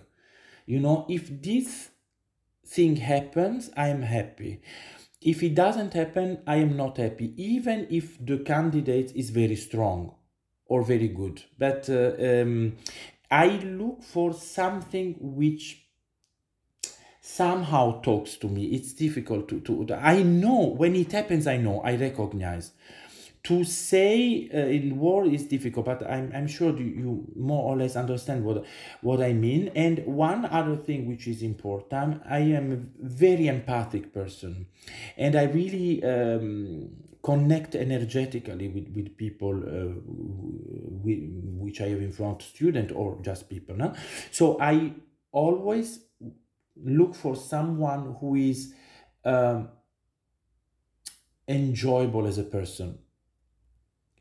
You 0.68 0.80
know, 0.80 1.06
if 1.10 1.42
this 1.42 1.90
thing 2.64 2.98
happens, 2.98 3.72
I 3.76 3.88
am 3.88 4.04
happy. 4.04 4.62
If 5.20 5.42
it 5.42 5.56
doesn't 5.56 5.94
happen, 5.94 6.44
I 6.46 6.58
am 6.58 6.78
not 6.78 6.98
happy, 6.98 7.34
even 7.38 7.88
if 7.90 8.24
the 8.24 8.38
candidate 8.38 9.14
is 9.16 9.32
very 9.32 9.56
strong 9.56 10.14
or 10.68 10.84
very 10.84 11.08
good. 11.08 11.44
But 11.58 11.90
uh, 11.90 12.14
um, 12.20 12.78
I 13.30 13.48
look 13.48 14.04
for 14.04 14.34
something 14.34 15.16
which 15.20 15.88
somehow 17.22 18.02
talks 18.02 18.36
to 18.38 18.48
me. 18.48 18.66
It's 18.68 18.94
difficult 18.94 19.50
to, 19.50 19.60
to 19.62 19.94
I 19.96 20.24
know 20.24 20.74
when 20.78 20.96
it 20.96 21.12
happens, 21.12 21.46
I 21.46 21.58
know, 21.58 21.82
I 21.82 21.96
recognize. 21.96 22.72
To 23.44 23.64
say 23.64 24.50
uh, 24.54 24.58
in 24.58 24.98
word 24.98 25.32
is 25.32 25.46
difficult, 25.46 25.86
but 25.86 26.04
I'm, 26.10 26.32
I'm 26.36 26.48
sure 26.48 26.78
you, 26.78 26.84
you 26.84 27.28
more 27.36 27.64
or 27.72 27.78
less 27.78 27.96
understand 27.96 28.44
what 28.44 28.66
what 29.00 29.22
I 29.22 29.32
mean. 29.32 29.72
And 29.74 30.06
one 30.06 30.46
other 30.46 30.76
thing 30.76 31.08
which 31.08 31.28
is 31.28 31.42
important, 31.42 32.22
I 32.30 32.40
am 32.40 32.74
a 32.74 33.06
very 33.06 33.48
empathic 33.48 34.14
person, 34.14 34.68
and 35.16 35.36
I 35.38 35.44
really 35.44 36.04
um, 36.04 36.90
connect 37.28 37.76
energetically 37.76 38.70
with, 38.70 38.88
with 38.96 39.18
people 39.18 39.52
uh, 39.52 39.94
which 41.04 41.82
I 41.82 41.90
have 41.90 42.02
in 42.02 42.14
front, 42.14 42.42
student 42.42 42.94
or 42.94 43.20
just 43.22 43.50
people. 43.50 43.76
No? 43.76 43.94
So 44.32 44.58
I 44.62 44.94
always 45.34 46.00
look 46.84 47.16
for 47.16 47.36
someone 47.36 48.16
who 48.22 48.36
is 48.36 48.74
um, 49.26 49.68
enjoyable 51.50 52.28
as 52.28 52.38
a 52.38 52.44
person 52.44 52.98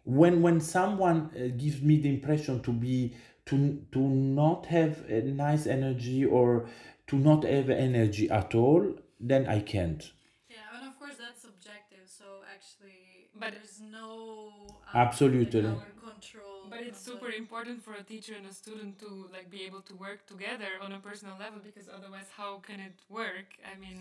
when 0.05 0.41
when 0.43 0.61
someone 0.61 1.31
uh, 1.35 1.49
gives 1.57 1.83
me 1.83 2.01
the 2.01 2.09
impression 2.09 2.63
to 2.63 2.73
be 2.73 3.15
to 3.45 3.83
to 3.93 3.99
not 3.99 4.67
have 4.67 5.05
a 5.09 5.21
nice 5.23 5.67
energy 5.67 6.25
or 6.25 6.69
to 7.09 7.17
not 7.17 7.45
have 7.45 7.69
energy 7.71 8.31
at 8.31 8.55
all 8.55 8.95
then 9.21 9.47
i 9.47 9.59
can't 9.59 10.13
Yeah, 10.49 10.79
and 10.79 10.87
of 10.89 10.99
course 10.99 11.17
that's 11.19 11.43
subjective. 11.43 12.07
So 12.07 12.25
actually, 12.55 13.26
But- 13.39 13.53
there's 13.53 13.80
no 13.80 14.53
um, 14.93 14.95
Absolutely. 14.95 15.62
like, 15.62 16.03
control. 16.03 16.66
But 16.70 16.80
it's 16.80 17.01
super 17.01 17.30
the- 17.30 17.37
important 17.37 17.82
for 17.82 17.95
a 17.95 18.03
teacher 18.03 18.34
and 18.37 18.47
a 18.47 18.53
student 18.53 18.99
to 19.01 19.28
like 19.32 19.51
be 19.51 19.62
able 19.64 19.82
to 19.82 19.95
work 19.95 20.26
together 20.26 20.70
on 20.80 20.93
a 20.93 20.99
personal 20.99 21.37
level 21.39 21.61
because 21.62 21.89
otherwise 21.89 22.28
how 22.37 22.59
can 22.59 22.80
it 22.80 22.97
work? 23.09 23.49
I 23.72 23.78
mean, 23.78 23.99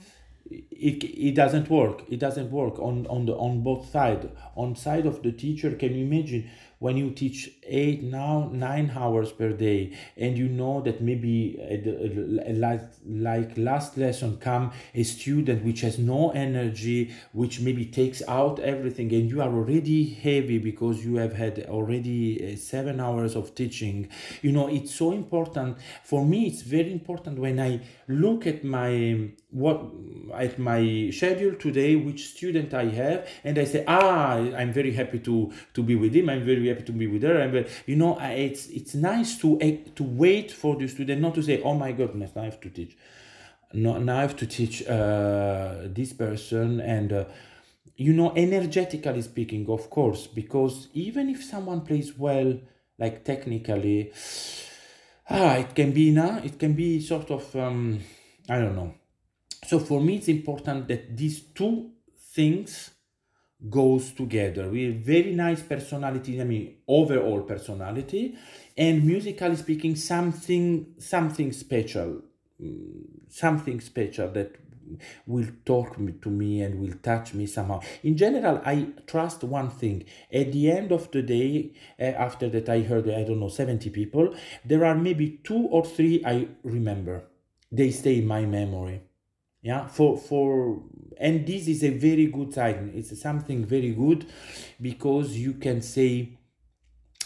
it, 0.50 1.04
it 1.04 1.36
doesn't 1.36 1.70
work 1.70 2.04
it 2.10 2.20
doesn't 2.20 2.52
work 2.52 2.78
on 2.80 3.08
on 3.08 3.26
the 3.26 3.34
on 3.34 3.62
both 3.64 3.90
side 3.90 4.30
on 4.56 4.76
side 4.76 5.06
of 5.08 5.24
the 5.24 5.32
teacher 5.32 5.72
can 5.72 5.96
you 5.96 6.06
imagine 6.06 6.48
when 6.86 6.98
you 6.98 7.10
teach 7.10 7.50
eight 7.66 8.04
now 8.04 8.50
nine 8.54 8.92
hours 8.96 9.32
per 9.32 9.50
day 9.52 9.92
and 10.18 10.38
you 10.38 10.48
know 10.48 10.82
that 10.82 11.02
maybe 11.02 11.34
like 12.66 12.84
like 13.08 13.58
last 13.58 13.98
lesson 13.98 14.38
come 14.38 14.72
a 14.94 15.04
student 15.04 15.66
which 15.66 15.82
has 15.82 15.98
no 15.98 16.30
energy 16.32 17.12
which 17.34 17.60
maybe 17.60 17.86
takes 17.86 18.22
out 18.28 18.60
everything 18.60 19.12
and 19.14 19.32
you 19.32 19.42
are 19.42 19.54
already 19.62 20.02
heavy 20.28 20.60
because 20.60 21.04
you 21.04 21.16
have 21.16 21.34
had 21.34 21.66
already 21.68 22.54
uh, 22.54 22.56
seven 22.56 23.00
hours 23.00 23.36
of 23.36 23.56
teaching. 23.56 24.08
You 24.44 24.52
know 24.52 24.68
it's 24.68 24.94
so 24.94 25.12
important. 25.12 25.78
For 26.04 26.24
me 26.24 26.48
it's 26.48 26.62
very 26.62 26.92
important 26.92 27.40
when 27.40 27.60
i 27.60 27.82
look 28.08 28.46
at 28.46 28.64
my 28.64 28.92
what 29.62 29.78
at 30.34 30.60
my 30.60 31.10
schedule 31.12 31.56
today 31.56 31.96
which 31.96 32.22
student 32.36 32.74
i 32.74 32.86
have 33.00 33.20
and 33.46 33.58
i 33.58 33.64
say 33.64 33.82
ah 33.88 34.34
i'm 34.60 34.72
very 34.74 34.92
happy 34.92 35.20
to 35.20 35.36
to 35.74 35.82
be 35.82 35.96
with 35.96 36.14
him. 36.14 36.30
I'm 36.30 36.44
very 36.44 36.68
happy 36.68 36.84
to 36.84 36.92
be 36.92 37.08
with 37.08 37.24
her. 37.24 37.38
And 37.40 37.68
you 37.86 37.96
know 37.96 38.18
it's 38.20 38.68
it's 38.68 38.96
nice 38.96 39.38
to 39.42 39.50
to 40.00 40.04
wait 40.04 40.52
for 40.52 40.76
the 40.76 40.88
student 40.88 41.22
not 41.22 41.36
to 41.36 41.44
say 41.44 41.62
oh 41.62 41.76
my 41.76 41.92
goodness 41.92 42.32
i 42.36 42.44
have 42.44 42.60
to 42.62 42.70
teach. 42.70 42.98
No, 43.74 43.98
now 43.98 44.20
I 44.20 44.22
have 44.22 44.38
to 44.38 44.48
teach 44.48 44.88
uh, 44.88 45.80
this 45.84 46.14
person, 46.14 46.80
and 46.80 47.12
uh, 47.12 47.26
you 47.98 48.14
know, 48.14 48.34
energetically 48.36 49.22
speaking, 49.22 49.70
of 49.70 49.90
course, 49.90 50.28
because 50.28 50.88
even 50.94 51.30
if 51.30 51.44
someone 51.44 51.82
plays 51.82 52.18
well, 52.18 52.58
like 52.98 53.26
technically, 53.26 54.14
ah, 55.30 55.56
it 55.56 55.76
can 55.76 55.92
be 55.92 56.12
now, 56.12 56.40
it 56.44 56.58
can 56.58 56.74
be 56.74 57.02
sort 57.02 57.32
of, 57.32 57.54
um, 57.56 58.00
I 58.48 58.60
don't 58.60 58.76
know. 58.76 58.94
So 59.68 59.80
for 59.80 60.00
me, 60.00 60.18
it's 60.18 60.28
important 60.28 60.88
that 60.90 61.18
these 61.18 61.42
two 61.42 61.92
things 62.34 62.92
goes 63.70 64.12
together. 64.12 64.70
With 64.70 65.04
very 65.06 65.34
nice 65.34 65.62
personality 65.64 66.40
i 66.42 66.44
mean 66.44 66.76
overall 66.88 67.42
personality 67.42 68.36
and 68.78 69.04
musically 69.04 69.56
speaking 69.56 69.96
something 69.96 70.94
something 71.00 71.52
special 71.52 72.22
mm, 72.62 73.04
something 73.30 73.80
special 73.82 74.30
that 74.32 74.56
will 75.26 75.48
talk 75.66 75.96
to 76.22 76.30
me 76.30 76.62
and 76.62 76.80
will 76.80 76.94
touch 77.02 77.34
me 77.34 77.48
somehow. 77.48 77.80
In 78.04 78.16
general 78.18 78.62
i 78.66 78.88
trust 79.08 79.44
one 79.44 79.70
thing. 79.70 80.06
At 80.32 80.52
the 80.52 80.70
end 80.70 80.92
of 80.92 81.10
the 81.12 81.24
day 81.24 81.74
uh, 82.00 82.04
after 82.28 82.50
that 82.50 82.70
i 82.70 82.82
heard 82.82 83.10
i 83.10 83.24
don't 83.24 83.40
know 83.40 83.50
70 83.50 83.90
people 83.90 84.36
there 84.64 84.86
are 84.86 84.96
maybe 84.96 85.40
two 85.44 85.68
or 85.72 85.84
three 85.86 86.24
i 86.26 86.48
remember. 86.64 87.24
They 87.72 87.90
stay 87.92 88.20
in 88.20 88.28
my 88.28 88.46
memory 88.46 89.02
yeah 89.66 89.88
for 89.88 90.16
for 90.16 90.80
and 91.18 91.48
this 91.48 91.68
is 91.68 91.84
a 91.84 91.90
very 91.90 92.28
good 92.28 92.54
sign. 92.54 92.92
It's 92.94 93.20
something 93.20 93.66
very 93.66 93.92
good 93.92 94.28
because 94.80 95.36
you 95.36 95.54
can 95.54 95.82
say 95.82 96.38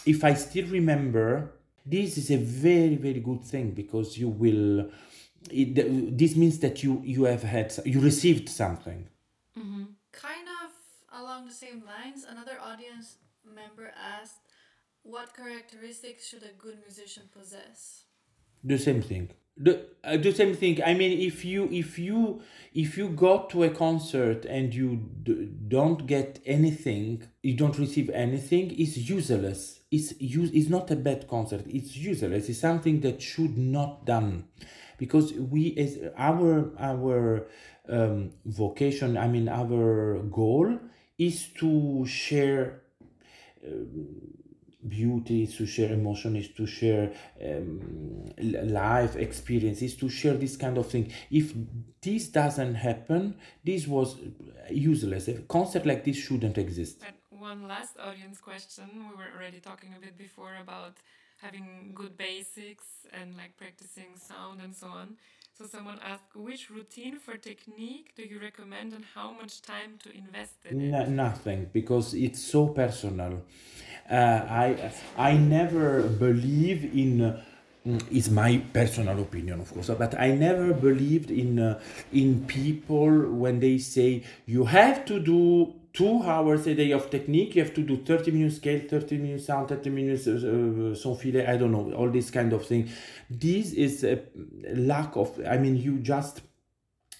if 0.06 0.24
i 0.24 0.32
still 0.32 0.66
remember 0.68 1.52
this 1.84 2.16
is 2.16 2.30
a 2.30 2.38
very 2.38 2.96
very 2.96 3.20
good 3.20 3.44
thing 3.44 3.72
because 3.72 4.16
you 4.16 4.28
will 4.28 4.90
it, 5.50 6.16
this 6.16 6.34
means 6.36 6.58
that 6.60 6.82
you 6.82 7.02
you 7.04 7.24
have 7.24 7.42
had 7.42 7.68
you 7.84 8.00
received 8.00 8.48
something. 8.48 9.08
Mm-hmm. 9.58 9.84
Kind 10.12 10.46
of 10.62 10.70
along 11.20 11.46
the 11.46 11.58
same 11.64 11.82
lines, 11.84 12.24
another 12.28 12.58
audience 12.70 13.16
member 13.44 13.92
asked, 14.16 14.40
"What 15.02 15.34
characteristics 15.34 16.26
should 16.28 16.42
a 16.42 16.54
good 16.64 16.78
musician 16.86 17.24
possess?" 17.32 18.04
The 18.62 18.78
same 18.78 19.02
thing. 19.02 19.30
The 19.56 19.86
uh, 20.04 20.16
the 20.16 20.32
same 20.32 20.54
thing. 20.54 20.82
I 20.82 20.94
mean 20.94 21.18
if 21.20 21.44
you 21.44 21.68
if 21.70 21.98
you 21.98 22.40
if 22.74 22.96
you 22.96 23.08
go 23.08 23.46
to 23.50 23.64
a 23.64 23.70
concert 23.70 24.44
and 24.46 24.74
you 24.74 25.08
d- 25.22 25.50
don't 25.68 26.06
get 26.06 26.40
anything 26.46 27.22
you 27.42 27.54
don't 27.54 27.78
receive 27.78 28.08
anything 28.10 28.74
it's 28.78 28.96
useless. 28.96 29.80
It's 29.90 30.18
use 30.20 30.50
it's 30.52 30.70
not 30.70 30.90
a 30.90 30.96
bad 30.96 31.28
concert. 31.28 31.64
It's 31.66 31.96
useless. 31.96 32.48
It's 32.48 32.60
something 32.60 33.00
that 33.00 33.20
should 33.20 33.58
not 33.58 34.06
done. 34.06 34.44
Because 34.96 35.32
we 35.34 35.76
as 35.76 35.98
our 36.16 36.70
our 36.78 37.46
um, 37.88 38.30
vocation 38.46 39.16
i 39.16 39.26
mean 39.26 39.48
our 39.48 40.20
goal 40.30 40.78
is 41.18 41.48
to 41.48 42.06
share 42.06 42.82
beauty 44.88 45.46
to 45.46 45.66
share 45.66 45.92
emotion 45.92 46.36
is 46.36 46.48
to 46.48 46.66
share 46.66 47.12
um, 47.44 48.32
life 48.40 49.16
experiences 49.16 49.94
to 49.96 50.08
share 50.08 50.34
this 50.34 50.56
kind 50.56 50.78
of 50.78 50.86
thing. 50.86 51.12
If 51.30 51.52
this 52.00 52.28
doesn't 52.28 52.74
happen 52.74 53.36
this 53.64 53.86
was 53.86 54.16
useless. 54.70 55.28
A 55.28 55.34
concert 55.42 55.86
like 55.86 56.04
this 56.04 56.16
shouldn't 56.16 56.58
exist. 56.58 57.02
And 57.06 57.16
one 57.40 57.68
last 57.68 57.96
audience 57.98 58.40
question. 58.40 58.88
We 59.10 59.16
were 59.16 59.30
already 59.36 59.60
talking 59.60 59.94
a 59.96 60.00
bit 60.00 60.16
before 60.16 60.56
about 60.62 60.94
having 61.40 61.92
good 61.94 62.16
basics 62.16 63.06
and 63.12 63.36
like 63.36 63.56
practicing 63.56 64.16
sound 64.16 64.60
and 64.60 64.74
so 64.74 64.88
on 64.88 65.16
so 65.60 65.66
someone 65.66 65.98
asked, 66.02 66.34
which 66.34 66.70
routine 66.70 67.18
for 67.18 67.36
technique 67.36 68.12
do 68.16 68.22
you 68.22 68.40
recommend 68.40 68.94
and 68.94 69.04
how 69.14 69.30
much 69.30 69.60
time 69.60 69.98
to 70.02 70.08
invest 70.16 70.54
in 70.64 71.14
nothing, 71.14 71.68
because 71.74 72.14
it's 72.14 72.42
so 72.42 72.68
personal. 72.68 73.42
Uh, 74.10 74.40
I 74.48 74.92
I 75.18 75.36
never 75.36 76.02
believe 76.02 76.84
in. 76.96 77.20
Uh, 77.20 77.44
it's 78.10 78.30
my 78.30 78.62
personal 78.72 79.20
opinion, 79.20 79.60
of 79.60 79.72
course, 79.72 79.90
but 79.98 80.18
I 80.18 80.32
never 80.32 80.72
believed 80.72 81.30
in 81.30 81.58
uh, 81.58 81.80
in 82.12 82.46
people 82.46 83.10
when 83.44 83.60
they 83.60 83.76
say 83.78 84.22
you 84.46 84.64
have 84.64 85.04
to 85.06 85.20
do 85.20 85.74
two 85.92 86.22
hours 86.22 86.66
a 86.66 86.74
day 86.74 86.92
of 86.92 87.10
technique. 87.10 87.56
You 87.56 87.64
have 87.64 87.74
to 87.74 87.82
do 87.82 87.96
30 87.98 88.30
minutes 88.30 88.56
scale, 88.56 88.80
30 88.88 89.18
minutes 89.18 89.46
sound, 89.46 89.68
30 89.68 89.90
minutes 89.90 90.26
uh, 90.26 90.32
uh, 90.32 90.94
son 90.94 91.16
filé, 91.16 91.48
I 91.48 91.56
don't 91.56 91.72
know, 91.72 91.92
all 91.92 92.10
this 92.10 92.30
kind 92.30 92.52
of 92.52 92.66
thing. 92.66 92.88
This 93.28 93.72
is 93.72 94.04
a 94.04 94.20
lack 94.74 95.16
of, 95.16 95.40
I 95.46 95.58
mean, 95.58 95.76
you 95.76 95.98
just 95.98 96.42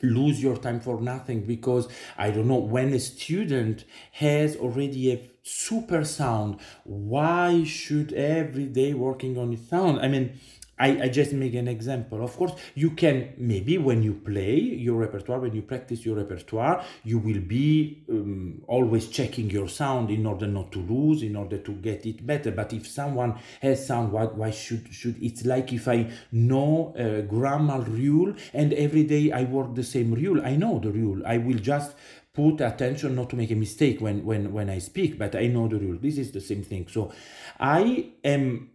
lose 0.03 0.43
your 0.43 0.57
time 0.57 0.81
for 0.81 1.01
nothing 1.01 1.43
because 1.43 1.89
I 2.16 2.31
don't 2.31 2.49
know 2.49 2.57
when 2.57 2.93
a 2.95 2.99
student 2.99 3.85
has 4.12 4.57
already 4.57 5.12
a 5.12 5.21
super 5.43 6.05
sound, 6.05 6.59
why 6.85 7.64
should 7.64 8.12
every 8.12 8.66
day 8.66 8.95
working 8.95 9.37
on 9.39 9.53
his 9.53 9.68
sound? 9.68 10.01
I 10.01 10.09
mean, 10.09 10.39
I, 10.81 11.03
I 11.03 11.09
just 11.09 11.33
make 11.35 11.55
an 11.55 11.68
example. 11.68 12.24
Of 12.24 12.35
course, 12.37 12.53
you 12.74 12.91
can 12.91 13.35
maybe 13.37 13.76
when 13.76 14.03
you 14.03 14.14
play 14.14 14.59
your 14.59 14.97
repertoire, 14.97 15.41
when 15.41 15.55
you 15.55 15.62
practice 15.62 16.07
your 16.07 16.16
repertoire, 16.16 16.83
you 17.05 17.18
will 17.18 17.41
be 17.41 18.03
um, 18.09 18.62
always 18.66 19.09
checking 19.09 19.51
your 19.51 19.68
sound 19.68 20.11
in 20.11 20.24
order 20.24 20.47
not 20.47 20.72
to 20.72 20.78
lose, 20.78 21.22
in 21.22 21.37
order 21.37 21.59
to 21.59 21.72
get 21.72 22.07
it 22.07 22.26
better. 22.26 22.51
But 22.51 22.72
if 22.72 22.89
someone 22.89 23.39
has 23.61 23.87
sound, 23.87 24.11
why, 24.12 24.24
why 24.24 24.51
should 24.51 24.89
should 24.93 25.22
it's 25.22 25.45
like 25.45 25.72
if 25.72 25.87
I 25.87 26.11
know 26.33 26.95
a 26.97 27.22
grammar 27.22 27.83
rule 27.83 28.35
and 28.55 28.72
every 28.72 29.05
day 29.05 29.33
I 29.33 29.45
work 29.45 29.74
the 29.74 29.85
same 29.85 30.14
rule, 30.14 30.41
I 30.45 30.57
know 30.57 30.78
the 30.78 30.91
rule. 30.91 31.22
I 31.26 31.37
will 31.37 31.59
just 31.59 31.95
put 32.33 32.61
attention 32.62 33.16
not 33.16 33.28
to 33.28 33.37
make 33.37 33.51
a 33.51 33.55
mistake 33.55 34.01
when 34.01 34.24
when 34.24 34.51
when 34.51 34.70
I 34.70 34.78
speak, 34.78 35.18
but 35.18 35.35
I 35.37 35.47
know 35.47 35.68
the 35.68 35.78
rule. 35.78 35.99
This 36.01 36.16
is 36.16 36.33
the 36.33 36.41
same 36.41 36.62
thing. 36.62 36.87
So 36.89 37.12
I 37.59 38.12
am 38.24 38.70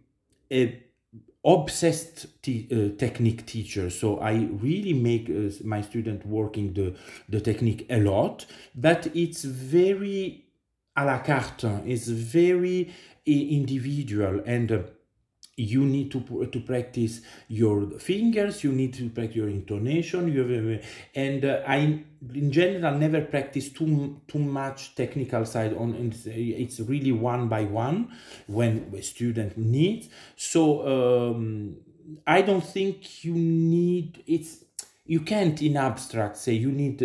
a 0.52 0.85
obsessed 1.46 2.26
uh, 2.26 2.88
technique 2.98 3.46
teacher. 3.46 3.88
So 3.88 4.18
i 4.18 4.48
really 4.60 4.92
make 4.92 5.30
uh, 5.30 5.50
my 5.64 5.80
student 5.80 6.26
working 6.26 6.74
the 6.74 6.94
the 7.28 7.40
technique 7.40 7.86
a 7.88 7.98
lot 8.00 8.46
but 8.74 9.06
it's 9.14 9.44
very 9.44 10.44
à 10.96 11.04
la 11.04 11.18
carte 11.18 11.66
it's 11.86 12.08
very 12.08 12.90
individual 13.26 14.42
and 14.46 14.72
uh, 14.72 14.78
you 15.56 15.84
need 15.84 16.10
to 16.10 16.20
to 16.52 16.60
practice 16.60 17.22
your 17.48 17.98
fingers 17.98 18.62
you 18.62 18.72
need 18.72 18.92
to 18.92 19.08
practice 19.08 19.36
your 19.36 19.48
intonation 19.48 20.30
you 20.30 20.44
have, 20.44 20.84
and 21.14 21.44
uh, 21.44 21.62
i 21.66 22.04
in 22.34 22.52
general 22.52 22.98
never 22.98 23.22
practice 23.22 23.70
too 23.70 24.20
too 24.28 24.38
much 24.38 24.94
technical 24.94 25.44
side 25.46 25.74
on 25.76 26.12
it's 26.26 26.80
really 26.80 27.12
one 27.12 27.48
by 27.48 27.64
one 27.64 28.08
when 28.46 28.92
a 28.96 29.02
student 29.02 29.56
needs. 29.56 30.08
So 30.36 31.34
um, 31.34 31.76
i 32.26 32.42
don't 32.42 32.64
think 32.64 33.24
you 33.24 33.34
need 33.34 34.22
it's 34.26 34.65
you 35.06 35.20
can't 35.20 35.60
in 35.62 35.76
abstract 35.76 36.36
say 36.36 36.52
you 36.52 36.72
need 36.72 36.98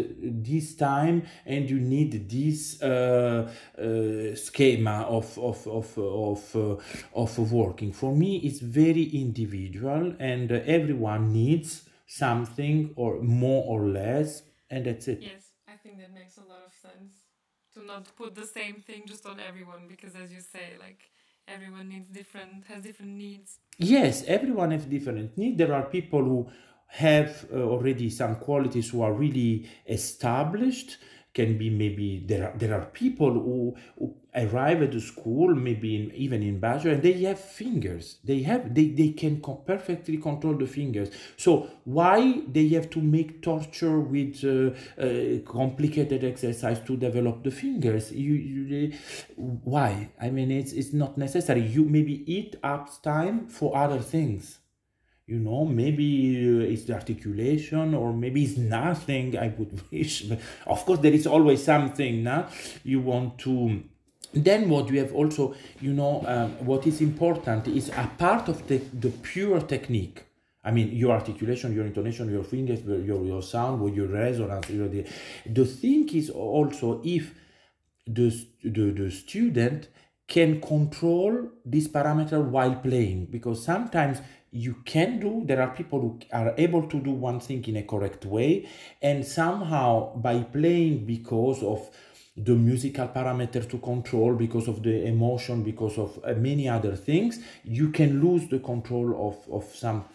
this 0.43 0.75
time 0.75 1.23
and 1.45 1.69
you 1.69 1.79
need 1.79 2.29
this 2.29 2.81
uh, 2.81 3.49
uh, 3.77 4.35
schema 4.35 5.05
of 5.07 5.37
of 5.37 5.67
of 5.67 5.97
of, 5.97 6.55
uh, 6.55 6.75
of 7.13 7.51
working. 7.51 7.91
For 7.93 8.15
me 8.15 8.37
it's 8.37 8.59
very 8.59 9.03
individual 9.03 10.15
and 10.19 10.51
everyone 10.51 11.31
needs 11.31 11.83
something 12.07 12.91
or 12.95 13.21
more 13.21 13.63
or 13.65 13.87
less 13.87 14.43
and 14.69 14.85
that's 14.85 15.07
it. 15.07 15.21
Yes 15.21 15.51
i 15.67 15.75
think 15.77 15.97
that 15.99 16.13
makes 16.13 16.37
a 16.37 16.41
lot 16.41 16.63
of 16.65 16.73
sense 16.73 17.13
to 17.73 17.85
not 17.85 18.03
put 18.15 18.35
the 18.35 18.45
same 18.45 18.75
thing 18.87 19.03
just 19.05 19.25
on 19.25 19.39
everyone 19.39 19.83
because 19.87 20.15
as 20.15 20.31
you 20.31 20.41
say 20.41 20.67
like 20.79 21.01
everyone 21.47 21.87
needs 21.89 22.09
different 22.09 22.65
has 22.65 22.83
different 22.83 23.13
needs. 23.13 23.59
Yes 23.77 24.23
everyone 24.27 24.71
has 24.71 24.85
different 24.85 25.37
needs 25.37 25.57
there 25.57 25.73
are 25.73 25.83
people 25.83 26.23
who 26.23 26.49
have 26.91 27.45
uh, 27.53 27.57
already 27.57 28.09
some 28.09 28.35
qualities 28.35 28.89
who 28.89 29.01
are 29.01 29.13
really 29.13 29.69
established 29.87 30.97
can 31.33 31.57
be 31.57 31.69
maybe 31.69 32.21
there 32.27 32.49
are 32.49 32.57
there 32.57 32.73
are 32.77 32.85
people 32.87 33.31
who, 33.31 33.73
who 33.97 34.13
arrive 34.35 34.81
at 34.81 34.91
the 34.91 34.99
school 34.99 35.55
maybe 35.55 35.95
in, 35.95 36.11
even 36.13 36.43
in 36.43 36.59
bachelor 36.59 36.91
and 36.91 37.03
they 37.03 37.13
have 37.23 37.39
fingers. 37.39 38.17
They 38.25 38.41
have 38.41 38.73
they, 38.75 38.87
they 38.89 39.09
can 39.11 39.39
co- 39.39 39.55
perfectly 39.55 40.17
control 40.17 40.55
the 40.55 40.67
fingers. 40.67 41.09
So 41.37 41.69
why 41.85 42.41
they 42.51 42.67
have 42.69 42.89
to 42.91 43.01
make 43.01 43.41
torture 43.41 43.99
with 44.01 44.43
uh, 44.43 45.01
uh, 45.01 45.39
complicated 45.49 46.25
exercise 46.25 46.81
to 46.81 46.97
develop 46.97 47.43
the 47.43 47.51
fingers? 47.51 48.11
You, 48.11 48.33
you 48.33 48.93
why? 49.37 50.09
I 50.21 50.29
mean 50.29 50.51
it's 50.51 50.73
it's 50.73 50.91
not 50.93 51.17
necessary. 51.17 51.61
You 51.61 51.85
maybe 51.85 52.23
eat 52.31 52.55
up 52.63 52.89
time 53.01 53.47
for 53.47 53.75
other 53.77 53.99
things 53.99 54.59
you 55.27 55.39
know 55.39 55.65
maybe 55.65 56.07
uh, 56.47 56.71
it's 56.71 56.83
the 56.83 56.93
articulation 56.93 57.93
or 57.93 58.13
maybe 58.13 58.43
it's 58.43 58.57
nothing 58.57 59.37
i 59.37 59.47
would 59.57 59.81
wish 59.91 60.23
but 60.23 60.39
of 60.67 60.85
course 60.85 60.99
there 60.99 61.13
is 61.13 61.27
always 61.27 61.63
something 61.63 62.23
now 62.23 62.47
you 62.83 62.99
want 62.99 63.37
to 63.37 63.83
then 64.33 64.69
what 64.69 64.89
you 64.89 64.99
have 64.99 65.13
also 65.13 65.55
you 65.79 65.93
know 65.93 66.23
um, 66.25 66.51
what 66.65 66.87
is 66.87 67.01
important 67.01 67.67
is 67.67 67.89
a 67.89 68.09
part 68.17 68.47
of 68.47 68.67
the, 68.67 68.77
the 68.77 69.09
pure 69.09 69.59
technique. 69.61 70.25
I 70.63 70.71
mean 70.71 70.95
your 70.95 71.11
articulation 71.11 71.73
your 71.73 71.85
intonation 71.85 72.29
your 72.31 72.43
fingers 72.43 72.81
your, 72.83 73.25
your 73.25 73.41
sound 73.41 73.95
your 73.95 74.07
resonance 74.07 74.69
your, 74.69 74.87
the, 74.87 75.05
the 75.45 75.65
thing 75.65 76.07
is 76.09 76.29
also 76.29 77.01
if 77.03 77.33
the, 78.05 78.29
the, 78.63 78.91
the 78.91 79.09
student 79.09 79.87
can 80.31 80.61
control 80.61 81.49
this 81.65 81.89
parameter 81.89 82.41
while 82.41 82.75
playing 82.75 83.25
because 83.25 83.61
sometimes 83.65 84.21
you 84.51 84.75
can 84.85 85.19
do 85.19 85.41
there 85.45 85.61
are 85.61 85.75
people 85.75 85.99
who 85.99 86.19
are 86.31 86.53
able 86.57 86.87
to 86.87 87.01
do 87.01 87.11
one 87.11 87.39
thing 87.41 87.61
in 87.65 87.75
a 87.75 87.83
correct 87.83 88.23
way 88.25 88.65
and 89.01 89.25
somehow 89.25 90.15
by 90.15 90.39
playing 90.39 91.05
because 91.05 91.61
of 91.61 91.89
the 92.37 92.55
musical 92.55 93.07
parameter 93.09 93.67
to 93.69 93.77
control 93.77 94.35
because 94.35 94.67
of 94.67 94.81
the 94.83 95.05
emotion 95.05 95.63
because 95.63 95.97
of 95.97 96.17
uh, 96.23 96.33
many 96.33 96.67
other 96.69 96.95
things 96.95 97.39
you 97.65 97.89
can 97.89 98.21
lose 98.21 98.47
the 98.47 98.59
control 98.59 99.27
of 99.27 99.53
of 99.53 99.75
some 99.75 100.05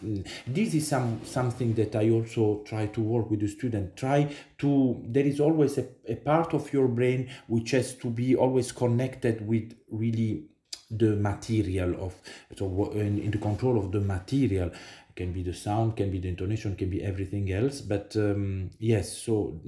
this 0.47 0.73
is 0.73 0.87
some 0.87 1.21
something 1.23 1.75
that 1.75 1.95
i 1.95 2.09
also 2.09 2.63
try 2.65 2.87
to 2.87 3.01
work 3.01 3.29
with 3.29 3.39
the 3.39 3.47
student. 3.47 3.95
Try 3.95 4.27
to 4.59 5.01
there 5.03 5.25
is 5.25 5.39
always 5.39 5.77
a, 5.77 5.85
a 6.07 6.15
part 6.15 6.53
of 6.53 6.71
your 6.73 6.87
brain 6.87 7.29
which 7.47 7.71
has 7.71 7.95
to 7.95 8.09
be 8.09 8.35
always 8.35 8.71
connected 8.71 9.47
with 9.47 9.75
really 9.91 10.45
the 10.89 11.15
material 11.15 11.95
of 12.05 12.13
so 12.55 12.91
in, 12.91 13.19
in 13.19 13.31
the 13.31 13.37
control 13.37 13.77
of 13.77 13.91
the 13.91 14.01
material. 14.01 14.71
Can 15.15 15.33
be 15.33 15.41
the 15.41 15.53
sound 15.53 15.97
can 15.97 16.11
be 16.11 16.19
the 16.19 16.27
intonation 16.27 16.75
can 16.75 16.91
be 16.91 17.03
everything 17.03 17.51
else 17.51 17.81
but 17.81 18.15
um, 18.17 18.69
yes 18.77 19.17
so 19.17 19.59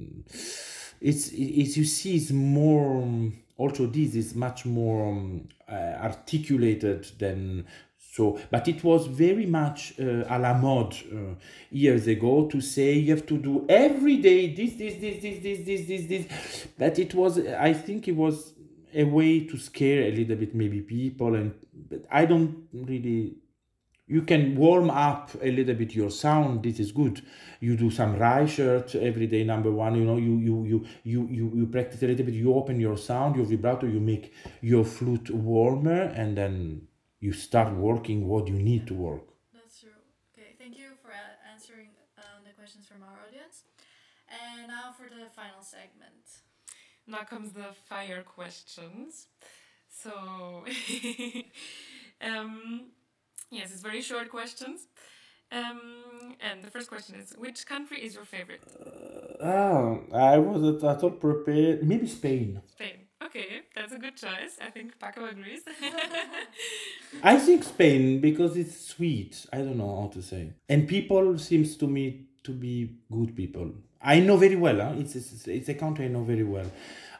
it's 1.00 1.28
as 1.28 1.76
you 1.76 1.84
see 1.84 2.16
it's 2.16 2.30
more 2.30 3.30
also 3.56 3.86
this 3.86 4.14
is 4.14 4.34
much 4.34 4.64
more 4.64 5.08
um, 5.08 5.48
uh, 5.70 5.74
articulated 5.74 7.06
than 7.18 7.66
so. 7.98 8.38
But 8.50 8.68
it 8.68 8.82
was 8.82 9.06
very 9.06 9.46
much 9.46 9.94
uh, 10.00 10.24
a 10.28 10.38
la 10.38 10.54
mode 10.54 10.94
uh, 11.12 11.34
years 11.70 12.06
ago 12.06 12.46
to 12.46 12.60
say 12.60 12.94
you 12.94 13.14
have 13.14 13.26
to 13.26 13.36
do 13.36 13.66
every 13.68 14.16
day 14.16 14.54
this 14.54 14.74
this 14.74 14.94
this 15.00 15.22
this 15.22 15.42
this 15.42 15.66
this 15.66 15.86
this 15.86 16.06
this. 16.06 16.66
But 16.78 16.98
it 16.98 17.14
was 17.14 17.38
i 17.38 17.72
think 17.72 18.08
it 18.08 18.16
was 18.16 18.54
a 18.94 19.04
way 19.04 19.40
to 19.46 19.56
scare 19.56 20.04
a 20.04 20.10
little 20.10 20.36
bit 20.36 20.54
maybe 20.54 20.80
people 20.80 21.34
and 21.34 21.54
but 21.88 22.04
i 22.10 22.24
don't 22.24 22.66
really 22.72 23.34
you 24.10 24.22
can 24.22 24.56
warm 24.56 24.90
up 24.90 25.30
a 25.40 25.50
little 25.58 25.74
bit 25.74 25.94
your 25.94 26.10
sound 26.10 26.62
this 26.62 26.78
is 26.80 26.90
good 26.92 27.22
you 27.60 27.76
do 27.76 27.90
some 27.90 28.16
Reichert 28.16 28.94
every 28.96 29.26
day 29.26 29.44
number 29.44 29.70
one 29.70 29.94
you 29.94 30.04
know 30.04 30.16
you 30.16 30.34
you 30.48 30.56
you 30.64 30.78
you 31.04 31.28
you, 31.38 31.52
you 31.54 31.66
practice 31.66 32.02
a 32.02 32.06
little 32.06 32.26
bit 32.26 32.34
you 32.34 32.52
open 32.54 32.80
your 32.80 32.96
sound 32.96 33.36
your 33.36 33.46
vibrato 33.46 33.86
you 33.86 34.00
make 34.00 34.32
your 34.60 34.84
flute 34.84 35.30
warmer 35.30 36.02
and 36.20 36.36
then 36.36 36.82
you 37.20 37.32
start 37.32 37.72
working 37.74 38.26
what 38.26 38.48
you 38.48 38.58
need 38.70 38.86
to 38.86 38.94
work 38.94 39.26
That's 39.54 39.80
true. 39.80 40.00
Okay, 40.32 40.50
thank 40.58 40.76
you 40.78 40.88
for 41.02 41.12
answering 41.52 41.90
um, 42.18 42.42
the 42.46 42.52
questions 42.60 42.86
from 42.86 43.02
our 43.02 43.16
audience. 43.26 43.64
And 44.28 44.68
now 44.68 44.92
for 44.96 45.04
the 45.04 45.26
final 45.40 45.62
segment. 45.62 46.24
Now 47.06 47.24
comes 47.32 47.52
the 47.52 47.68
fire 47.88 48.22
questions. 48.22 49.26
So, 49.88 50.12
um, 52.22 52.92
yes, 53.50 53.72
it's 53.72 53.82
very 53.82 54.02
short 54.02 54.28
questions. 54.30 54.88
Um, 55.52 56.36
and 56.40 56.62
the 56.62 56.70
first 56.70 56.88
question 56.88 57.16
is 57.16 57.34
Which 57.36 57.66
country 57.66 57.98
is 58.06 58.14
your 58.14 58.24
favorite? 58.24 58.62
ah 59.42 59.96
i 60.32 60.36
wasn't 60.38 60.82
at 60.84 61.02
all 61.02 61.10
prepared 61.10 61.82
maybe 61.90 62.06
spain 62.06 62.60
Spain. 62.66 62.98
Okay, 63.26 63.48
that's 63.74 63.92
a 63.92 63.98
good 63.98 64.16
choice. 64.16 64.52
I 64.66 64.70
think 64.70 64.98
Paco 64.98 65.26
agrees. 65.26 65.62
I 67.22 67.36
think 67.38 67.64
Spain 67.64 68.20
because 68.20 68.56
it's 68.56 68.76
sweet. 68.92 69.46
I 69.52 69.58
don't 69.58 69.76
know 69.76 69.94
how 70.00 70.08
to 70.16 70.22
say. 70.22 70.52
And 70.68 70.88
people 70.88 71.38
seems 71.38 71.76
to 71.76 71.86
me 71.86 72.04
to 72.44 72.52
be 72.52 72.74
good 73.12 73.36
people. 73.36 73.68
I 74.00 74.20
know 74.20 74.36
very 74.38 74.56
well. 74.56 74.78
Huh? 74.80 74.94
It's, 75.02 75.14
it's 75.16 75.46
it's 75.48 75.68
a 75.68 75.74
country 75.74 76.06
I 76.06 76.08
know 76.08 76.22
very 76.24 76.44
well. 76.44 76.70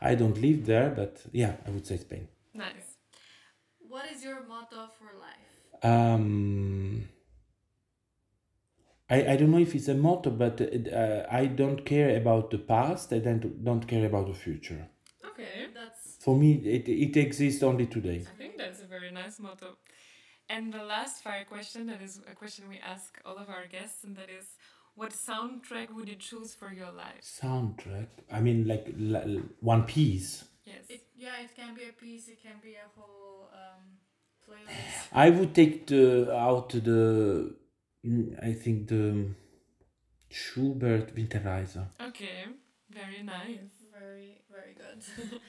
I 0.01 0.15
don't 0.15 0.39
live 0.41 0.65
there, 0.73 0.89
but 1.01 1.13
yeah, 1.33 1.53
I 1.67 1.71
would 1.71 1.87
say 1.87 1.97
Spain. 1.99 2.29
nice. 2.55 2.89
What 3.93 4.05
is 4.15 4.25
your 4.25 4.39
motto 4.53 4.83
for 4.99 5.11
life? 5.29 5.40
Um, 5.83 7.09
I, 9.09 9.33
I 9.33 9.37
don't 9.37 9.51
know 9.51 9.59
if 9.59 9.75
it's 9.75 9.89
a 9.89 9.95
motto, 9.95 10.31
but 10.31 10.61
uh, 10.61 11.27
I 11.31 11.47
don't 11.47 11.85
care 11.85 12.17
about 12.17 12.51
the 12.51 12.59
past. 12.59 13.13
I 13.13 13.19
don't 13.19 13.65
don't 13.65 13.87
care 13.87 14.07
about 14.07 14.27
the 14.29 14.35
future. 14.35 14.89
Okay, 15.25 15.67
That's 15.75 16.17
For 16.25 16.37
me, 16.37 16.53
it 16.65 16.89
it 16.89 17.17
exists 17.17 17.63
only 17.63 17.87
today. 17.87 18.27
I 18.33 18.37
think 18.37 18.57
that's 18.59 18.81
a 18.83 18.87
very 18.87 19.11
nice 19.11 19.39
motto. 19.41 19.77
And 20.49 20.73
the 20.73 20.85
last 20.85 21.23
fire 21.23 21.45
question 21.45 21.87
that 21.87 22.03
is 22.03 22.21
a 22.31 22.35
question 22.35 22.69
we 22.69 22.79
ask 22.79 23.21
all 23.25 23.37
of 23.39 23.49
our 23.49 23.67
guests, 23.67 24.05
and 24.05 24.17
that 24.17 24.31
is 24.31 24.47
What 24.97 25.13
soundtrack 25.13 25.89
would 25.95 26.09
you 26.09 26.17
choose 26.17 26.55
for 26.55 26.73
your 26.73 26.93
life? 26.93 27.23
Soundtrack. 27.23 28.09
I 28.31 28.41
mean, 28.41 28.67
like 28.67 28.87
l- 29.15 29.43
One 29.61 29.85
Piece. 29.85 30.45
Yes. 30.65 30.85
it. 30.89 31.03
Yeah, 31.17 31.37
it 31.45 31.55
can 31.57 31.75
be 31.75 31.85
a 31.89 31.93
piece. 31.93 32.29
It 32.29 32.43
can 32.43 32.59
be 32.63 32.75
a 32.75 32.89
whole 32.97 33.49
um, 33.53 33.85
playlist. 33.85 34.00
I 35.13 35.31
would 35.31 35.55
take 35.55 35.87
the 35.87 36.35
out 36.35 36.71
the 36.71 37.55
I 38.43 38.53
think 38.53 38.89
the 38.89 39.27
Schubert 40.31 41.15
Winterreise. 41.15 41.77
Okay, 42.01 42.45
very 42.91 43.23
nice. 43.23 43.59
Very, 43.93 44.41
very 44.51 44.75
good. 44.75 45.03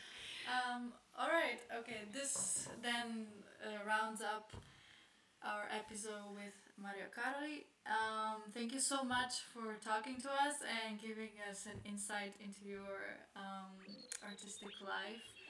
um, 0.51 0.91
all 1.17 1.29
right. 1.29 1.59
Okay. 1.79 2.01
This 2.11 2.67
then 2.81 3.27
uh, 3.63 3.87
rounds 3.87 4.21
up 4.21 4.51
our 5.43 5.65
episode 5.73 6.33
with 6.33 6.57
Mario 6.77 7.05
Caroli. 7.13 7.65
Um, 7.85 8.41
thank 8.53 8.73
you 8.73 8.79
so 8.79 9.03
much 9.03 9.41
for 9.53 9.77
talking 9.83 10.17
to 10.21 10.29
us 10.29 10.61
and 10.61 10.99
giving 11.01 11.33
us 11.49 11.65
an 11.65 11.79
insight 11.85 12.33
into 12.43 12.65
your 12.65 13.17
um, 13.35 13.73
artistic 14.23 14.69
life. 14.81 15.40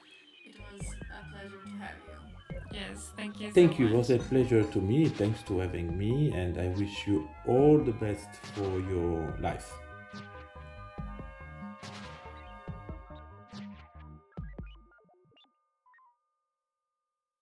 It 0.44 0.56
was 0.72 0.86
a 1.10 1.30
pleasure 1.30 1.60
to 1.64 1.70
have 1.78 1.96
you. 2.06 2.78
Yes, 2.78 3.10
thank 3.16 3.40
you. 3.40 3.52
Thank 3.52 3.72
so 3.72 3.78
you. 3.78 3.88
It 3.88 3.94
was 3.94 4.10
a 4.10 4.18
pleasure 4.18 4.64
to 4.64 4.80
me. 4.80 5.08
Thanks 5.08 5.42
to 5.44 5.58
having 5.58 5.96
me, 5.96 6.32
and 6.32 6.58
I 6.58 6.68
wish 6.68 7.06
you 7.06 7.28
all 7.46 7.78
the 7.78 7.92
best 7.92 8.28
for 8.54 8.80
your 8.80 9.36
life. 9.40 9.72